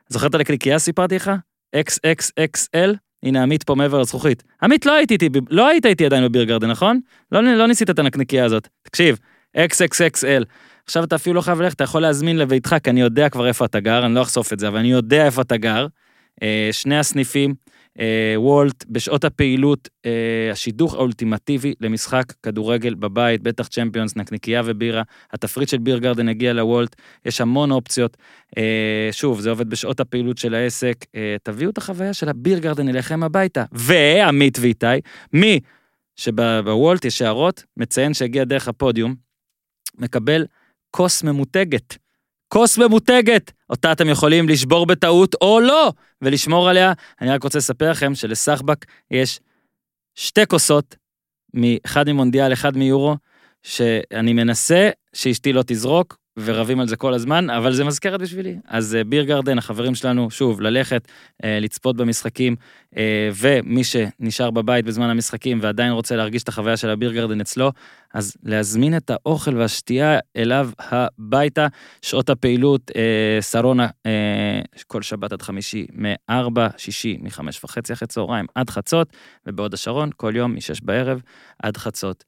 [0.09, 1.31] זוכר את הנקניקייה סיפרתי לך?
[1.77, 3.08] XXXL?
[3.23, 4.43] הנה עמית פה מעבר לזכוכית.
[4.63, 7.01] עמית, לא היית איתי, לא היית איתי עדיין בביר גרדן, נכון?
[7.33, 8.69] לא, לא ניסית את הנקניקייה הזאת.
[8.83, 9.19] תקשיב,
[9.57, 10.45] XXXL.
[10.85, 13.65] עכשיו אתה אפילו לא חייב ללכת, אתה יכול להזמין לביתך, כי אני יודע כבר איפה
[13.65, 15.87] אתה גר, אני לא אחשוף את זה, אבל אני יודע איפה אתה גר.
[16.43, 17.55] אה, שני הסניפים,
[18.37, 25.03] וולט, בשעות הפעילות, אה, השידוך האולטימטיבי למשחק כדורגל בבית, בטח צ'מפיונס, נקניקייה ובירה.
[25.33, 28.17] התפריט של ביר גרדן הגיע לוולט, יש המון אופציות.
[28.59, 31.05] אה, שוב, זה עובד בשעות הפעילות של העסק.
[31.15, 33.65] אה, תביאו את החוויה של הביר גרדן אליכם הביתה.
[33.73, 34.87] ועמית ואיתי,
[35.33, 35.61] מי
[36.17, 39.15] שבוולט יש הערות, מציין שהגיע דרך הפודיום,
[39.99, 40.47] מקבל
[40.91, 42.08] כוס ממותגת.
[42.49, 45.93] כוס ממותגת, אותה אתם יכולים לשבור בטעות או לא,
[46.23, 46.93] ולשמור עליה.
[47.21, 49.41] אני רק רוצה לספר לכם שלסחבק יש
[50.15, 50.97] שתי כוסות,
[51.87, 53.17] אחד ממונדיאל, אחד מיורו,
[53.63, 58.57] שאני מנסה שאשתי לא תזרוק, ורבים על זה כל הזמן, אבל זה מזכרת בשבילי.
[58.69, 61.09] אז אה, ביר גרדן, החברים שלנו, שוב, ללכת,
[61.45, 62.57] אה, לצפות במשחקים,
[62.97, 67.73] אה, ומי שנשאר בבית בזמן המשחקים ועדיין רוצה להרגיש את החוויה של הביר גרדן אצלו,
[68.15, 71.67] אז להזמין את האוכל והשתייה אליו הביתה.
[72.03, 72.91] שעות הפעילות,
[73.41, 73.89] שרונה,
[74.87, 79.13] כל שבת עד חמישי, מ-4, שישי, מ-5 וחצי אחרי צהריים עד חצות,
[79.47, 81.23] ובהוד השרון, כל יום מ-6 בערב
[81.63, 82.25] עד חצות.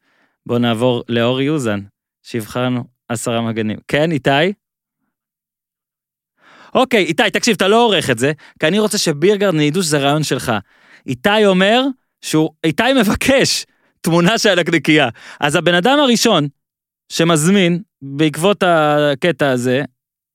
[0.47, 1.81] בואו נעבור לאורי יוזן,
[2.23, 3.79] שיבחרנו עשרה מגנים.
[3.89, 4.53] כן, איתי?
[6.75, 10.23] אוקיי, איתי, תקשיב, אתה לא עורך את זה, כי אני רוצה שבירגרד ידעו שזה רעיון
[10.23, 10.53] שלך.
[11.07, 11.83] איתי אומר
[12.21, 13.67] שהוא, איתי מבקש
[14.01, 15.09] תמונה של הנקניקייה.
[15.41, 16.49] אז הבן אדם הראשון
[17.13, 19.83] שמזמין, בעקבות הקטע הזה,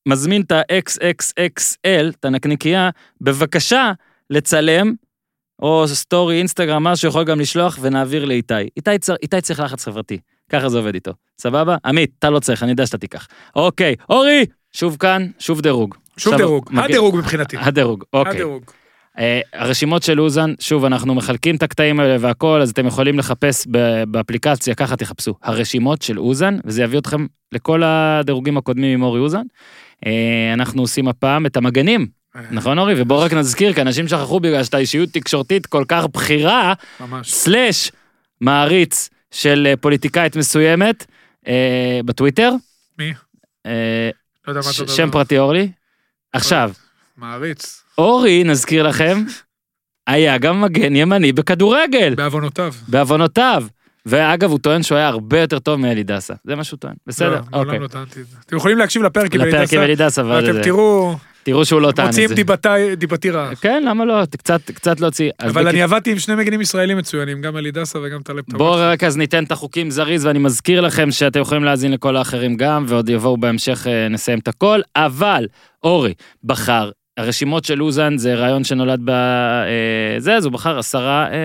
[0.07, 2.89] מזמין את ה-XXXL, את הנקניקייה,
[3.21, 3.91] בבקשה
[4.29, 4.93] לצלם,
[5.61, 8.53] או סטורי, אינסטגרם, משהו שיכול גם לשלוח, ונעביר לאיתי.
[8.77, 10.19] איתי, צר, איתי צריך לחץ חברתי,
[10.51, 11.11] ככה זה עובד איתו.
[11.39, 11.75] סבבה?
[11.85, 13.27] עמית, אתה לא צריך, אני יודע שאתה תיקח.
[13.55, 15.95] אוקיי, אורי, שוב כאן, שוב דירוג.
[16.17, 17.57] שוב עכשיו, דירוג, מגיע- הדירוג מבחינתי.
[17.59, 18.31] הדירוג, אוקיי.
[18.31, 18.63] הדירוג.
[19.19, 23.67] אה, הרשימות של אוזן, שוב, אנחנו מחלקים את הקטעים האלה והכל, אז אתם יכולים לחפש
[24.07, 29.41] באפליקציה, ככה תחפשו, הרשימות של אוזן, וזה יביא אתכם לכל הדירוגים הקודמים עם אורי אוזן.
[30.05, 30.11] אה,
[30.53, 32.07] אנחנו עושים הפעם את המגנים,
[32.51, 32.93] נכון אורי?
[33.01, 37.31] ובואו רק נזכיר, כי אנשים שכחו בגלל שאתה אישיות תקשורתית כל כך בכירה, ממש.
[37.33, 37.91] סלאש
[38.41, 41.05] מעריץ של אה, פוליטיקאית מסוימת
[41.47, 42.51] אה, בטוויטר.
[42.99, 43.13] מי?
[43.65, 44.09] אה,
[44.47, 45.71] לא יודע מה ש- אתה שם פרטי אורלי.
[46.33, 46.71] עכשיו,
[47.17, 47.83] מעריץ.
[47.97, 49.23] אורי, נזכיר לכם,
[50.07, 52.73] היה גם מגן ימני בכדורגל, בעוונותיו.
[52.87, 53.63] בעוונותיו.
[54.05, 56.33] ואגב, הוא טוען שהוא היה הרבה יותר טוב מאלי דסה.
[56.43, 56.93] זה מה שהוא טוען.
[57.07, 57.49] בסדר, לא, אוקיי.
[57.63, 58.37] מעולם לא טענתי את זה.
[58.45, 61.15] אתם יכולים להקשיב לפרק עם לפרק עם אלידסה, אלי דסה, אבל ואתם זה- תראו,
[61.45, 62.35] תראו שהוא לא טען את מוציאים זה.
[62.35, 63.55] דיבתי- דיבתי רעה.
[63.55, 64.23] כן, למה לא?
[64.37, 65.31] קצת, קצת להוציא.
[65.39, 68.57] אבל אני עבדתי עם שני מגנים ישראלים מצוינים, גם אלידסה וגם טלב טבח.
[68.57, 72.55] בואו רק אז ניתן את החוקים זריז, ואני מזכיר לכם שאתם יכולים להאזין לכל האחרים
[72.57, 75.47] גם, ועוד יבואו בהמשך, אה, נסיים את הכל, אבל
[75.83, 79.09] אורי בחר, הרשימות של אוזן זה רעיון שנולד ב...
[79.09, 79.65] אה,
[80.17, 81.37] זה, אז הוא בחר עשרה, אה,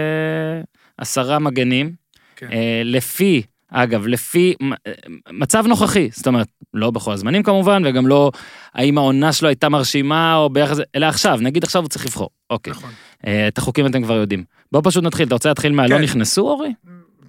[0.98, 1.92] עשרה מגנים,
[2.36, 2.48] כן.
[2.84, 4.54] לפי, אגב, לפי
[4.86, 4.92] אה,
[5.32, 8.30] מצב נוכחי, זאת אומרת, לא בכל הזמנים כמובן, וגם לא
[8.74, 12.70] האם העונה שלו הייתה מרשימה או ביחס, אלא עכשיו, נגיד עכשיו הוא צריך לבחור, אוקיי.
[12.70, 12.90] נכון.
[13.26, 14.44] אה, את החוקים אתם כבר יודעים.
[14.72, 16.02] בואו פשוט נתחיל, אתה רוצה להתחיל מהלא כן.
[16.02, 16.72] נכנסו, אורי?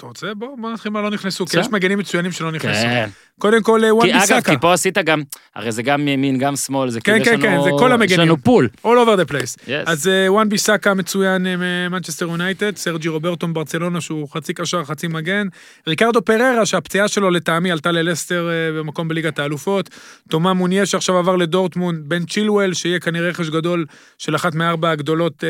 [0.02, 0.34] אתה רוצה?
[0.34, 1.60] בוא, בוא נתחיל מה לא נכנסו, כי.
[1.60, 2.82] יש מגנים מצוינים שלא נכנסו.
[2.82, 3.10] כן.
[3.40, 5.22] קודם כל, וואן כי אגב, ביסאקה, כי פה עשית גם,
[5.56, 7.92] הרי זה גם ימין, גם שמאל, זה כן, כאילו, כן, יש לנו- כן, זה כל
[7.92, 8.12] המגנים.
[8.12, 8.70] יש לנו full.
[8.84, 9.66] all over the place.
[9.66, 9.70] Yes.
[9.86, 15.48] אז אה, וואן ביסאקה מצוין ממנצ'סטר יונייטד, סרג'י רוברטו מברצלונה שהוא חצי קשר, חצי מגן,
[15.88, 19.90] ריקרדו פריירה שהפציעה שלו לטעמי עלתה ללסטר אה, במקום בליגת האלופות,
[20.30, 23.86] תומא מוניה שעכשיו עבר לדורטמונד, בן צ'ילואל שיהיה כנראה רכש גדול
[24.18, 25.50] של אחת מארבע הגדולות אה,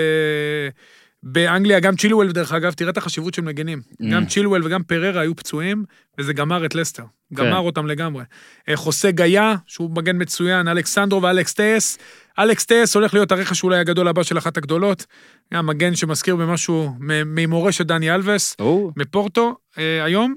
[1.24, 4.06] באנגליה, גם צ'ילואל דרך אגב, תראה את החשיבות של מגנים, Mm.
[4.12, 5.84] גם צ'ילואל וגם פריירה היו פצועים,
[6.18, 7.36] וזה גמר את לסטר, כן.
[7.36, 8.24] גמר אותם לגמרי.
[8.70, 11.98] אה, חוסה גאיה, שהוא מגן מצוין, אלכסנדרו ואלכס טייס,
[12.40, 15.06] אלכס טייס הולך להיות הרכש אולי הגדול הבא של אחת הגדולות.
[15.54, 16.94] גם מגן שמזכיר במשהו
[17.26, 20.36] ממורשת דני אלווס, או, מפורטו אה, היום,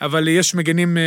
[0.00, 1.02] אבל יש מגנים, אה,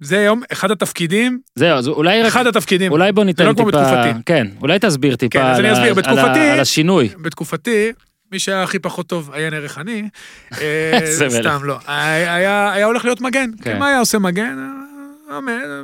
[0.00, 2.92] זה היום אחד התפקידים, זהו, אז אולי רק, אחד התפקידים.
[2.92, 4.22] אולי בוא ניתן לא כמו טיפה, בתקופתי.
[4.26, 5.88] כן, אולי תסביר טיפה כן, אז על אני ה- אסביר.
[5.88, 7.08] על בתקופתי- על השינוי.
[7.22, 7.92] בתקופתי,
[8.32, 10.08] מי שהיה הכי פחות טוב, עיין ערך אני.
[11.40, 13.50] סתם לא, היה, הולך להיות מגן.
[13.62, 13.78] כן.
[13.78, 14.70] מה היה עושה מגן?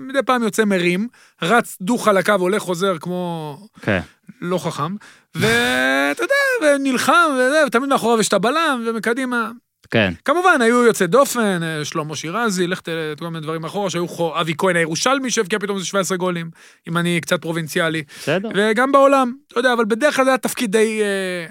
[0.00, 1.08] מדי פעם יוצא מרים,
[1.42, 4.00] רץ דוך על הקו, הולך חוזר כמו כן.
[4.40, 4.94] לא חכם,
[5.34, 6.34] ואתה יודע,
[6.76, 9.50] ונלחם, וזה, ותמיד מאחוריו יש את הבלם, ומקדימה.
[9.90, 14.08] כן, כמובן, היו יוצאי דופן, אה, שלמה שירזי, לך תראה כל מיני דברים אחורה, שהיו
[14.08, 16.50] חו- אבי כהן הירושלמי שהבקיע פתאום איזה 17 גולים,
[16.88, 18.02] אם אני קצת פרובינציאלי.
[18.18, 18.48] בסדר.
[18.54, 21.46] וגם בעולם, אתה יודע, אבל בדרך כלל זה היה תפקיד די, אה,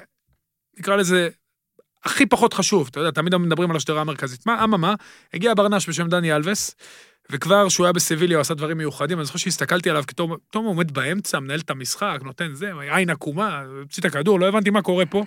[0.79, 1.29] נקרא לזה,
[2.03, 4.45] הכי פחות חשוב, אתה יודע, תמיד מדברים על השדרה המרכזית.
[4.45, 4.95] מה, אממה,
[5.33, 6.75] הגיע ברנש בשם דני אלווס,
[7.31, 10.69] וכבר כשהוא היה בסביליה הוא עשה דברים מיוחדים, אני זוכר שהסתכלתי עליו, כי פתאום הוא
[10.69, 14.81] עומד באמצע, מנהל את המשחק, נותן זה, עין עקומה, הוציא את הכדור, לא הבנתי מה
[14.81, 15.25] קורה פה.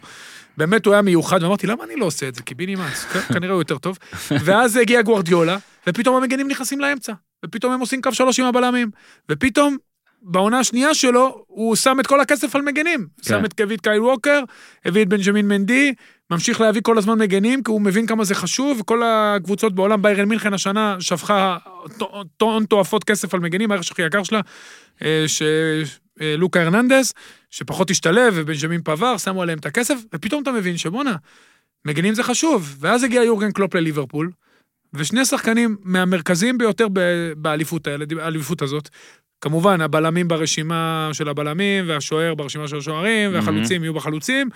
[0.57, 2.42] באמת הוא היה מיוחד, ואמרתי, למה אני לא עושה את זה?
[2.42, 3.99] קיבינימט, כ- כנראה הוא יותר טוב.
[4.45, 7.12] ואז הגיע גוורדיולה, ופתאום המגנים נכנסים לאמצע,
[7.45, 8.90] ופתאום הם עושים קו שלוש עם הבלמים,
[9.28, 9.76] ופתאום
[10.24, 13.06] בעונה השנייה שלו, הוא שם את כל הכסף על מגנים.
[13.16, 13.22] כן.
[13.22, 14.40] שם את קוויט קייל ווקר,
[14.84, 15.94] הביא את בנג'מין מנדי,
[16.30, 20.28] ממשיך להביא כל הזמן מגנים, כי הוא מבין כמה זה חשוב, וכל הקבוצות בעולם, ביירן
[20.28, 21.56] מינכן השנה שפכה
[21.98, 24.40] טו- טון תועפות כסף על מגנים, הערך הכי יקר שלה,
[25.02, 27.12] אה, שלוקה הרננדז,
[27.50, 31.16] שפחות השתלב, ובנג'מין פבר, שמו עליהם את הכסף, ופתאום אתה מבין שבואנה,
[31.84, 32.76] מגנים זה חשוב.
[32.80, 34.30] ואז הגיע יורגן קלופ לליברפול,
[34.94, 38.88] ושני שחקנים מהמרכזיים ביותר ב- באליפות האלה, האליפות הזאת,
[39.45, 44.49] כמובן, הבלמים ברשימה של הבלמים, והשוער ברשימה של השוערים, והחלוצים יהיו בחלוצים,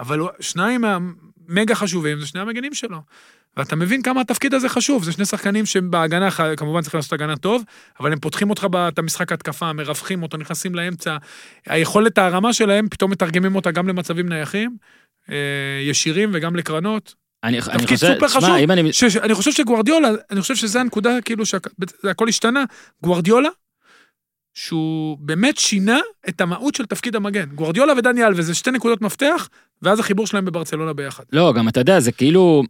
[0.00, 2.98] אבל שניים המגה חשובים זה שני המגנים שלו.
[3.56, 7.12] ואתה מבין כמה התפקיד הזה חשוב, זה שני שחקנים שהם בהגנה, ח- כמובן צריכים לעשות
[7.12, 7.62] הגנה טוב,
[8.00, 11.16] אבל הם פותחים אותך את המשחק התקפה, מרווחים אותו, נכנסים לאמצע.
[11.66, 14.76] היכולת הרמה שלהם, פתאום מתרגמים אותה גם למצבים נייחים,
[15.30, 15.36] אה,
[15.82, 17.14] ישירים וגם לקרנות.
[17.44, 18.44] אני אני תפקיד חושב, סופר חשוב.
[18.44, 18.92] אני...
[18.92, 22.64] ש- אני חושב שגוורדיולה, אני חושב שזה הנקודה, כאילו שהכל השתנה.
[23.02, 23.48] גוורדיולה,
[24.54, 25.98] שהוא באמת שינה
[26.28, 27.44] את המהות של תפקיד המגן.
[27.54, 29.48] גוורדיולה ודני אלווה זה שתי נקודות מפתח,
[29.82, 31.24] ואז החיבור שלהם בברצלונה ביחד.
[31.32, 32.62] לא, גם אתה יודע, זה כאילו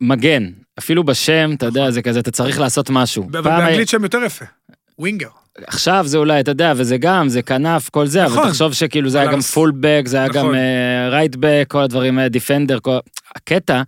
[0.00, 0.50] מגן.
[0.78, 3.28] אפילו בשם, אתה יודע, זה כזה, אתה צריך לעשות משהו.
[3.32, 4.44] אבל באנגלית שם יותר יפה.
[4.98, 5.28] ווינגר.
[5.66, 8.48] עכשיו זה אולי, אתה יודע, וזה גם, זה כנף, כל זה, אבל נכון.
[8.48, 10.54] תחשוב שכאילו זה היה אבל גם פולבק, זה היה גם נכון.
[11.10, 12.98] רייטבק, כל הדברים, דיפנדר, כל...
[13.36, 13.82] הקטע,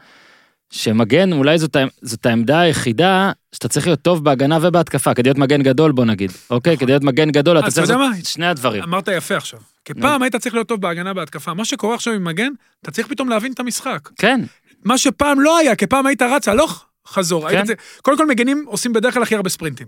[0.76, 5.62] שמגן, אולי זאת, זאת העמדה היחידה שאתה צריך להיות טוב בהגנה ובהתקפה, כדי להיות מגן
[5.62, 6.32] גדול, בוא נגיד.
[6.50, 8.20] אוקיי, כדי להיות מגן גדול, אתה צריך אתה יודע לעשות?
[8.20, 8.82] את שני הדברים.
[8.82, 9.60] אמרת יפה עכשיו.
[9.84, 11.54] כי פעם היית צריך להיות טוב בהגנה בהתקפה.
[11.54, 12.48] מה שקורה עכשיו עם מגן,
[12.82, 14.08] אתה צריך פתאום להבין את המשחק.
[14.18, 14.40] כן,
[14.84, 17.50] מה שפעם לא היה, כי פעם היית רץ הלוך, חזור.
[17.50, 17.64] כן.
[17.66, 19.86] צריך- קודם כל מגנים עושים בדרך כלל הכי הרבה ספרינטים.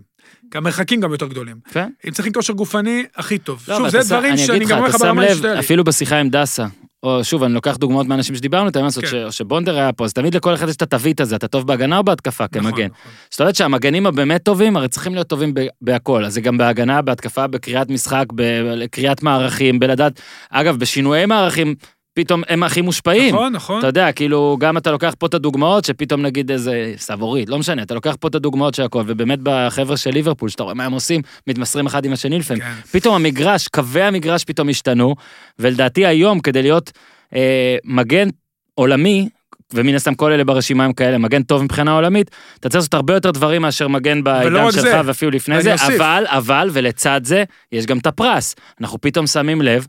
[0.50, 1.56] כי המרחקים גם יותר גדולים.
[1.72, 1.88] כן.
[2.06, 3.64] אם צריכים כושר גופני, הכי טוב.
[3.68, 5.44] לא, שוב, זה דברים אני שאני גם אומר לך ברמה האישית.
[5.44, 6.66] אפילו בשיחה עם דסה,
[7.02, 9.30] או שוב, אני לוקח דוגמאות מאנשים שדיברנו איתם, כן.
[9.30, 12.04] שבונדר היה פה, אז תמיד לכל אחד יש את התווית הזה, אתה טוב בהגנה או
[12.04, 12.86] בהתקפה נכון, כמגן.
[12.86, 13.10] נכון.
[13.30, 17.46] זאת אומרת שהמגנים הבאמת טובים, הרי צריכים להיות טובים בהכל, אז זה גם בהגנה, בהתקפה,
[17.46, 20.20] בקריאת משחק, בקריאת מערכים, בלדעת,
[20.50, 21.74] אגב, בשינויי מערכים,
[22.18, 23.34] פתאום הם הכי מושפעים.
[23.34, 23.78] נכון, נכון.
[23.78, 27.82] אתה יודע, כאילו, גם אתה לוקח פה את הדוגמאות, שפתאום נגיד איזה סבורית, לא משנה,
[27.82, 30.92] אתה לוקח פה את הדוגמאות של הכל, ובאמת בחבר'ה של ליברפול, שאתה רואה מה הם
[30.92, 32.62] עושים, מתמסרים אחד עם השני לפעמים.
[32.62, 32.72] כן.
[32.90, 35.14] פתאום המגרש, קווי המגרש פתאום השתנו,
[35.58, 36.92] ולדעתי היום, כדי להיות
[37.34, 38.28] אה, מגן
[38.74, 39.28] עולמי,
[39.74, 42.30] ומן הסתם כל אלה ברשימה הם כאלה, מגן טוב מבחינה עולמית,
[42.60, 45.88] אתה צריך לעשות הרבה יותר דברים מאשר מגן בעידן שלך זה, ואפילו לפני זה, אוסיף.
[45.88, 48.54] אבל, אבל, ולצד זה, יש גם את הפרס.
[48.80, 49.86] אנחנו פתאום שמים לב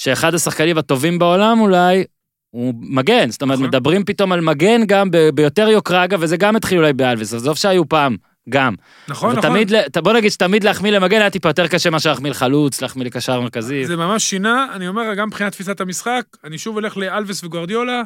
[0.00, 2.04] שאחד השחקנים הטובים בעולם אולי,
[2.50, 3.68] הוא מגן, זאת אומרת, נכון.
[3.68, 7.56] מדברים פתאום על מגן גם ב- ביותר יוקרה, אגב, וזה גם התחיל אולי באלוויס, עזוב
[7.56, 8.16] שהיו פעם,
[8.48, 8.74] גם.
[9.08, 9.50] נכון, נכון.
[9.50, 13.06] ותמיד, ל- בוא נגיד שתמיד להחמיא למגן היה טיפה יותר קשה מאשר להחמיא לחלוץ, להחמיא
[13.06, 13.86] לקשר מרכזי.
[13.86, 18.02] זה ממש שינה, אני אומר, גם מבחינת תפיסת המשחק, אני שוב הולך לאלווס וגוארדיולה.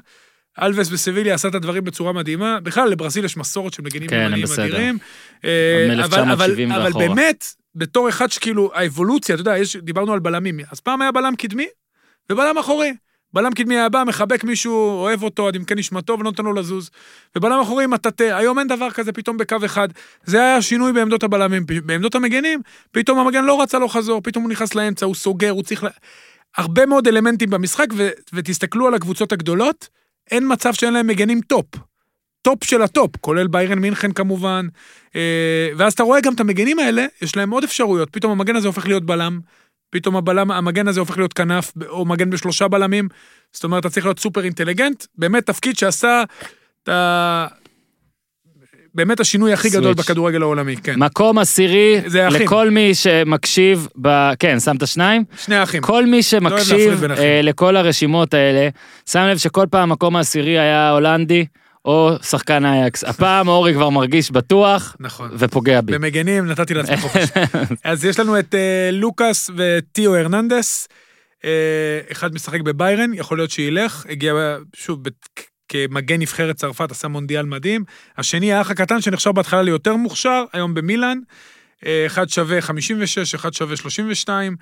[0.63, 2.59] אלווס בסביליה עשה את הדברים בצורה מדהימה.
[2.63, 4.45] בכלל, לברזיל יש מסורת של מגנים כן, ימניים.
[4.59, 4.99] אדירים.
[5.45, 5.51] אה,
[5.85, 6.93] אבל- אבל- 1970 אבל.
[6.93, 7.45] באמת,
[7.75, 10.61] בתור אחד שכאילו, האבולוציה, אתה יודע, יש- דיברנו על בלמים.
[10.73, 11.67] אז פעם היה בלם קדמי
[12.31, 12.93] ובלם אחורי.
[13.35, 16.91] בלם קדמי היה בא, מחבק מישהו, אוהב אותו, עד עמקי נשמתו ונותן לו לזוז.
[17.37, 19.89] ובלם אחורי מטאטא, היום אין דבר כזה פתאום בקו אחד.
[20.25, 21.67] זה היה השינוי בעמדות הבלמים.
[21.85, 25.63] בעמדות המגנים, פתאום המגן לא רצה לו חזור, פתאום הוא נכנס לאמצע, הוא סוגר, הוא
[25.63, 25.85] צריך...
[25.85, 25.89] ל...
[26.57, 28.09] הרבה מאוד אלמנטים במשחק, ו...
[28.33, 29.89] ותסתכלו על הקבוצות הגדולות,
[30.31, 31.67] אין מצב שאין להם מגנים טופ.
[32.43, 34.67] טופ של הטופ, כולל ביירן מינכן כמובן.
[35.17, 38.11] אה, ואז אתה רואה גם את המגנים האלה, יש להם עוד אפשרויות.
[38.11, 39.41] פתאום המגן הזה הופך להיות בלם,
[39.93, 43.09] פתאום הבלם, המגן הזה הופך להיות כנף, או מגן בשלושה בלמים.
[43.53, 45.05] זאת אומרת, אתה צריך להיות סופר אינטליגנט.
[45.19, 46.23] באמת תפקיד שעשה
[46.83, 47.47] את ה...
[48.95, 49.99] באמת השינוי הכי גדול switch.
[49.99, 50.95] בכדורגל העולמי, כן.
[50.99, 52.01] מקום עשירי.
[52.31, 54.33] לכל מי שמקשיב, ב...
[54.39, 55.25] כן, שמת שניים?
[55.45, 55.83] שני אחים.
[55.83, 57.11] כל מי לא שמקשיב אחים.
[57.11, 58.69] אה, לכל הרשימות האלה,
[59.11, 61.45] שם לב שכל פעם המקום העשירי היה הולנדי
[61.85, 63.05] או שחקן אייקס.
[63.05, 65.31] הפעם אורי כבר מרגיש בטוח נכון.
[65.39, 65.93] ופוגע בי.
[65.93, 67.29] במגנים נתתי לעצמי חופש.
[67.85, 70.89] אז יש לנו את אה, לוקאס וטיו הרננדס.
[71.45, 71.51] אה,
[72.13, 74.33] אחד משחק בביירן, יכול להיות שילך, הגיע
[74.77, 77.85] שוב בת- כמגן נבחרת צרפת, עשה מונדיאל מדהים.
[78.19, 81.19] השני, האח הקטן, שנחשב בהתחלה ליותר מוכשר, היום במילאן.
[81.87, 84.57] אה, אחד שווה 56, אחד שווה 32.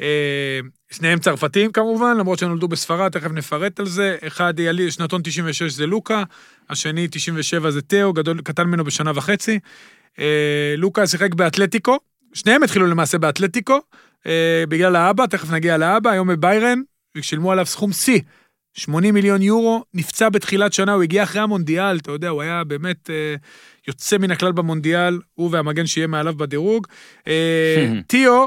[0.00, 0.60] אה,
[0.90, 4.16] שניהם צרפתים כמובן, למרות שהם נולדו בספרד, תכף נפרט על זה.
[4.26, 6.22] אחד יליד, שנתון 96 זה לוקה,
[6.70, 9.58] השני 97 זה תאו, גדול, קטן ממנו בשנה וחצי.
[10.18, 11.98] אה, לוקה שיחק באתלטיקו,
[12.32, 13.80] שניהם התחילו למעשה באתלטיקו,
[14.26, 16.80] אה, בגלל האבא, תכף נגיע לאבא, היום בביירן,
[17.16, 18.20] ושילמו עליו סכום שיא,
[18.74, 23.10] 80 מיליון יורו, נפצע בתחילת שנה, הוא הגיע אחרי המונדיאל, אתה יודע, הוא היה באמת
[23.10, 23.34] אה,
[23.88, 26.86] יוצא מן הכלל במונדיאל, הוא והמגן שיהיה מעליו בדירוג.
[27.26, 28.46] אה, תאו,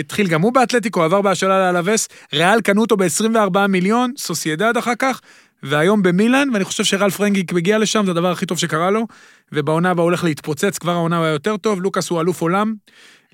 [0.00, 5.20] התחיל גם הוא באתלטיקו, עבר בהשאלה לאלווס, ריאל קנו אותו ב-24 מיליון, סוסיידד אחר כך,
[5.62, 9.06] והיום במילאן, ואני חושב שרלף רנגיק מגיע לשם, זה הדבר הכי טוב שקרה לו,
[9.52, 12.74] ובעונה הבאה הולך להתפוצץ, כבר העונה הוא היה יותר טוב, לוקאס הוא אלוף עולם,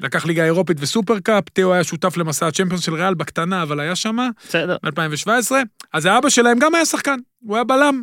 [0.01, 3.97] לקח ליגה אירופית וסופר קאפ, תאו היה שותף למסע הצ'מפיונס של ריאל בקטנה, אבל היה
[3.97, 4.77] שמה, בסדר.
[4.82, 5.53] ב-2017,
[5.93, 8.03] אז האבא שלהם גם היה שחקן, הוא היה בלם.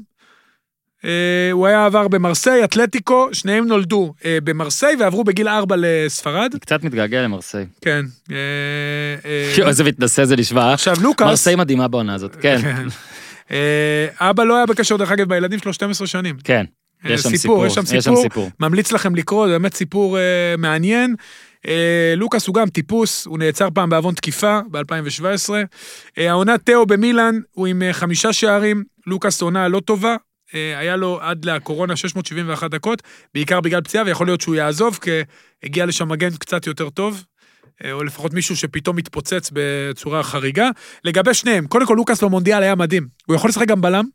[1.06, 6.56] אה, הוא היה עבר במרסיי, אתלטיקו, שניהם נולדו אה, במרסיי ועברו בגיל 4 לספרד.
[6.62, 7.66] קצת מתגעגע למרסיי.
[7.82, 8.06] כן.
[8.32, 10.74] אה, איזה מתנשא זה נשמע.
[10.74, 12.88] עכשיו לוקאס, מרסיי מדהימה בעונה הזאת, כן, כן.
[14.20, 16.36] אבא לא היה בקשר, דרך אגב, בילדים שלו 12 שנים.
[16.44, 16.66] כן.
[17.04, 18.50] יש שם סיפור, יש שם יש שם סיפור.
[18.60, 20.18] ממליץ לכם לקרוא, זה באמת סיפור
[20.58, 21.16] מעניין.
[22.18, 25.54] לוקאס הוא גם טיפוס, הוא נעצר פעם בעוון תקיפה ב-2017.
[26.18, 30.16] אה, העונה תאו במילאן, הוא עם חמישה שערים, לוקאס עונה לא טובה.
[30.54, 33.02] אה, היה לו עד לקורונה 671 דקות,
[33.34, 35.12] בעיקר בגלל פציעה, ויכול להיות שהוא יעזוב, כי
[35.64, 37.24] הגיע לשם מגן קצת יותר טוב.
[37.84, 40.70] אה, או לפחות מישהו שפתאום מתפוצץ בצורה חריגה.
[41.04, 43.08] לגבי שניהם, קודם כל לוקאס במונדיאל היה מדהים.
[43.26, 44.06] הוא יכול לשחק גם בלם,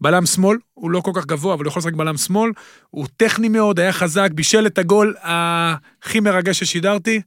[0.00, 2.50] בלם שמאל, הוא לא כל כך גבוה, אבל הוא יכול לשחק בלם שמאל.
[2.90, 7.20] הוא טכני מאוד, היה חזק, בישל את הגול הכי מרגש ששידרתי.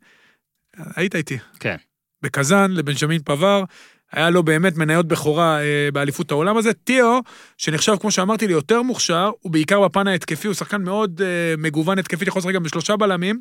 [0.96, 1.38] היית איתי.
[1.60, 1.76] כן.
[2.22, 3.64] בקזאן, לבנג'מין פבר.
[4.12, 6.74] היה לו באמת מניות בכורה אה, באליפות העולם הזה.
[6.74, 7.20] טיו,
[7.58, 11.28] שנחשב, כמו שאמרתי, ליותר מוכשר, הוא בעיקר בפן ההתקפי, הוא שחקן מאוד אה,
[11.58, 13.40] מגוון התקפית, יכול לשחק גם בשלושה בלמים.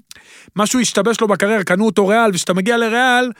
[0.57, 3.31] משהו השתבש לו בקריירה, קנו אותו ריאל, וכשאתה מגיע לריאל,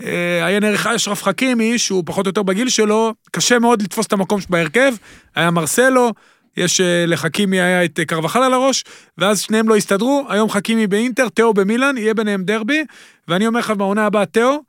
[0.00, 4.12] אה, היה נערך אשרף חכימי, שהוא פחות או יותר בגיל שלו, קשה מאוד לתפוס את
[4.12, 4.94] המקום בהרכב,
[5.34, 6.12] היה מרסלו,
[6.56, 8.84] יש אה, לחכימי היה את אה, קרבחל על הראש,
[9.18, 12.84] ואז שניהם לא הסתדרו, היום חכימי באינטר, תאו במילאן, יהיה ביניהם דרבי,
[13.28, 14.62] ואני אומר לך, בעונה הבאה תאו,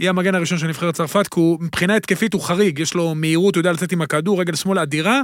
[0.00, 3.54] יהיה המגן הראשון של נבחרת צרפת, כי הוא מבחינה התקפית הוא חריג, יש לו מהירות,
[3.54, 5.22] הוא יודע לצאת עם הכדור, רגל שמאל אדירה,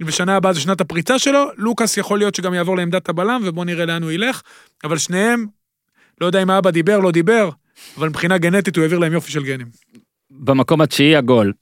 [0.00, 3.84] ושנה הבאה זה שנת הפריצה שלו, לוקאס יכול להיות שגם יעבור לעמדת הבלם, ובוא נראה
[3.84, 4.42] לאן הוא ילך,
[4.84, 5.46] אבל שניהם,
[6.20, 7.50] לא יודע אם האבא דיבר, לא דיבר,
[7.98, 9.66] אבל מבחינה גנטית הוא העביר להם יופי של גנים.
[10.30, 11.52] במקום התשיעי הגול.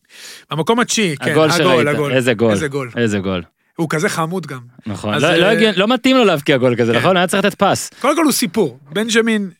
[0.50, 1.88] המקום התשיעי, כן, הגול הגול.
[1.88, 2.12] הגול.
[2.12, 2.52] איזה גול.
[2.52, 2.90] איזה גול.
[2.96, 3.42] איזה גול.
[3.76, 4.60] הוא כזה חמוד גם.
[4.86, 5.14] נכון.
[5.14, 6.98] אז, לא- לא אה, הגיוני- לא מתאים לו להבקיע גול כזה, כן.
[6.98, 7.16] נכון?
[7.16, 7.90] היה צריך לתת פס.
[8.00, 8.78] קודם כל הוא סיפור.
[8.92, 9.50] בנג'מין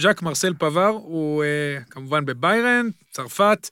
[0.00, 1.48] ז'אק מרסל פבר, הוא אה,
[1.90, 3.68] כמובן בביירן, צרפת.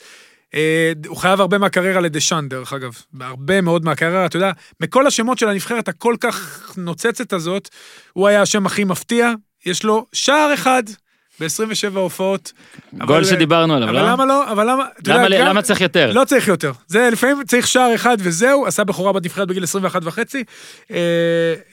[0.54, 2.92] אה, הוא חייב הרבה מהקריירה לדשאן, דרך אגב.
[3.20, 4.50] הרבה מאוד מהקריירה, אתה יודע,
[4.80, 7.68] מכל השמות של הנבחרת הכל כך נוצצת הזאת,
[8.12, 9.32] הוא היה השם הכי מפתיע.
[9.66, 10.82] יש לו שער אחד
[11.40, 12.52] ב-27 הופעות.
[12.92, 14.08] גול אבל- שדיברנו עליו, אבל לא?
[14.12, 14.52] למה לא?
[14.52, 14.84] אבל למה?
[15.02, 16.12] אתה למה- יודע, גם- למה צריך יותר?
[16.12, 16.72] לא צריך יותר.
[16.86, 20.44] זה לפעמים צריך שער אחד וזהו, עשה בכורה בנבחרת בגיל 21 וחצי.
[20.90, 20.96] אה,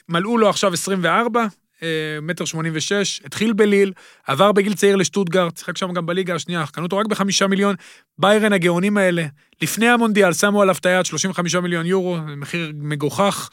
[0.10, 1.45] מלאו לו עכשיו 24,
[1.84, 1.88] אה,
[2.22, 3.91] מטר 86, התחיל בליל,
[4.27, 7.76] עבר בגיל צעיר לשטוטגרט, שיחק שם גם בליגה השנייה, קנו אותו רק בחמישה מיליון.
[8.19, 9.26] ביירן הגאונים האלה,
[9.61, 13.49] לפני המונדיאל שמו עליו את היד 35 מיליון יורו, מחיר מגוחך.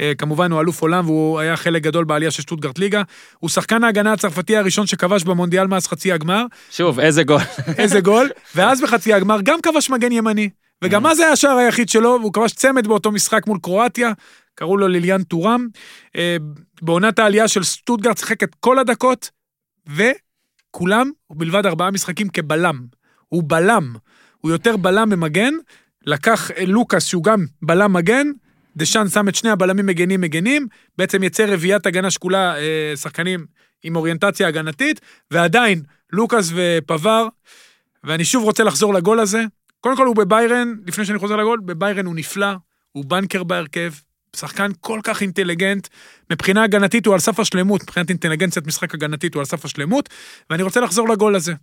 [0.00, 3.02] אה, כמובן הוא אלוף עולם והוא היה חלק גדול בעלייה של שטוטגרט ליגה.
[3.38, 6.44] הוא שחקן ההגנה הצרפתי הראשון שכבש במונדיאל מאז חצי הגמר.
[6.70, 7.40] שוב, איזה גול.
[7.78, 10.48] איזה גול, ואז בחצי הגמר גם כבש מגן ימני,
[10.84, 14.12] וגם אז היה השער היחיד שלו, והוא כבש צמד באותו משחק מול קרואטיה,
[14.54, 15.66] קראו לו ליליאן טורם.
[16.16, 16.36] אה,
[16.82, 19.30] בעונת העלייה של סטוטגרט שיחק את כל הדקות,
[19.86, 22.80] וכולם, ובלבד ארבעה משחקים כבלם.
[23.28, 23.94] הוא בלם,
[24.38, 25.54] הוא יותר בלם ממגן,
[26.06, 28.26] לקח אה, לוקאס שהוא גם בלם מגן,
[28.78, 30.66] דשאן שם את שני הבלמים מגנים מגנים,
[30.98, 33.46] בעצם יצא רביעיית הגנה שקולה, אה, שחקנים
[33.82, 35.00] עם אוריינטציה הגנתית,
[35.30, 35.82] ועדיין
[36.12, 37.26] לוקאס ופבר,
[38.04, 39.44] ואני שוב רוצה לחזור לגול הזה.
[39.80, 42.52] קודם כל הוא בביירן, לפני שאני חוזר לגול, בביירן הוא נפלא,
[42.92, 43.92] הוא בנקר בהרכב,
[44.36, 45.88] שחקן כל כך אינטליגנט,
[46.30, 50.08] מבחינה הגנתית הוא על סף השלמות, מבחינת אינטליגנציית משחק הגנתית הוא על סף השלמות,
[50.50, 51.54] ואני רוצה לחזור לגול הזה.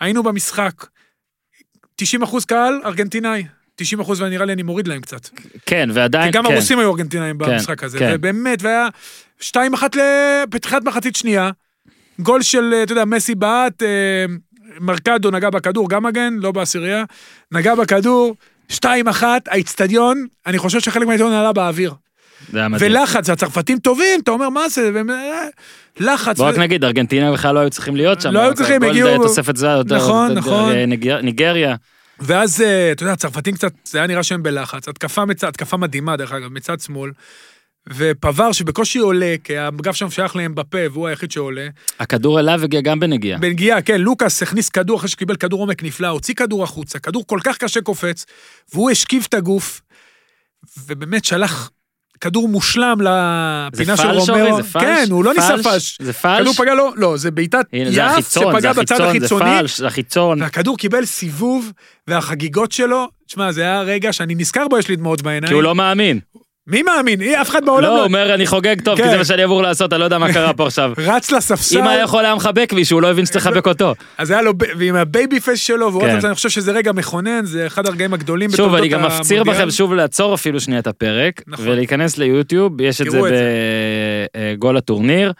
[0.00, 0.86] היינו במשחק,
[1.96, 3.44] 90 אחוז קהל, ארגנטינאי.
[3.80, 5.28] 90 אחוז ונראה לי אני מוריד להם קצת.
[5.66, 6.52] כן, ועדיין, כי גם כן.
[6.52, 8.12] הרוסים היו ארגנטינאים כן, במשחק הזה, כן.
[8.14, 8.88] ובאמת, והיה
[9.40, 9.52] 2-1
[9.96, 11.50] לפתיחת מחצית שנייה,
[12.18, 13.88] גול של, אתה יודע, מסי בעט, אה,
[14.80, 17.04] מרקדו נגע בכדור, גם מגן, לא בעשירייה,
[17.52, 18.34] נגע בכדור,
[18.72, 18.84] 2-1,
[19.48, 21.94] האיצטדיון, אני חושב שחלק מהאיצטדיון עלה באוויר.
[22.52, 25.46] ולחץ, והצרפתים טובים, אתה אומר, מה זה, והם, אה,
[26.00, 26.36] לחץ.
[26.36, 28.30] בוא רק ו- נגיד, ארגנטינה בכלל לא היו צריכים להיות שם.
[28.32, 30.72] לא היו צריכים, גול הגיעו- תוספת זמן, נכון, נכון.
[31.22, 31.74] ניגריה.
[32.20, 34.88] ואז, אה, אתה יודע, הצרפתים קצת, זה היה נראה שהם בלחץ.
[34.88, 37.10] התקפה, מצד, התקפה מדהימה, דרך אגב, מצד שמאל.
[37.88, 41.68] ופבר שבקושי עולה, כי הגב שם שייך להם בפה, והוא היחיד שעולה.
[42.00, 43.38] הכדור אליו הגיע גם בנגיעה.
[43.38, 47.38] בנגיעה, כן, לוקאס הכניס כדור אחרי שקיבל כדור עומק נפלא, הוציא כדור החוצה, כדור כל
[47.44, 48.26] כך קשה קופץ,
[48.74, 49.80] והוא השכיב את הגוף,
[50.86, 51.70] ובאמת שלח
[52.20, 53.08] כדור מושלם זה
[53.72, 54.46] לפינה של פלש, רומרו.
[54.46, 54.62] אורי?
[54.62, 54.82] זה פלש?
[54.82, 55.66] כן, הוא לא ניסה פלש?
[55.66, 55.98] פלש.
[56.00, 56.40] זה פלש?
[56.40, 59.78] כדור פגע לו, לא, זה בעיטת זה החיצון, שפגע זה בצד החיצון, זה החיצוני, פלש,
[59.78, 60.42] זה החיצון.
[60.42, 61.72] והכדור קיבל סיבוב,
[62.08, 65.48] והחגיגות שלו, תשמע, זה היה רגע שאני נזכר בו, יש לי דמעות בעיניים.
[65.48, 66.20] כי הוא לא מאמין.
[66.70, 67.20] מי מאמין?
[67.20, 69.10] אי, אף אחד בעולם לא, הוא אומר, אני חוגג טוב, כי כן.
[69.10, 70.92] זה מה שאני אמור לעשות, אני לא יודע מה קרה פה עכשיו.
[71.12, 71.78] רץ לספסל.
[71.78, 73.94] אם היה יכול היה מחבק בי, שהוא לא הבין שצריך לחבק אותו.
[74.18, 76.16] אז היה לו, ועם ה baby face שלו, והוא כן.
[76.16, 79.02] רץ, אני חושב שזה רגע מכונן, זה אחד הרגעים הגדולים שוב, אני גם.
[79.02, 81.68] מפציר בכם שוב לעצור אפילו שנייה את הפרק, נכון.
[81.68, 83.20] ולהיכנס ליוטיוב, יש את זה
[84.36, 85.32] בגול הטורניר.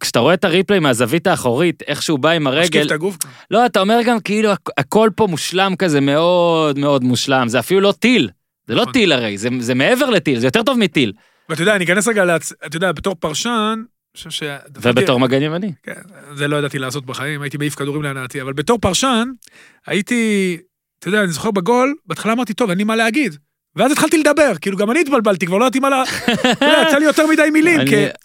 [0.00, 3.16] כשאתה רואה את ה replay מהזווית האחורית, איך שהוא בא עם משקיף הרגל, את הגוף.
[3.50, 7.80] לא, אתה אומר גם כאילו הכ- הכל פה מושלם כזה, מאוד מאוד מושלם, זה אפילו
[7.80, 8.28] לא טיל.
[8.68, 8.92] זה לא נכון.
[8.92, 11.12] טיל הרי, זה, זה מעבר לטיל, זה יותר טוב מטיל.
[11.48, 12.52] ואתה יודע, אני אכנס רגע, להצ...
[12.66, 13.82] אתה יודע, בתור פרשן,
[14.16, 14.42] חושב ש...
[14.82, 15.72] ובתור מגן ימני.
[15.82, 16.00] כן,
[16.34, 19.28] זה לא ידעתי לעשות בחיים, הייתי מעיף כדורים להנאתי, אבל בתור פרשן,
[19.86, 20.56] הייתי,
[20.98, 23.36] אתה יודע, אני זוכר בגול, בהתחלה אמרתי, טוב, אין לי מה להגיד.
[23.78, 26.04] ואז התחלתי לדבר, כאילו גם אני התבלבלתי, כבר לא ידעתי מה.
[26.52, 27.80] אתה יודע, יצא לי יותר מדי מילים,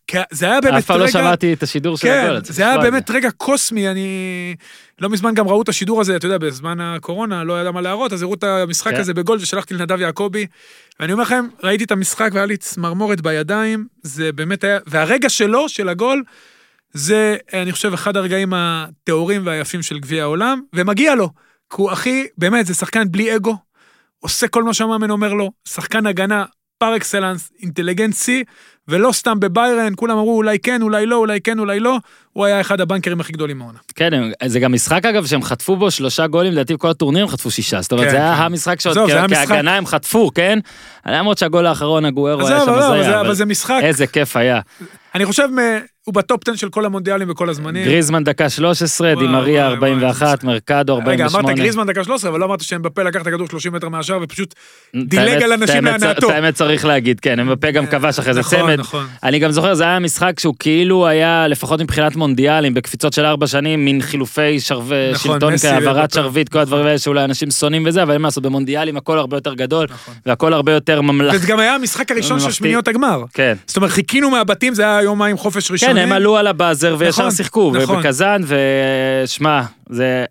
[0.07, 1.11] כי- זה היה באמת אף פעם לא רגע...
[1.11, 2.41] שמעתי את השידור של כן, הגול.
[2.41, 4.55] צריך זה היה באמת רגע קוסמי, אני...
[5.01, 8.13] לא מזמן גם ראו את השידור הזה, אתה יודע, בזמן הקורונה, לא ידע מה להראות,
[8.13, 8.99] אז הראו את המשחק כן.
[8.99, 10.45] הזה בגול ושלחתי לנדב יעקבי.
[10.99, 14.79] ואני אומר לכם, ראיתי את המשחק והיה לי צמרמורת בידיים, זה באמת היה...
[14.87, 16.23] והרגע שלו, של הגול,
[16.93, 21.29] זה, אני חושב, אחד הרגעים הטהורים והיפים של גביע העולם, ומגיע לו.
[21.69, 23.55] כי הוא הכי, באמת, זה שחקן בלי אגו,
[24.23, 26.45] עושה כל מה שהמאמן אומר לו, שחקן הגנה
[26.77, 28.43] פר אקסלנס, אינטליגנט שיא,
[28.87, 31.97] ולא סתם בביירן, כולם אמרו אולי כן, אולי לא, אולי כן, אולי לא,
[32.33, 33.79] הוא היה אחד הבנקרים הכי גדולים מהעונה.
[33.95, 37.29] כן, הם- זה גם משחק אגב שהם חטפו בו שלושה גולים, לדעתי בכל הטורניר הם
[37.29, 37.81] חטפו שישה.
[37.81, 38.41] זאת אומרת, כן, זה היה כן.
[38.43, 39.47] המשחק שעוד היה כ- משחק.
[39.47, 40.59] כהגנה הם חטפו, כן?
[41.05, 44.37] למרות שהגול האחרון, הגוארו היה שם אבל, אבל, זה, הזיה, אבל זה משחק, איזה כיף
[44.37, 44.59] היה.
[45.15, 45.59] אני חושב, מ-
[46.05, 47.85] הוא בטופ 10 של כל המונדיאלים וכל הזמנים.
[47.85, 51.47] גריזמן דקה 13, וואו, דימריה וואי, וואי, 41, זה- מרקדו רגע, 48.
[51.47, 54.53] אמרת גריזמן דקה 13, אבל לא אמרת שאמבפה לקח את הכדור 30 מטר מהשאר ופשוט
[54.95, 56.27] דילג על אנשים להנאתו.
[56.29, 58.79] את האמת צריך להגיד, כן, אמבפה גם כבש אחרי זה נכון, צמד.
[58.79, 59.05] נכון.
[59.23, 63.47] אני גם זוכר, זה היה משחק שהוא כאילו היה, לפחות מבחינת מונדיאלים, בקפיצות של ארבע
[63.47, 66.15] שנים, מין חילופי שרבי נכון, שלטון, ואמבפה.
[66.15, 69.37] שרביט, כל הדברים האלה שאולי אנשים שונאים וזה, אבל אין מה לעשות, במונדיאלים הכל הרבה
[69.37, 70.13] יותר גדול, נכון.
[70.25, 71.37] והכל הרבה יותר ממלכתי.
[71.37, 72.51] וזה גם היה המשחק הראשון של.
[72.51, 73.23] שמיניות הגמר.
[73.33, 73.53] כן.
[73.67, 75.93] זאת אומרת, חיכינו מהבתים, זה היה יומיים חופש ראשוני.
[75.93, 77.95] כן, הם עלו על הבאזר וישר נכון, שיחקו, נכון.
[77.95, 78.41] ובקזאן,
[79.25, 80.25] ושמע, זה...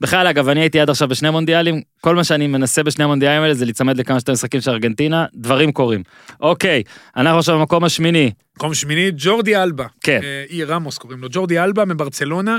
[0.00, 3.54] בכלל, אגב, אני הייתי עד עכשיו בשני מונדיאלים, כל מה שאני מנסה בשני המונדיאלים האלה
[3.54, 6.02] זה להיצמד לכמה שיותר משחקים של ארגנטינה, דברים קורים.
[6.40, 6.82] אוקיי,
[7.16, 8.30] אנחנו עכשיו במקום השמיני.
[8.56, 9.86] מקום שמיני, ג'ורדי אלבה.
[10.00, 10.20] כן.
[10.22, 11.28] אה, אי רמוס קוראים לו.
[11.30, 12.58] ג'ורדי אלבה מברצלונה.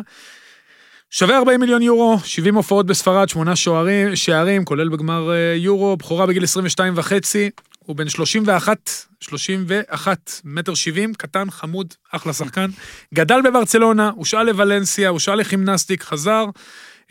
[1.12, 6.26] שווה 40 מיליון יורו, 70 הופעות בספרד, שמונה שוערים, שערים, כולל בגמר אה, יורו, בכורה
[6.26, 7.50] בגיל 22 וחצי.
[7.80, 8.78] הוא בן 31,
[9.20, 12.70] 31, מטר 70, קטן, חמוד, אחלה שחקן.
[13.14, 16.46] גדל בברצלונה, הושאל לוולנסיה, הושאל לחימנסטיק, חזר.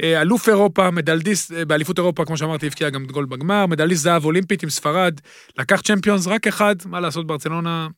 [0.02, 4.24] אה, אלוף אירופה, מדליסט, אה, באליפות אירופה, כמו שאמרתי, הבקיע גם גול בגמר, מדליסט זהב
[4.24, 5.20] אולימפית עם ספרד,
[5.58, 7.88] לקח צ'מפיונס רק אחד, מה לעשות, ברצלונה,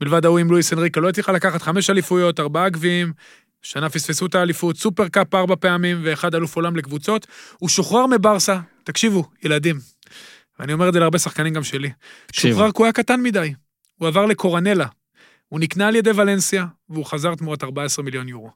[0.00, 3.12] מלבד ההוא עם לואיס אנריקה, לא הצליחה לקחת חמש אליפויות, ארבעה גביעים,
[3.62, 7.26] שנה פספסו את האליפות, סופר קאפ ארבע פעמים ואחד אלוף עולם לקבוצות.
[7.58, 9.76] הוא שוחרר מברסה, תקשיבו, ילדים,
[10.58, 11.90] ואני אומר את זה להרבה שחקנים גם שלי,
[12.26, 12.54] תקשיבו.
[12.54, 13.54] שוחרר כי הוא היה קטן מדי,
[13.98, 14.86] הוא עבר לקורנלה,
[15.48, 18.50] הוא נקנה על ידי ולנסיה, והוא חזר תמורת 14 מיליון יורו.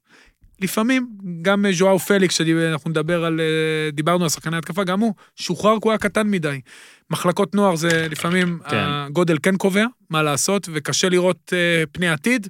[0.61, 1.09] לפעמים,
[1.43, 5.73] גם אה, ז'ואאו פליקס, שאנחנו נדבר על, אה, דיברנו על שחקני התקפה, גם הוא שוחרר
[5.75, 6.61] כי הוא היה קטן מדי.
[7.11, 8.77] מחלקות נוער זה לפעמים, כן.
[8.87, 12.49] הגודל כן קובע, מה לעשות, וקשה לראות אה, פני עתיד.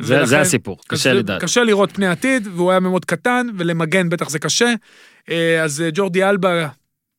[0.00, 1.42] זה, ולכן- זה הסיפור, קשה לדעת.
[1.42, 4.72] קשה לראות פני עתיד, והוא היה מאוד קטן, ולמגן בטח זה קשה.
[5.30, 6.68] אה, אז אה, ג'ורדי אלבה,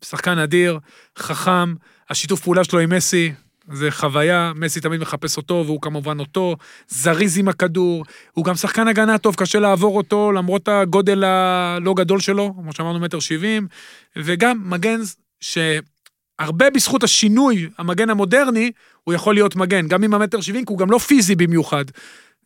[0.05, 0.79] שחקן אדיר,
[1.17, 1.73] חכם,
[2.09, 3.33] השיתוף פעולה שלו עם מסי,
[3.71, 6.55] זה חוויה, מסי תמיד מחפש אותו, והוא כמובן אותו,
[6.87, 12.19] זריז עם הכדור, הוא גם שחקן הגנה טוב, קשה לעבור אותו, למרות הגודל הלא גדול
[12.19, 13.67] שלו, כמו שאמרנו, מטר שבעים,
[14.15, 14.99] וגם מגן
[15.39, 18.71] שהרבה בזכות השינוי, המגן המודרני,
[19.03, 21.85] הוא יכול להיות מגן, גם עם המטר שבעים, כי הוא גם לא פיזי במיוחד.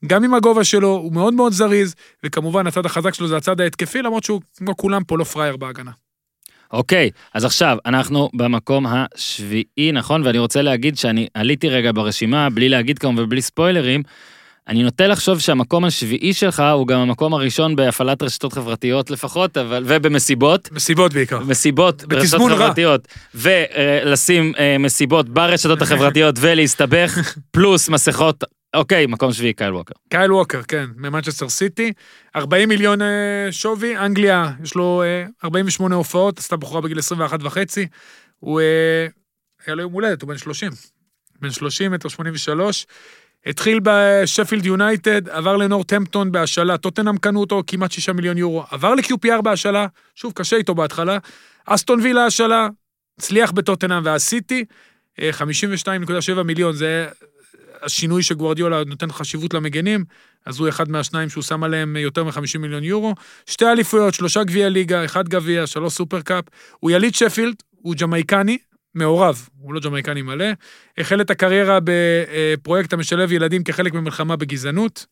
[0.05, 4.01] גם עם הגובה שלו, הוא מאוד מאוד זריז, וכמובן הצד החזק שלו זה הצד ההתקפי,
[4.01, 5.91] למרות שהוא, כמו כולם פה, לא פראייר בהגנה.
[6.73, 10.23] אוקיי, אז עכשיו, אנחנו במקום השביעי, נכון?
[10.25, 14.03] ואני רוצה להגיד שאני עליתי רגע ברשימה, בלי להגיד כמובן ובלי ספוילרים,
[14.67, 19.83] אני נוטה לחשוב שהמקום השביעי שלך הוא גם המקום הראשון בהפעלת רשתות חברתיות לפחות, אבל,
[19.87, 20.71] ובמסיבות.
[20.71, 21.39] מסיבות בעיקר.
[21.39, 22.51] מסיבות ברשתות.
[22.51, 28.43] חברתיות, ולשים אה, מסיבות ברשתות החברתיות ולהסתבך, פלוס מסכות,
[28.73, 29.93] אוקיי, מקום שביעי קייל ווקר.
[30.09, 31.93] קייל ווקר, כן, ממנצ'סטר סיטי.
[32.35, 37.87] 40 מיליון אה, שווי, אנגליה, יש לו אה, 48 הופעות, עשה בכורה בגיל 21 וחצי.
[38.39, 39.07] הוא, אה,
[39.65, 40.71] היה לו יום הולדת, הוא בן 30.
[41.41, 42.85] בן 30, מטר 83.
[43.45, 49.41] התחיל בשפילד יונייטד, עבר לנורטהמפטון בהשאלה, טוטנאם קנו אותו כמעט 6 מיליון יורו, עבר ל-QPR
[49.41, 51.17] בהשאלה, שוב, קשה איתו בהתחלה,
[51.65, 52.67] אסטון וילה השאלה,
[53.17, 54.65] הצליח בטוטנאם והסיטי,
[55.19, 57.07] אה, 52.7 מיליון, זה
[57.81, 60.05] השינוי שגוורדיולה נותן חשיבות למגנים,
[60.45, 63.15] אז הוא אחד מהשניים שהוא שם עליהם יותר מ-50 מיליון יורו.
[63.45, 66.45] שתי אליפויות, שלושה גביעי ליגה, אחד גביע, שלוש סופרקאפ.
[66.79, 68.57] הוא יליד שפילד, הוא ג'מייקני,
[68.95, 70.45] מעורב, הוא לא ג'מייקני מלא.
[70.97, 75.05] החל את הקריירה בפרויקט המשלב ילדים כחלק ממלחמה בגזענות.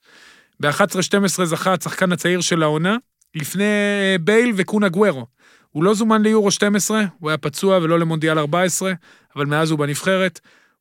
[0.60, 2.98] ב-11-12 זכה השחקן הצעיר של העונה,
[3.36, 5.26] לפני אה, בייל וקון אגוארו.
[5.70, 8.94] הוא לא זומן ליורו 12, הוא היה פצוע ולא למונדיאל 14,
[9.36, 10.40] אבל מאז הוא בנבחרת.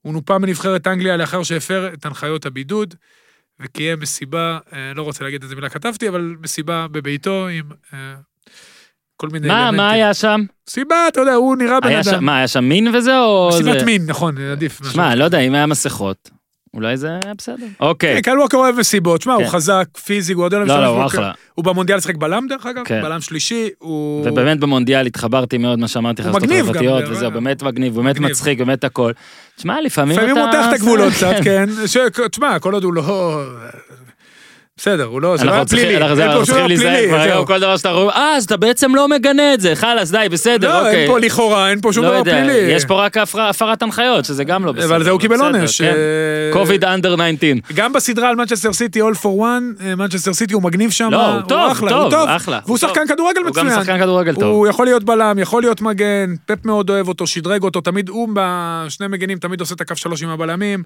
[0.08, 2.94] הוא נופה מנבחרת אנגליה לאחר שהפר את הנחיות הבידוד,
[3.60, 7.64] וקיים מסיבה, אה, לא רוצה להגיד איזה מילה כתבתי, אבל מסיבה בביתו עם
[7.94, 8.14] אה,
[9.16, 10.40] כל מיני מה, מה היה שם?
[10.70, 12.24] סיבה, אתה יודע, הוא נראה בן שם, אדם.
[12.24, 13.48] מה, היה שם מין וזה או...
[13.52, 14.80] מסיבת זה- מין, נכון, עדיף.
[14.92, 16.30] שמע, לא יודע, אם היה מסכות,
[16.74, 17.66] אולי זה היה בסדר.
[17.80, 19.48] אוקיי, כן, קל ווקר אוהב מסיבות, שמע, הוא כן.
[19.50, 21.32] חזק, פיזי, גוארדיולה לא, משתמש לא, הוא אחלה.
[21.54, 23.02] הוא במונדיאל שיחק בלם דרך אגב, כן.
[23.02, 24.28] בלם שלישי, הוא...
[24.28, 27.62] ובאמת במונדיאל התחברתי מאוד מה שאמרתי לך, הוא רשתות מגניב גם, חברתיות, זה- וזהו, באמת
[27.62, 28.18] מגניב, באמת.
[28.18, 29.12] מצחיק, באמת הכל.
[29.56, 30.26] תשמע, לפעמים אתה...
[30.26, 31.68] לפעמים הוא מותח את הגבולות קצת, כן.
[32.30, 33.42] תשמע, כל עוד הוא לא...
[34.78, 35.96] בסדר, הוא לא, זה לא היה פלילי.
[35.96, 37.20] אנחנו אין פה אנחנו שום צריכים דבר להיזהר פלילי, כבר.
[37.20, 40.26] היום, כל דבר שאתה רואה, אה, אז אתה בעצם לא מגנה את זה, חלאס, די,
[40.30, 40.96] בסדר, לא, אוקיי.
[41.00, 42.52] אין פה לכאורה, אין פה שום לא דבר פלילי.
[42.52, 44.86] יש פה רק הפר- הפרת הנחיות, שזה גם לא בסדר.
[44.86, 45.80] אבל זה הוא קיבל עונש.
[45.80, 45.88] אה,
[46.52, 47.74] קוביד under 19.
[47.74, 51.08] גם בסדרה על מנצ'סטר סיטי, All for One, מנצ'סטר סיטי הוא מגניב שם.
[51.12, 52.28] לא, הוא טוב, הוא טוב.
[52.28, 52.58] אחלה.
[52.64, 53.00] והוא הוא שחקן.
[53.08, 53.80] כדורגל הוא גם מצוין.
[53.80, 54.42] שחקן כדורגל טוב.
[54.42, 58.28] הוא יכול להיות בלם, יכול להיות מגן, פפ מאוד אוהב אותו, שדרג אותו, תמיד הוא
[58.34, 60.82] בשני מגנים, תמיד עושה את הקו שלוש עם הבלמים.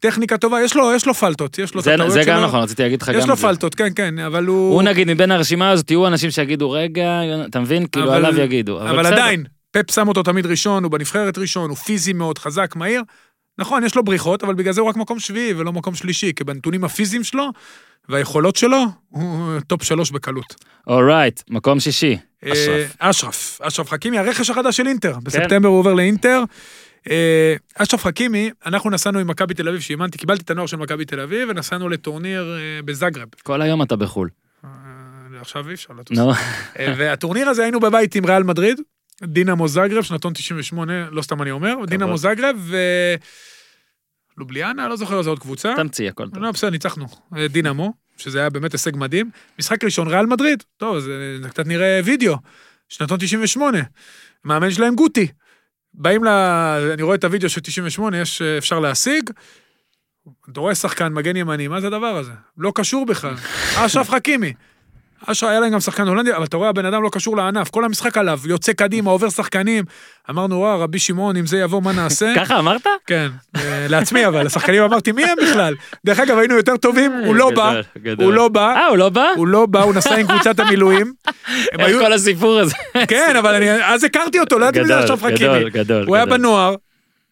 [0.00, 2.32] טכניקה טובה, יש לו, יש לו פלטות, יש לו זה זה שלו.
[2.32, 3.36] גם נכון, רציתי להגיד לך גם יש לו.
[3.36, 4.74] פלטות, כן, כן, אבל הוא...
[4.74, 7.86] הוא נגיד מבין הרשימה הזאת, יהיו אנשים שיגידו, רגע, אתה מבין?
[7.86, 8.80] כאילו אבל- עליו יגידו.
[8.80, 9.12] אבל בסדר.
[9.14, 13.02] עדיין, פפ שם אותו תמיד ראשון, הוא בנבחרת ראשון, הוא פיזי מאוד, חזק, מהיר.
[13.58, 16.44] נכון, יש לו בריחות, אבל בגלל זה הוא רק מקום שביעי ולא מקום שלישי, כי
[16.44, 17.44] בנתונים הפיזיים שלו
[18.08, 20.54] והיכולות שלו, הוא top שלוש בקלות.
[20.86, 22.16] alright, מקום שישי.
[22.46, 22.96] אה, אשרף.
[22.98, 25.16] אשרף, אשרף חכימי, הרכש החדש של אינטר.
[25.22, 26.42] בספטמבר הוא עובר לאינטר.
[27.10, 31.04] אה, אשרף חכימי, אנחנו נסענו עם מכבי תל אביב, שאימנתי, קיבלתי את הנוער של מכבי
[31.04, 33.28] תל אביב, ונסענו לטורניר אה, בזאגרב.
[33.42, 34.28] כל היום אתה בחו"ל.
[34.64, 34.70] אה,
[35.40, 36.18] עכשיו אי אפשר לטוס.
[36.76, 38.80] והטורניר הזה היינו בבית עם ריאל מדריד,
[39.22, 42.76] דינמו זאגרב, שנתון 98, לא סתם אני אומר, דינמו זאגרב ו...
[44.38, 45.74] לובליאנה, לא זוכר איזה עוד קבוצה.
[45.76, 46.42] תמציא הכל טוב.
[46.42, 47.06] לא, בסדר, ניצחנו.
[47.48, 49.30] דינמו, שזה היה באמת הישג מדהים.
[49.58, 50.62] משחק ראשון, ריאל מדריד.
[50.76, 52.36] טוב, זה קצת נראה וידאו.
[52.88, 53.78] שנתון 98.
[54.44, 55.26] מאמן שלהם גוטי.
[55.94, 56.28] באים ל...
[56.92, 59.30] אני רואה את הוידאו של 98, יש, אה, אפשר להשיג.
[60.52, 62.32] אתה רואה שחקן, מגן ימני, מה זה הדבר הזה?
[62.58, 63.34] לא קשור בכלל.
[63.76, 64.52] אשרף חכימי.
[65.26, 67.84] אשרה היה להם גם שחקן הולנדי, אבל אתה רואה, הבן אדם לא קשור לענף, כל
[67.84, 69.84] המשחק עליו, יוצא קדימה, עובר שחקנים.
[70.30, 72.32] אמרנו, וואו, רבי שמעון, אם זה יבוא, מה נעשה?
[72.40, 72.86] ככה אמרת?
[73.06, 75.74] כן, אה, לעצמי אבל, לשחקנים אמרתי, מי הם בכלל?
[76.06, 77.80] דרך אגב, היינו יותר טובים, הוא לא בא.
[78.18, 79.26] הוא לא בא, אה, הוא לא בא?
[79.36, 81.12] הוא לא בא, הוא נסע עם קבוצת המילואים.
[81.78, 82.74] איך כל הסיפור הזה?
[83.08, 85.70] כן, אבל אני, אז הכרתי אותו, לא ידעתי מי זה גדול, אשרף גדול, חכימי.
[85.70, 86.04] גדול.
[86.06, 86.26] הוא היה.
[86.26, 86.74] בנוער,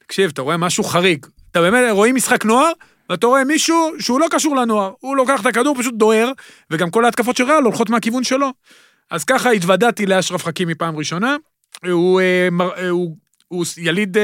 [0.07, 1.27] תקשיב, אתה רואה משהו חריג.
[1.51, 2.73] אתה באמת, רואים משחק נוער,
[3.13, 4.93] ואתה רואה מישהו שהוא לא קשור לנוער.
[5.01, 6.31] הוא לוקח את הכדור, פשוט דוהר,
[6.71, 8.49] וגם כל ההתקפות של ריאל הולכות מהכיוון שלו.
[9.11, 11.37] אז ככה התוודעתי לאשרף חכימי פעם ראשונה.
[11.91, 13.17] הוא, אה, מר- אה, הוא,
[13.49, 14.23] הוא יליד אה,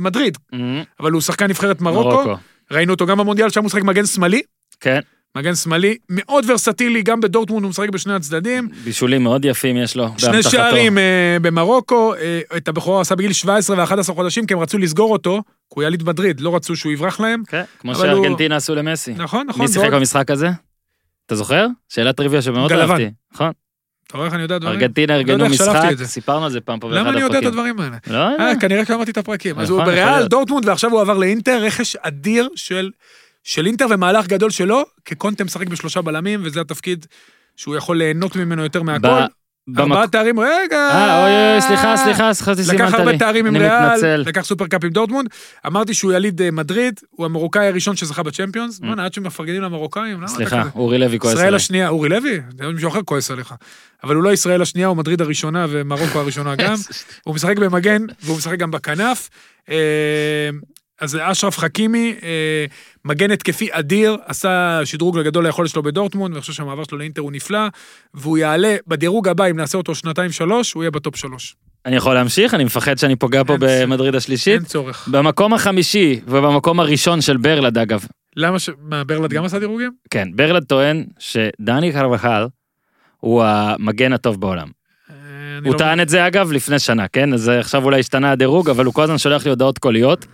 [0.00, 0.82] מדריד, מהמם.
[1.00, 2.22] אבל הוא שחקן נבחרת מרוקו.
[2.70, 4.42] ראינו אותו גם במונדיאל, שם הוא משחק מגן שמאלי.
[4.80, 5.00] כן,
[5.36, 8.68] מגן שמאלי, מאוד ורסטילי, גם בדורטמונד הוא משחק בשני הצדדים.
[8.84, 10.08] בישולים מאוד יפים יש לו.
[10.18, 10.50] שני באמתחתו.
[10.50, 15.12] שערים אה, במרוקו, אה, את הבכורה עשה בגיל 17 ו-11 חודשים, כי הם רצו לסגור
[15.12, 17.42] אותו, כי הוא יליד מדריד, לא רצו שהוא יברח להם.
[17.48, 19.14] כן, כמו אבל הוא- שארגנטינה עשו למסי.
[19.16, 19.62] נכון, נכון.
[19.62, 20.48] מי שיחק ועוד- במשחק הזה?
[21.26, 21.66] אתה זוכר?
[21.88, 22.90] שאלת טריוויה שמאוד גלוון.
[22.90, 23.10] אהבתי.
[23.34, 23.50] נכון.
[24.06, 24.74] אתה רואה איך אני יודע דברים?
[24.78, 25.90] ארגנטינה לא ארגנו משחק.
[26.04, 27.48] סיפרנו על זה פעם פה באחד למה אני יודע את הפרקים.
[27.48, 27.96] הדברים האלה?
[28.06, 29.58] לא, אה, כנראה שקראתי את הפרקים.
[29.58, 30.26] אז נכון, הוא בריאל.
[30.26, 32.90] דורטמונד, ועכשיו הוא עבר לאינטר, רכש אדיר של
[33.46, 37.06] של אינטר ומהלך גדול שלו, כקונטה משחק בשלושה בלמים, וזה התפקיד
[37.56, 39.06] שהוא יכול ליהנות ממנו יותר מהכל.
[39.78, 40.88] ארבעה תארים, רגע.
[40.90, 43.18] אה, אוי סליחה, סליחה, חשבתי לקח שסימנת הרבה לי.
[43.18, 44.20] תארים עם ריאל.
[44.20, 45.28] לקח Super Cup עם דורטמונד.
[45.66, 48.78] אמרתי שהוא יליד אה, מדריד, הוא המרוקאי הראשון שזכה ב Champions.
[48.78, 50.28] בוא'נה, עד שמפרגנים למרוקאים, Mm.
[50.28, 50.62] סליחה?
[50.74, 51.56] אורי לוי כועס ישראל עליי.
[51.56, 52.40] השנייה, אורי לוי?
[52.74, 53.54] מישהו אחר כועס עליך.
[54.04, 56.74] אבל הוא לא ישראל השנייה, הוא מדריד הראשונה ומרוקו הראשונה גם.
[57.24, 59.28] הוא משחק במגן, והוא משחק גם בכנף.
[61.00, 62.64] אז אשרף חכימי, אה,
[63.04, 67.32] מגן התקפי אדיר, עשה שדרוג לגדול ליכולת שלו בדורטמונד, ואני חושב שהמעבר שלו לאינטר הוא
[67.32, 67.68] נפלא,
[68.14, 71.56] והוא יעלה בדירוג הבא, אם נעשה אותו שנתיים-שלוש, הוא יהיה בטופ שלוש.
[71.86, 72.54] אני יכול להמשיך?
[72.54, 74.54] אני מפחד שאני פוגע פה במדריד השלישית.
[74.54, 75.08] אין צורך.
[75.12, 78.04] במקום החמישי ובמקום הראשון של ברלד אגב.
[78.36, 78.70] למה ש...
[78.82, 79.90] מה, ברלד גם עשה דירוגים?
[80.10, 82.46] כן, ברלד טוען שדני קרבחל
[83.20, 84.68] הוא המגן הטוב בעולם.
[85.10, 85.14] אה,
[85.64, 87.32] הוא לא- טען את זה אגב לפני שנה, כן?
[87.32, 90.26] אז עכשיו אולי השתנה הדירוג, אבל הוא כל הזמן שולח לי הודעות קוליות.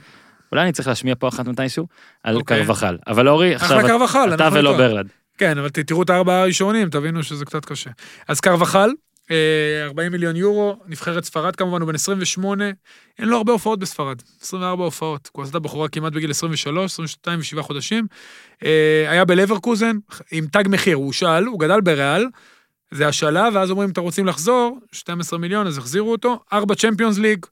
[0.52, 1.86] אולי אני צריך להשמיע פה אחת מתישהו
[2.24, 2.58] על אוקיי.
[2.58, 2.96] קרבחל.
[3.06, 3.80] אבל אורי, עכשיו
[4.34, 4.76] אתה ולא.
[4.76, 5.08] ברלד.
[5.38, 7.90] כן, אבל תראו את הארבעה הראשונים, תבינו שזה קצת קשה.
[8.28, 8.90] אז קרבחל,
[9.30, 12.64] אה, 40 מיליון יורו, נבחרת ספרד כמובן, הוא בן 28,
[13.18, 15.30] אין לו הרבה הופעות בספרד, 24 הופעות.
[15.32, 18.06] הוא עשה את הבחורה כמעט בגיל 23, 22 ושבעה חודשים.
[18.64, 19.96] אה, היה בלברקוזן,
[20.32, 22.26] עם תג מחיר, הוא שאל, הוא גדל בריאל,
[22.90, 27.46] זה השאלה, ואז אומרים, אתם רוצים לחזור, 12 מיליון, אז החזירו אותו, ארבע צ'מפיונס ליג,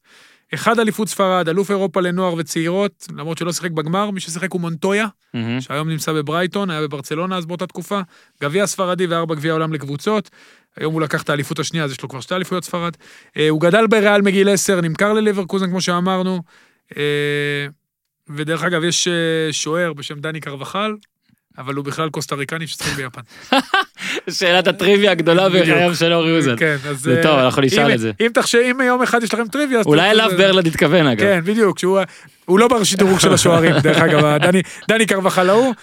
[0.55, 5.07] אחד אליפות ספרד, אלוף אירופה לנוער וצעירות, למרות שלא שיחק בגמר, מי ששיחק הוא מונטויה,
[5.35, 5.61] מהמם.
[5.61, 8.01] שהיום נמצא בברייטון, היה בברצלונה אז באותה תקופה,
[8.43, 10.31] גביע ספרדי וארבע גביע עולם לקבוצות.
[10.77, 12.97] היום הוא לקח את האליפות השנייה, אז יש לו כבר שתי אליפויות ספרד.
[13.37, 16.43] אה, הוא גדל בריאל מגיל 10, נמכר לליברקוזן, כמו שאמרנו.
[16.97, 17.67] אה,
[18.29, 20.95] ודרך אגב, יש אה, שוער בשם דני קרבחל,
[21.59, 23.21] אבל הוא בכלל קוסטה ריקני ששיחק ביפן.
[24.31, 25.49] שאלת הטריוויה הגדולה.
[25.49, 26.57] בחייו של אורי אוזן.
[26.57, 27.01] כן, אז...
[27.01, 28.11] זה אה, טוב, אנחנו נשאל את זה.
[28.21, 29.87] אם תחשב, אם יום אחד יש לכם טריוויה, אז...
[29.87, 30.31] אולי אליו.
[30.37, 31.21] ברלד התכוון אגב.
[31.21, 32.01] כן, בדיוק, שהוא...
[32.45, 34.37] הוא לא בשידורג של השוערים, דרך אגב,
[34.89, 35.75] דני, קרבחל ההוא.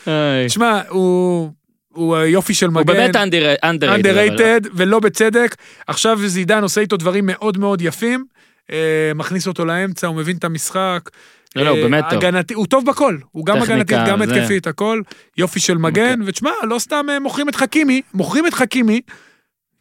[0.48, 1.52] תשמע, הוא...
[1.94, 2.78] הוא יופי של מגן.
[2.78, 3.16] הוא באמת
[3.64, 4.62] אנדררייטד.
[4.76, 5.56] ולא בצדק.
[5.88, 8.26] עכשיו זידן עושה איתו דברים מאוד מאוד יפים,
[8.72, 11.10] אה, מכניס אותו לאמצע, הוא מבין את המשחק.
[11.58, 12.20] לא, לא, הוא אה, באמת טוב.
[12.20, 14.40] הגנתי, הוא טוב בכל, הוא גם הגנתית, גם אוקיי.
[14.40, 15.02] התקפית, הכל.
[15.38, 19.02] יופי של מגן, ותשמע, לא סתם אה, מוכרים את חכימי, מוכרים את חכימי,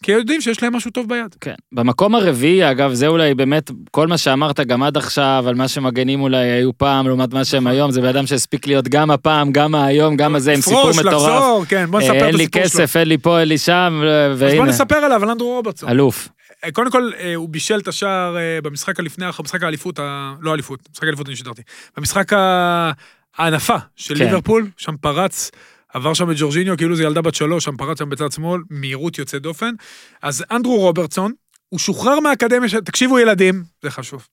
[0.02, 1.36] כי יודעים שיש להם משהו טוב ביד.
[1.40, 1.54] כן.
[1.72, 6.20] במקום הרביעי, אגב, זה אולי באמת, כל מה שאמרת גם עד עכשיו, על מה שמגנים
[6.20, 9.74] אולי היו פעם, לעומת מה שהם היום, זה בן אדם שהספיק להיות גם הפעם, גם
[9.74, 11.06] היום, גם הזה, עם סיפור מטורף.
[11.06, 12.82] לחזור, כן, בוא נספר אה, את אין לי הסיפור שלו.
[12.82, 15.54] כסף, אין לי פה, אין לי שם, ו- אז בוא והנה, נספר עליו, על אנדרו
[15.54, 15.88] רוברטסון.
[15.88, 16.28] אלוף.
[16.66, 20.50] אה, קודם כל, אה, הוא בישל את השער אה, במשחק הלפני, במשחק האליפות, ה- לא
[20.50, 21.62] האליפות, משחק האליפות אני שידרתי.
[21.96, 22.90] במשחק ה-
[23.36, 24.24] ההנפה של כן.
[24.24, 25.50] ליברפול, שם פרץ,
[25.88, 29.18] עבר שם את ג'ורג'יניו, כאילו זה ילדה בת שלוש, שם פרץ שם בצד שמאל, מהירות
[29.18, 29.74] יוצאת דופן.
[30.22, 31.32] אז אנדרו רוברטסון,
[31.68, 32.68] הוא שוחרר מהאקדמיה.
[32.84, 34.26] תקשיבו ילדים, זה חשוב.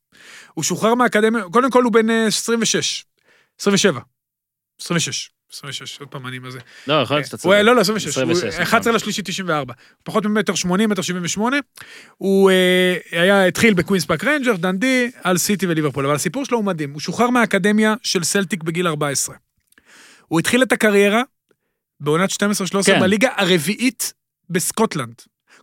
[0.53, 3.05] הוא שוחרר מהאקדמיה, קודם כל הוא בן אה, 26,
[3.61, 3.99] 27,
[4.81, 5.29] 26.
[5.53, 6.59] 26, עוד פעם אני מה זה.
[6.87, 7.69] לא, יכול להיות שאתה הוא היה- צודק.
[7.69, 8.07] לא, לא, 26.
[8.17, 8.61] 26, הוא נכון.
[8.61, 9.73] 11 לשלישי 94.
[10.03, 11.57] פחות ממטר 80, מטר 78.
[12.17, 16.05] הוא אה, היה, התחיל בקווינס פאק רנג'ר, דנדי, האל סיטי וליברפול.
[16.05, 16.93] אבל הסיפור שלו הוא מדהים.
[16.93, 19.35] הוא שוחרר מהאקדמיה של סלטיק בגיל 14.
[20.27, 21.21] הוא התחיל את הקריירה
[21.99, 22.35] בעונת 12-13
[22.85, 22.99] כן.
[22.99, 24.13] בליגה הרביעית
[24.49, 25.13] בסקוטלנד.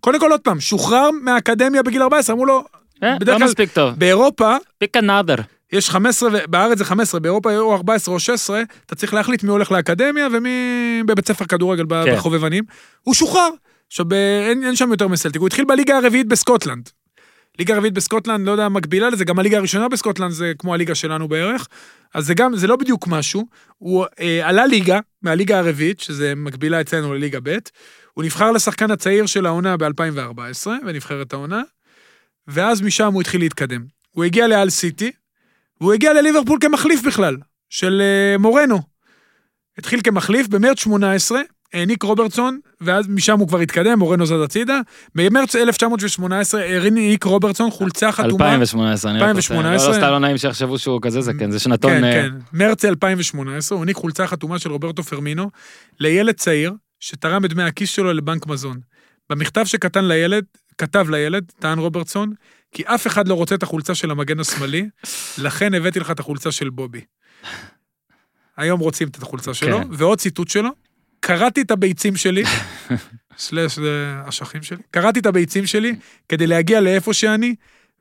[0.00, 2.64] קודם כל, עוד פעם, שוחרר מהאקדמיה בגיל 14, אמרו לו,
[3.02, 3.94] אה, לא כלל- מספיק טוב.
[3.94, 5.34] באירופה פיק אנאדר.
[5.72, 9.50] יש 15, ו- בארץ זה 15, באירופה או 14 או 16, אתה צריך להחליט מי
[9.50, 12.16] הולך לאקדמיה ומי בבית ספר כדורגל כן.
[12.16, 12.64] בחובבנים.
[13.02, 13.50] הוא שוחרר.
[13.86, 14.06] עכשיו,
[14.48, 16.90] אין, אין שם יותר מסלטיק, הוא התחיל בליגה הרביעית בסקוטלנד.
[17.58, 21.28] ליגה הרביעית בסקוטלנד, לא יודע, מקבילה לזה, גם הליגה הראשונה בסקוטלנד זה כמו הליגה שלנו
[21.28, 21.68] בערך.
[22.14, 23.46] אז זה גם, זה לא בדיוק משהו.
[23.78, 27.56] הוא אה, עלה ליגה, מהליגה הרביעית, שזה מקבילה אצלנו לליגה ב',
[28.14, 31.62] הוא נבחר לשחקן הצעיר של העונה ב-2014, בנבחרת העונה,
[32.48, 33.84] ואז משם הוא התחיל להתקדם.
[34.10, 35.10] הוא הגיע לאל סיטי,
[35.80, 37.36] והוא הגיע לליברפול כמחליף בכלל,
[37.70, 38.80] של אה, מורנו.
[39.78, 41.40] התחיל כמחליף במרץ 18,
[41.74, 44.80] העניק רוברטסון, ואז משם הוא כבר התקדם, מורנו זז הצידה.
[45.14, 48.54] במרץ 1918 העניק רוברטסון חולצה חתומה.
[48.54, 49.54] 2018, אני רק רוצה.
[49.54, 49.88] 2018.
[49.88, 51.90] לא, לא, סתם לא נעים שיחשבו שהוא כזה זקן, זה שנתון...
[51.90, 52.30] כן, אה, כן.
[52.52, 55.50] מרץ 2018, הוא העניק חולצה חתומה של רוברטו פרמינו
[56.00, 58.80] לילד צעיר שתרם את דמי הכיס שלו לבנק מזון.
[59.30, 60.44] במכתב שכתב לילד,
[60.78, 62.32] כתב לילד, טען רוברטסון,
[62.72, 64.88] כי אף אחד לא רוצה את החולצה של המגן השמאלי,
[65.38, 67.00] לכן הבאתי לך את החולצה של בובי.
[68.56, 69.88] היום רוצים את החולצה שלו, כן.
[69.90, 70.70] ועוד ציטוט שלו,
[71.20, 72.44] קראתי את הביצים שלי,
[73.38, 75.94] סלאש זה אשכים שלי, קראתי את הביצים שלי
[76.28, 77.54] כדי להגיע לאיפה שאני,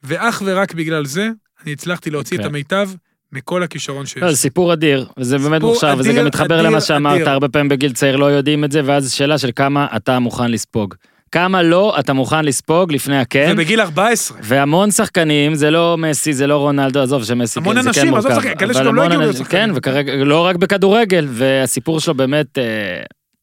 [0.03, 1.29] ואך ורק בגלל זה,
[1.63, 2.47] אני הצלחתי להוציא את כן.
[2.47, 2.89] המיטב
[3.31, 4.23] מכל הכישרון שיש.
[4.23, 7.27] לא, זה סיפור אדיר, וזה באמת מוכשר, וזה גם מתחבר אדיר, למה שאמרת.
[7.27, 10.95] הרבה פעמים בגיל צעיר לא יודעים את זה, ואז שאלה של כמה אתה מוכן לספוג.
[11.31, 14.37] כמה לא אתה מוכן לספוג לפני הכן, ובגיל 14.
[14.43, 18.13] והמון שחקנים, זה לא מסי, זה לא רונלדו, עזוב שמסי, המון כן, זה אנשים, כן
[18.17, 18.35] עזוב מורכב.
[18.41, 19.65] שחקנים, כאלה שלא המון הגיעו להיות אנשים- שחקנים.
[19.67, 22.63] כן, וכרגע, לא רק בכדורגל, והסיפור שלו באמת, אה,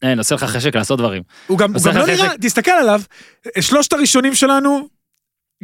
[0.02, 1.22] אין, עושה לך חשק לעשות דברים.
[1.46, 2.36] הוא גם, הוא גם לא לך נראה, חשק.
[2.40, 3.00] תסתכל עליו,
[3.60, 4.88] שלושת הראשונים שלנו,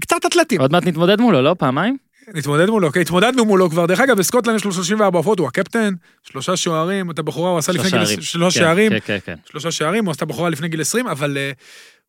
[0.00, 0.60] קצת אתלטים.
[0.60, 1.54] עוד מעט נתמודד מולו, לא?
[1.58, 1.96] פעמיים?
[2.34, 3.86] נתמודד מולו, אוקיי, התמודדנו מולו כבר.
[3.86, 7.72] דרך אגב, בסקוטלנד יש לו 34 הופעות, הוא הקפטן, שלושה שוערים, את הבחורה הוא עשה
[7.72, 8.04] לפני גיל...
[8.04, 8.20] שערים.
[8.22, 9.34] שלוש כן, שערים, כן, כן, כן.
[9.50, 11.50] שלושה שערים, הוא עשתה בחורה לפני גיל 20, אבל אה,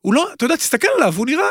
[0.04, 1.44] הוא לא, אתה יודע, תסתכל עליו, הוא נראה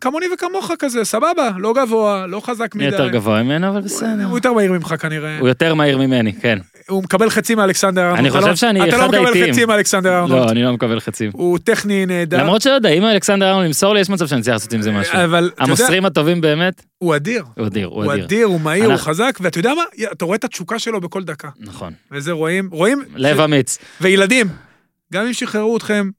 [0.00, 2.84] כמוני וכמוך כזה, סבבה, לא גבוה, לא חזק מדי.
[2.84, 4.24] יותר גבוה ממנו, אבל בסדר.
[4.28, 5.38] הוא יותר מהיר ממך כנראה.
[5.38, 6.58] הוא יותר מהיר ממני, כן.
[6.88, 8.18] הוא מקבל חצי מאלכסנדר ארנולד.
[8.18, 9.52] אני חושב לא- שאני אתה אחד לא מקבל האיטיים.
[9.52, 10.50] חצי מאלכסנדר לא, ארנולד.
[10.50, 11.30] אני לא מקבל חצים.
[11.34, 12.38] הוא טכני נהדר.
[12.42, 14.92] למרות שלא יודע, אם אלכסנדר ארנולד ימסור לי, יש מצב שאני צריך לעשות עם זה
[14.92, 15.14] משהו.
[15.24, 17.44] אבל אתה יודע, המוסרים הטובים באמת, הוא אדיר.
[17.56, 18.24] הוא אדיר, הוא הוא אדיר.
[18.24, 19.82] אדיר, הוא מהיר, הוא חזק, ואתה יודע מה?
[20.12, 21.48] אתה רואה את התשוקה שלו בכל דקה.
[21.60, 21.92] נכון.
[22.12, 23.78] וזה רואים, רואים, לב אמיץ.
[24.00, 24.46] וילדים,
[25.12, 26.10] גם אם שחררו אתכם,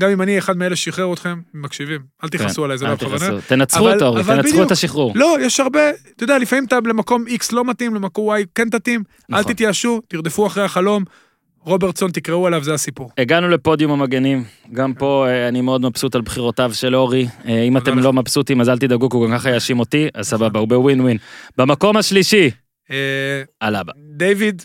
[0.00, 2.00] גם אם אני אחד מאלה ששחרר אתכם, מקשיבים.
[2.24, 3.40] אל תכעסו עליי, זה כן, לא בכוונה.
[3.40, 4.62] תנצחו אותו, תנצחו.
[4.62, 5.12] את השחרור.
[5.14, 9.02] לא, יש הרבה, אתה יודע, לפעמים אתה למקום X לא מתאים, למקום Y כן תתאים,
[9.32, 9.52] אל נכון.
[9.52, 11.04] תתייאשו, תרדפו אחרי החלום.
[11.60, 13.10] רוברטסון, תקראו עליו, זה הסיפור.
[13.18, 17.26] הגענו לפודיום המגנים, גם פה אה, אני מאוד מבסוט על בחירותיו של אורי.
[17.46, 17.98] אה, אם אתם.
[17.98, 21.00] לא מבסוטים אז אל תדאגו, כי הוא גם ככה יאשים אותי, אז סבבה, הוא בווין
[21.00, 21.16] ווין.
[21.58, 22.50] במקום השלישי,
[22.90, 23.92] אה, אלבה.
[24.16, 24.62] דיוויד,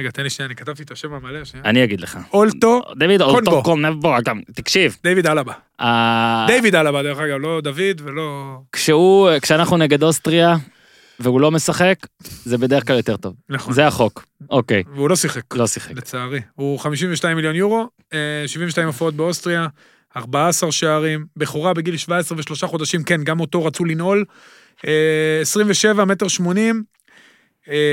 [0.00, 1.64] רגע, תן לי שנייה, אני כתבתי את השם המלא, שנייה.
[1.64, 2.18] אני אגיד לך.
[2.32, 3.24] אולטו, דוד קונבו.
[3.24, 4.96] אולטו קונבו, גם, תקשיב.
[5.02, 5.52] דיוויד אלבה.
[5.80, 8.56] ה- דיוויד אלבה, דרך אגב, לא דוד ולא...
[8.72, 10.56] כשהוא, כשאנחנו נגד אוסטריה,
[11.20, 11.96] והוא לא משחק,
[12.44, 13.34] זה בדרך כלל יותר טוב.
[13.48, 13.72] נכון.
[13.74, 14.24] זה החוק.
[14.50, 15.54] אוקיי, והוא לא שיחק.
[15.54, 15.90] לא שיחק.
[15.96, 16.40] לצערי.
[16.54, 19.66] הוא 52 מיליון יורו, אה, 72 הופעות באוסטריה,
[20.16, 24.24] 14 שערים, בכורה בגיל 17 ושלושה חודשים, כן, גם אותו רצו לנעול.
[24.86, 26.82] אה, 27 מטר 80, אה,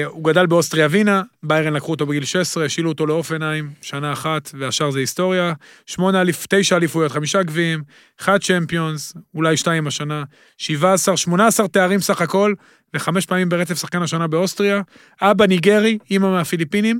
[0.05, 4.91] הוא גדל באוסטריה ווינה, ביירן לקחו אותו בגיל 16, השילו אותו לאופנהיים, שנה אחת, והשאר
[4.91, 5.53] זה היסטוריה.
[5.85, 7.83] שמונה תשע אליפויות, חמישה גביעים,
[8.19, 10.23] אחד צ'מפיונס, אולי שתיים השנה,
[10.57, 12.53] 17, 18 תארים סך הכל,
[12.93, 14.81] וחמש פעמים ברצף שחקן השנה באוסטריה.
[15.21, 16.99] אבא ניגרי, אימא מהפיליפינים.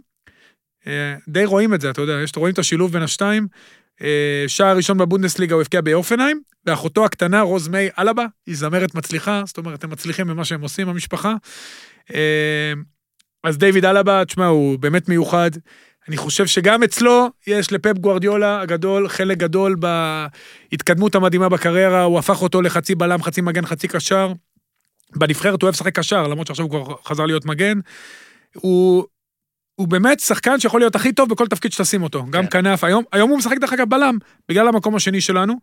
[0.88, 3.48] אה, די רואים את זה, אתה יודע, רואים את השילוב בין השתיים.
[4.02, 9.41] אה, שער ראשון בבונדסליגה הוא הבקיע באופנהיים, ואחותו הקטנה, רוז מיי אלבה, היא זמרת מצליחה,
[9.45, 11.34] זאת אומרת, הם מצליחים במה שהם עושים, המשפחה.
[12.14, 12.73] אה,
[13.44, 15.52] אז דיוויד אלבה, תשמע, הוא באמת מיוחד.
[16.07, 19.76] אני חושב שגם אצלו יש לפפ גוארדיולה הגדול חלק גדול
[20.69, 24.31] בהתקדמות המדהימה בקריירה, הוא הפך אותו לחצי בלם, חצי מגן, חצי קשר.
[25.15, 27.80] בנבחרת הוא אוהב לשחק קשר, למרות שעכשיו הוא כבר חזר להיות מגן.
[28.56, 29.06] הוא,
[29.76, 32.61] הוא באמת שחקן שיכול להיות הכי טוב בכל תפקיד שתשים אותו, גם כן.
[32.61, 32.84] כנף.
[32.84, 34.18] היום, היום הוא משחק דרך אגב בלם,
[34.49, 35.53] בגלל המקום השני שלנו.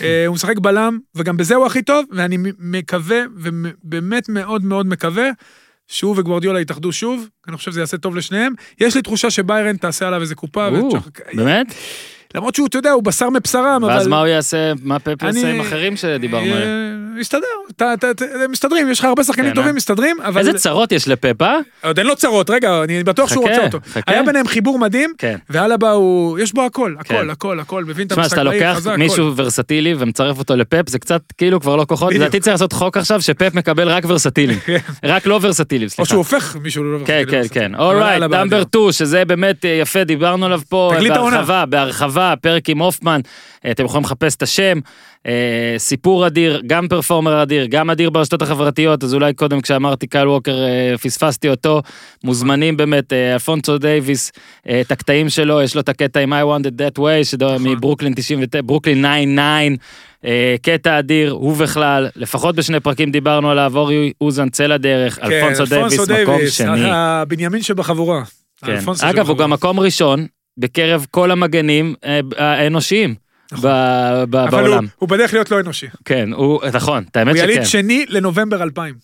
[0.00, 5.28] אה, הוא משחק בלם, וגם בזה הוא הכי טוב, ואני מקווה, ובאמת מאוד מאוד מקווה,
[5.88, 8.52] שהוא וגוורדיולה יתאחדו שוב, אני חושב שזה יעשה טוב לשניהם.
[8.80, 10.68] יש לי תחושה שביירן תעשה עליו איזה קופה,
[11.34, 11.66] באמת?
[12.34, 13.92] למרות שהוא, אתה יודע, הוא בשר מבשרם, אבל...
[13.92, 16.68] ואז מה הוא יעשה, מה פפ יעשה עם אחרים שדיברנו עליהם?
[17.16, 17.40] אה, מסתדר,
[17.76, 19.72] אתה- אתה- אתה- הם מסתדרים, יש לך הרבה שחקנים כן, טובים, אה?
[19.76, 20.38] מסתדרים, אבל...
[20.40, 21.58] איזה צרות יש לפפ, אה?
[21.82, 23.78] עוד אין לו צרות, רגע, אני בטוח שהוא רוצה אותו.
[24.06, 25.36] היה ביניהם חיבור מדהים, כן.
[25.50, 27.14] ואלבה הוא, יש בו הכל, כן.
[27.14, 28.78] הכל, הכל, הכל, מבין את המשחק שאתה לוקח.
[28.98, 32.14] מישהו ורסטילי ומצרף אותו לפפ, זה קצת כאילו כבר לא כוחות.
[32.14, 34.58] לדעתי צריך לעשות חוק עכשיו שפפ מקבל רק ורסטילים.
[35.04, 36.08] רק לא ורסטילים, או סליחה.
[36.08, 37.80] שהוא הופך מישהו כן, ורסטילי, כן, לא כן.
[37.80, 38.66] alright, אלבה number אדיר.
[38.68, 41.36] 2, שזה באמת יפה, דיברנו עליו פה העונה.
[41.42, 41.64] בהרחבה,
[42.22, 43.20] בהרחבה, פרק עם הופמן,
[43.64, 44.78] אה, אתם יכולים לחפש את השם.
[45.26, 50.28] אה, סיפור אדיר, גם performer אדיר, גם אדיר ברשתות החברתיות, אז אולי קודם כשאמרתי קייל
[50.28, 51.82] ווקר אה, פספסתי אותו,
[52.24, 54.32] מוזמנים באמת, אלפונסו דייוויס,
[54.80, 57.68] את הקטעים שלו, יש לו את הקטע עם I want it that way, שזה נכון.
[57.68, 59.82] מברוקלין 99, ברוקלין 99,
[60.24, 65.26] אה, קטע אדיר, הוא בכלל, לפחות בשני פרקים דיברנו עליו, אורי אוזן צא לדרך, כן,
[65.26, 66.90] אלפונסו דייוויס, מקום שני.
[66.92, 68.22] הבנימין שבחבורה.
[68.64, 68.72] כן.
[68.72, 69.42] אגב, הוא שבחבורה.
[69.42, 70.26] גם מקום ראשון,
[70.58, 73.14] בקרב כל המגנים אה, האנושיים
[73.52, 73.70] נכון.
[73.70, 74.86] ב- ב- אבל הוא, בעולם.
[74.96, 75.86] הוא בדרך להיות לא אנושי.
[76.04, 77.64] כן, הוא, נכון, את האמת הוא יליד שכן.
[77.64, 78.94] שני לנובמבר 2000.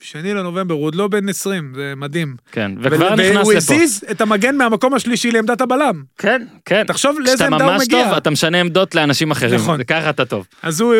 [0.00, 2.36] שני לנובמבר, הוא עוד לא בן 20, זה מדהים.
[2.52, 3.56] כן, וכבר ו- נכנס והוא לפה.
[3.56, 6.02] הזיז את המגן מהמקום השלישי לעמדת הבלם.
[6.18, 6.84] כן, כן.
[6.86, 8.04] תחשוב לאיזה כשאתה עמדה הוא ממש מגיע.
[8.04, 9.54] טוב, אתה משנה עמדות לאנשים אחרים.
[9.60, 9.76] נכון.
[9.76, 10.46] זה ככה אתה טוב.
[10.62, 10.94] אז הוא,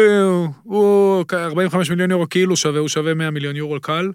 [0.62, 4.10] הוא 45 מיליון יורו כאילו שווה, הוא שווה 100 מיליון יורו קל.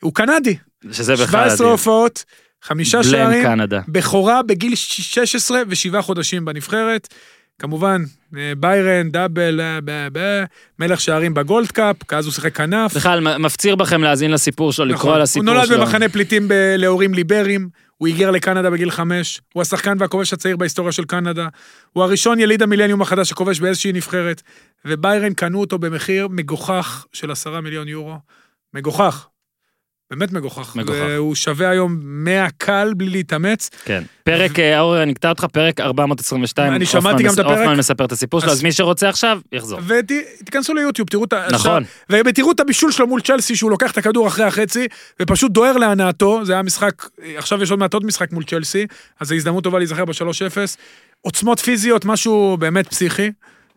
[0.00, 0.56] הוא קנדי,
[0.92, 1.66] שזה בכלל 17 אדיר.
[1.66, 2.24] הופעות,
[2.66, 3.80] חמישה שערים, קנדה.
[3.88, 7.08] בכורה בגיל 16 ושבעה חודשים בנבחרת.
[7.58, 8.02] כמובן,
[8.36, 10.44] אה, ביירן, דאבל, אה,
[10.78, 12.96] מלך שערים בגולדקאפ, כי אז הוא שיחק כנף.
[12.96, 15.10] בכלל, מפציר בכם להאזין לסיפור שלו, לקרוא נכון.
[15.12, 15.78] על הוא הסיפור נולד שלו.
[15.78, 20.92] במחנה פליטים ב- להורים ליברים, הוא היגר לקנדה בגיל חמש, הוא השחקן והכובש הצעיר בהיסטוריה
[20.92, 21.48] של קנדה,
[21.92, 24.42] הוא הראשון יליד המילניום החדש שכובש באיזושהי נבחרת,
[24.84, 28.16] וביירן קנו אותו במחיר מגוחך של עשרה מיליון יורו.
[28.74, 29.26] מגוחך.
[30.10, 30.76] באמת מגוחך.
[30.76, 30.98] מגוחך.
[31.08, 33.70] והוא שווה היום 100 קל בלי להתאמץ.
[33.84, 34.02] כן.
[34.24, 36.72] פרק, אה, אור, אני אקטע אותך, פרק 422.
[36.72, 37.58] אני שמעתי גם את הפרק.
[37.58, 39.80] הופמן מספר את הסיפור שלו, אז מי שרוצה עכשיו, יחזור.
[39.86, 41.46] ותיכנסו ליוטיוב, תראו את ה...
[41.50, 41.84] נכון.
[42.10, 44.86] ותראו את הבישול שלו מול צ'לסי, שהוא לוקח את הכדור אחרי החצי,
[45.22, 48.86] ופשוט דוהר להנאתו, זה היה משחק, עכשיו יש עוד מעט עוד משחק מול צ'לסי,
[49.20, 50.76] אז זו הזדמנות טובה להיזכר ב-3-0.
[51.20, 53.30] עוצמות פיזיות, משהו באמת פסיכי,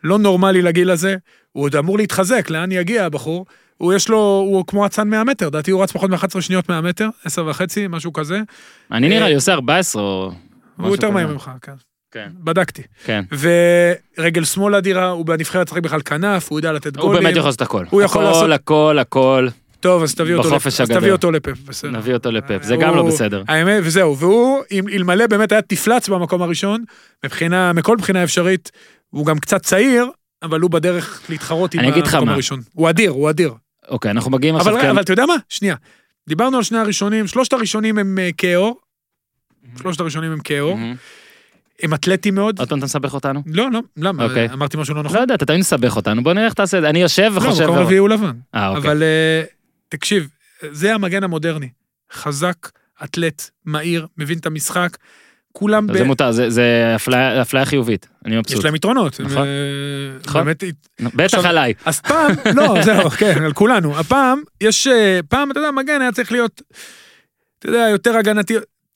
[0.03, 1.15] לא נורמלי לגיל הזה,
[1.51, 3.45] הוא עוד אמור להתחזק, לאן יגיע הבחור?
[3.81, 6.81] הוא יש לו, הוא כמו אצן 100 מטר, לדעתי הוא רץ פחות מ-11 שניות 100
[6.81, 8.41] מטר, 10 וחצי, משהו כזה.
[8.91, 10.31] אני נראה אה, לי עושה 14 או...
[10.77, 11.10] הוא יותר.
[11.11, 11.72] מהיר ממך, כן.
[12.11, 12.81] כן, בדקתי.
[13.06, 13.23] כן.
[14.19, 17.23] ורגל שמאל אדירה, הוא בנבחרת לשחק בכלל כנף, הוא יודע לתת הוא גולים.
[17.23, 17.85] באמת יכול לעשות הכל.
[17.89, 19.47] הוא יכול הכל, לעשות- הכל, הכל,
[19.80, 21.01] טוב, אז תביא אותו בחופש לפ- אז הגדול.
[21.01, 21.91] תביא אותו לפאפ, בסדר.
[21.91, 22.64] נביא אותו לפאפ.
[22.64, 23.43] זה גם לא הוא- בסדר.
[23.47, 24.61] האמת, וזהו, והוא,
[24.93, 26.84] אלמלא באמת היה תפלץ במקום הראשון,
[27.26, 28.72] מבחינה, מכל בחינה אפשרית,
[29.10, 30.06] הוא גם קצת צעיר,
[30.43, 32.34] אבל הוא בדרך להתחרות עם המקום מה.
[32.34, 32.60] הראשון.
[32.73, 33.53] הוא אדיר, הוא אדיר.
[33.90, 34.82] אוקיי, אנחנו מגיעים אבל עכשיו...
[34.82, 34.90] כן.
[34.90, 35.36] אבל אתה יודע מה?
[35.49, 35.76] שנייה.
[36.28, 38.80] דיברנו על שני הראשונים, שלושת הראשונים הם אה, כאור.
[39.82, 40.76] שלושת הראשונים הם כאור.
[40.76, 40.95] מהמם.
[41.82, 42.60] הם אתלטים מאוד.
[42.60, 43.44] עוד פעם אתה מסבך אותנו?
[43.45, 44.24] לא, לא, למה?
[44.24, 44.49] אוקיי.
[44.53, 45.18] אמרתי משהו לא נכון?
[45.18, 46.90] לא יודע, אתה תמיד מסבך אותנו, בוא נראה איך תעשה את זה.
[46.90, 47.64] אני יושב לא, וחושב...
[47.64, 48.32] מקום רביעי הוא לבן.
[48.56, 48.91] אה, אוקיי.
[48.91, 49.44] אבל אה,
[49.90, 50.28] תקשיב,
[50.72, 51.70] זה המגן המודרני.
[52.11, 52.70] חזק,
[53.03, 54.98] אתלט, מהיר, מבין את המשחק.
[55.54, 55.98] כולם ב...
[55.98, 56.64] זה מותר, זה- זה
[56.96, 58.08] אפליה אפליה חיובית.
[58.26, 58.58] אני מבסוט.
[58.60, 59.20] יש להם יתרונות.
[59.22, 59.38] נכון.
[59.48, 60.44] אה, נכון.
[60.46, 60.64] באמת,
[61.02, 61.74] בטח עכשיו- עליי.
[61.86, 64.00] אז פעם, לא, זהו, כן, על כולנו.
[64.00, 66.62] הפעם, יש, אה, פעם, אתה יודע, מגן היה צריך להיות,
[67.60, 68.54] אתה יודע, יותר הגנתי.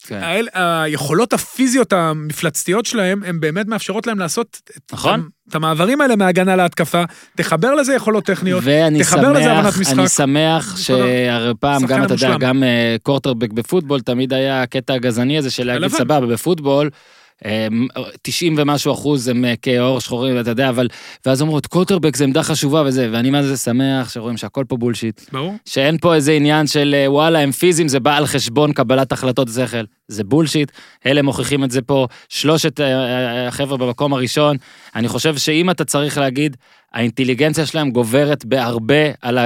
[0.08, 0.20] כן.
[0.24, 5.30] האל, היכולות הפיזיות המפלצתיות שלהם, הן באמת מאפשרות להם לעשות את, נכון.
[5.50, 7.04] את המעברים האלה מהגנה להתקפה,
[7.36, 8.64] תחבר לזה יכולות טכניות,
[9.00, 10.00] תחבר לזה הבנת שמח, משחק.
[10.00, 12.38] אני שמח שהרי פעם, גם אתה יודע.
[12.38, 15.88] גם אה, קורטרבק בפוטבול, תמיד היה הקטע הגזעני הזה של להגיד.
[15.88, 16.90] סבבה, בפוטבול.
[17.46, 17.68] אה,
[18.22, 20.88] 90 ומשהו אחוז הם אה, כעור שחורים, אתה יודע, אבל...
[21.26, 25.22] ואז אמרו, קורטרבק זה עמדה חשובה וזה, ואני מה זה שמח שרואים שהכל פה בולשיט.
[25.32, 25.56] ברור.
[25.66, 29.48] שאין פה איזה עניין של אה, וואלה, הם פיזיים, זה בא על חשבון קבלת החלטות
[29.48, 29.84] שכל.
[30.08, 30.72] זה בולשיט,
[31.06, 34.58] אלה מוכיחים את זה פה, שלושת אה, אה, החבר'ה במקום הראשון.
[34.96, 36.58] אני חושב שאם אתה צריך להגיד,
[36.94, 39.38] האינטליגנציה שלהם גוברת בהרבה על.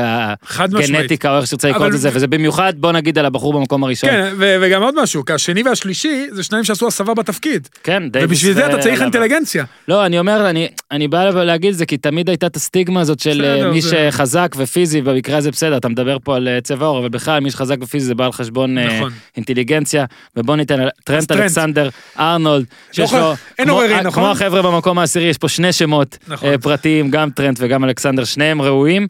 [0.96, 4.10] הגנטיקה, או איך שרצה לקרוא לזה, וזה במיוחד, בוא נגיד, על הבחור במקום הראשון.
[4.10, 7.68] כן, ו- וגם עוד משהו, כי השני והשלישי זה שניים שעשו הסבה בתפקיד.
[7.84, 9.02] כן, דייוויס ובשביל זה אתה צריך.
[9.02, 9.66] אינטליגנציה.
[9.88, 13.20] לא, אני אומר, אני, אני בא להגיד את זה, כי תמיד הייתה את הסטיגמה הזאת
[13.20, 16.86] של בסדר, אה, מי זה- שחזק ופיזי, במקרה הזה בסדר, אתה מדבר פה על צבע
[16.86, 19.12] עור, אבל בכלל, מי שחזק ופיזי זה בא על חשבון נכון.
[19.38, 20.06] אינטליגנציה,
[20.48, 21.32] ובוא ניתן, טרנט.
[21.32, 24.12] אלכסנדר, ארנולד, שיש לו, אין כמו- עוררין, נכון?
[24.24, 26.50] כמו החבר'ה במקום העשירי, יש פה שני שמות נכון.
[26.50, 29.08] אה, פרטיים, גם טרנט וגם אלכסנדר, שניהם ראויים,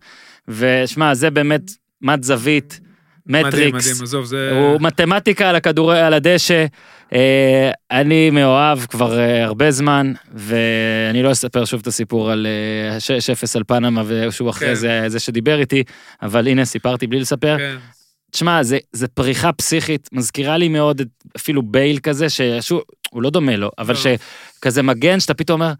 [0.47, 1.61] ושמע, זה באמת
[2.01, 2.79] מד זווית,
[3.25, 3.87] מדהים, מטריקס.
[3.87, 4.51] מדהים, עזוב, זה...
[4.51, 6.65] הוא מתמטיקה על הכדור, על הדשא.
[7.13, 12.47] אה, אני מאוהב כבר אה, הרבה זמן, ואני לא אספר שוב את הסיפור על
[12.91, 14.73] אה, 6-0 על פנמה, ושהוא אחרי כן.
[14.75, 15.83] זה, זה שדיבר איתי,
[16.21, 17.57] אבל הנה, סיפרתי בלי לספר.
[17.57, 17.75] כן.
[18.31, 23.29] תשמע, זה, זה פריחה פסיכית, מזכירה לי מאוד את אפילו בייל כזה, ששוב, הוא לא
[23.29, 23.99] דומה לו, אבל לא.
[24.59, 25.73] שכזה מגן, שאתה פתאום אומר,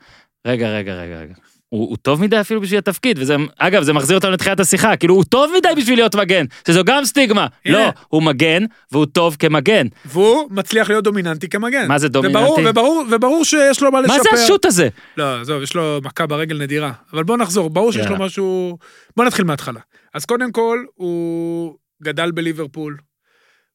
[0.48, 1.34] רגע, רגע, רגע, רגע.
[1.70, 5.16] הוא, הוא טוב מדי אפילו בשביל התפקיד, וזה, אגב, זה מחזיר אותנו לתחילת השיחה, כאילו,
[5.16, 7.48] הוא טוב מדי בשביל להיות מגן, שזו גם סטיגמה.
[7.66, 7.78] הנה.
[7.78, 9.88] לא, הוא מגן, והוא טוב כמגן.
[10.06, 11.88] והוא מצליח להיות דומיננטי כמגן.
[11.88, 12.40] מה זה דומיננטי?
[12.40, 14.18] וברור, וברור, וברור שיש לו מה לשפר.
[14.18, 14.88] מה זה השוט הזה?
[15.18, 16.92] לא, עזוב, יש לו מכה ברגל נדירה.
[17.14, 18.26] אבל בוא נחזור, ברור שיש לו יאללה.
[18.26, 18.78] משהו...
[19.18, 19.80] בוא נתחיל מההתחלה.
[20.14, 22.98] אז קודם כל, הוא גדל בליברפול.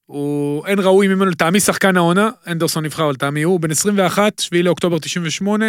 [0.06, 0.66] הוא...
[0.66, 4.98] אין ראוי ממנו לטעמי שחקן העונה, אנדרסון נבחר על טעמי הוא, בן 21, 7 לאוקטובר
[4.98, 5.66] 98.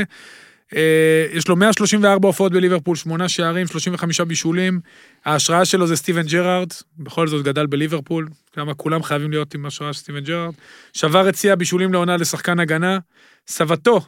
[0.76, 4.80] אה, יש לו 134 הופעות בליברפול, 8 שערים, 35 בישולים.
[5.26, 6.68] ההשראה שלו זה סטיבן ג'רארד,
[6.98, 10.54] בכל זאת גדל בליברפול, כמה כולם חייבים להיות עם השראה של סטיבן ג'רארד.
[10.94, 13.00] שבר את שיא הבישולים לעונה לשחקן הגנה.
[13.48, 14.02] סבתו,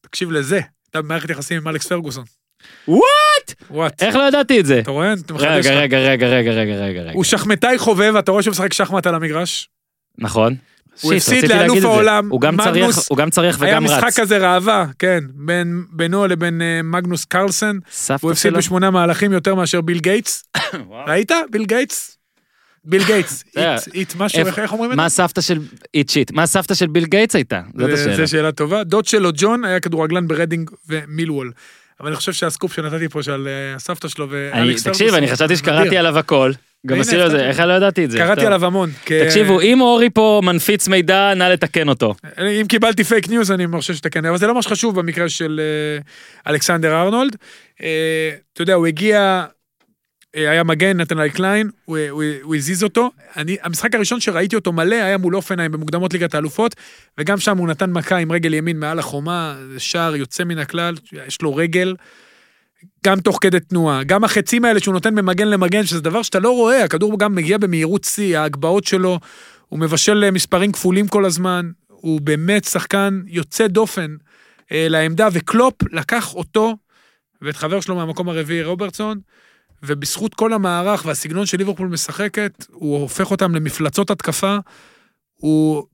[0.00, 2.24] תקשיב לזה, הייתה במערכת יחסים עם אלכס פרגוסון.
[2.88, 3.54] וואט?
[3.70, 4.02] וואט.
[4.02, 4.78] איך לא ידעתי את זה?
[4.78, 5.14] אתה רואה?
[5.34, 5.70] רגע.
[5.80, 6.72] רגע, רגע, רגע, רגע,
[7.02, 7.10] רגע.
[7.14, 9.68] הוא שחמטאי חובב, אתה רואה שהוא משחק שחמט על המגרש?
[10.18, 10.54] נכון.
[11.00, 11.84] הוא הפסיד לאלוף.
[11.84, 12.98] העולם, הוא גם צריך-.
[13.08, 13.90] הוא גם צריך היה וגם רץ.
[14.04, 17.78] משחק כזה ראווה, כן, בין, בינו לבין אה, מגנוס קרלסן.
[18.20, 18.54] הוא הפסיד.
[18.54, 20.44] בשמונה מהלכים יותר מאשר ביל גייטס.
[21.08, 21.32] ראית?
[21.50, 22.16] ביל גייטס?
[22.84, 23.44] ביל גייטס.
[23.94, 25.22] Eat, משהו, איך- אומרים את מה זה?
[25.22, 25.58] הסבתא של
[25.94, 26.30] Eat shit?
[26.32, 27.60] מה הסבתא של ביל גייטס הייתה?
[27.78, 28.16] זאת זה- השאלה.
[28.16, 28.84] זה שאלה טובה.
[28.84, 31.52] דוד שלו, ג'ון, היה כדורגלן ברדינג ומילוול.
[32.04, 35.96] אבל אני חושב שהסקופ שנתתי פה של אה, הסבתא שלו ואלכס תקשיב, אני חשבתי שקראתי
[35.96, 36.52] עליו הכל.
[36.86, 37.48] גם הנה, עשינו את זה.
[37.48, 38.18] איך לא ידעתי את זה?
[38.18, 38.46] קראתי.
[38.46, 38.90] עליו המון.
[39.04, 42.14] תקשיבו, אם אורי פה מנפיץ מידע, נא לתקן אותו.
[42.60, 46.52] אם קיבלתי פייק ניוז אני מרשה שתקן, אבל זה לא מה שחשוב במקרה של אה,
[46.52, 47.36] אלכסנדר ארנולד.
[47.82, 49.44] אה, אתה יודע, הוא הגיע,
[50.34, 53.10] היה מגן, נתנאל קליין, הוא, הוא, הוא הזיז אותו.
[53.36, 56.76] אני, המשחק הראשון שראיתי אותו מלא היה מול אופנהיים במוקדמות ליגת האלופות,
[57.18, 60.94] וגם שם הוא נתן מכה עם רגל ימין מעל החומה, שער יוצא מן הכלל,
[61.26, 61.94] יש לו רגל.
[63.06, 66.50] גם תוך כדי תנועה, גם החצים האלה שהוא נותן ממגן למגן, שזה דבר שאתה לא
[66.50, 69.20] רואה, הכדור גם מגיע במהירות שיא, ההגבהות שלו,
[69.68, 74.16] הוא מבשל אה, מספרים כפולים כל הזמן, הוא באמת שחקן יוצא דופן
[74.72, 76.76] אה, לעמדה, וקלופ לקח אותו
[77.42, 79.18] ואת חבר שלו מהמקום הרביעי, רוברטסון,
[79.86, 84.56] ובזכות כל המערך והסגנון של ליברפול משחקת, הוא הופך אותם למפלצות התקפה,
[85.34, 85.84] הוא,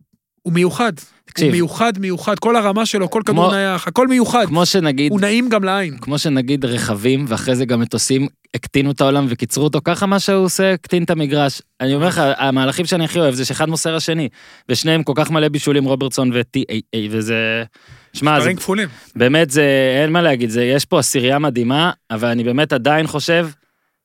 [0.42, 0.92] הוא מיוחד.
[1.24, 1.46] תקשיב.
[1.46, 4.46] הוא מיוחד, מיוחד, כל הרמה שלו, כל כמו- כדור נייח, הכל מיוחד.
[4.46, 5.98] כמו שנגיד, הוא נעים גם לעין.
[5.98, 10.44] כמו שנגיד רכבים, ואחרי זה גם מטוסים הקטינו את העולם וקיצרו אותו, ככה מה שהוא
[10.44, 11.62] עושה, הקטין את המגרש.
[11.80, 14.28] אני אומר לך, המהלכים שאני הכי אוהב זה שאחד מוסר השני,
[14.68, 17.64] ושניהם כל כך מלא בישולים, רוברטסון ו-T.A.A, וזה...
[18.12, 18.88] שמע, זה כפולים.
[19.16, 19.64] באמת זה,
[20.02, 23.48] אין מה להגיד, זה, יש פה עשירייה מדהימה, אבל אני באמת עדיין חושב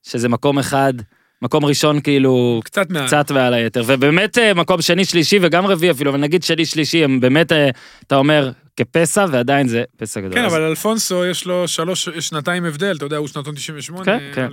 [0.09, 0.93] שזה מקום אחד,
[1.41, 3.07] מקום ראשון כאילו, קצת מעל.
[3.07, 7.03] קצת ועל היתר, ובאמת אה, מקום שני, שלישי וגם רביעי אפילו, אבל נגיד שני, שלישי,
[7.03, 7.69] הם באמת, אה,
[8.07, 10.33] אתה אומר, כפסע, ועדיין זה פסע גדול.
[10.33, 14.05] כן, אז- אבל אלפונסו יש לו שלוש, שנתיים הבדל, אתה יודע, הוא שנתון 98.
[14.05, 14.47] כן, אה, כן.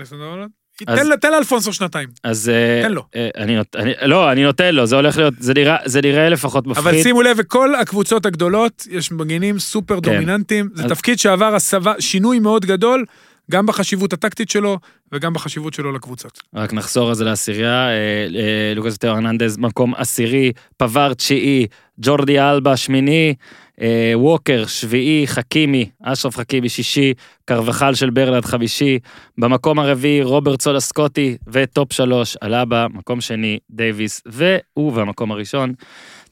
[0.87, 2.09] אז- תן תן לאלפונסו שנתיים.
[2.24, 2.53] אז...
[2.83, 3.03] תן לו.
[3.37, 3.57] אני.
[3.77, 3.93] אני...
[4.03, 6.87] לא, אני נותן לו, זה הולך להיות, זה נראה, זה נראה לפחות מפחיד.
[6.87, 10.01] אבל שימו לב, בכל הקבוצות הגדולות יש מגינים סופר כן.
[10.01, 10.69] דומיננטים.
[10.74, 13.05] זה אז- תפקיד שעבר הסבה, שינוי מאוד גדול,
[13.51, 14.78] גם בחשיבות הטקטית שלו
[15.12, 16.43] וגם בחשיבות שלו לקבוצות.
[16.55, 17.93] רק נחזור אז לעשירייה, אה,
[18.36, 21.66] אה, לוקאס תאו ארננדז מקום עשירי, פבאר תשיעי,
[21.98, 23.35] ג'ורדי אלבה שמיני,
[23.81, 27.14] אה, ווקר שביעי, חכימי, אשרף חכימי שישי,
[27.44, 28.98] קרבחל של ברלד חמישי,
[29.39, 35.74] במקום הרביעי רוברטסון הסקוטי ו top שלוש, אלבה, מקום שני דייוויס, והוא במקום הראשון,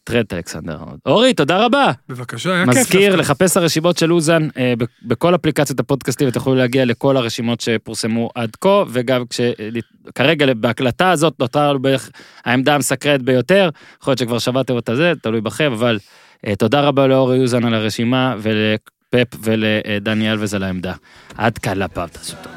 [0.04, 0.78] טרנט אלכסנדר.
[1.06, 1.92] אורי, תודה רבה.
[2.08, 2.76] בבקשה, היה כיף.
[2.76, 3.16] מזכיר.
[3.16, 8.50] לחפש הרשימות של אוזן אה, ב- בכל אפליקציות הפודקאסטים ותוכלו להגיע לכל הרשימות שפורסמו עד
[8.60, 12.10] כה וגם כשכרגע בהקלטה הזאת נותרה לנו בערך
[12.44, 13.70] העמדה המסקרנת ביותר
[14.02, 15.98] יכול להיות שכבר שמעתם אותה זה תלוי בכם אבל
[16.46, 20.94] אה, תודה רבה לאורי אוזן על הרשימה ולפפ ולדני אלווז על העמדה.
[21.36, 22.52] עד כאן לפעם תעשו טוב.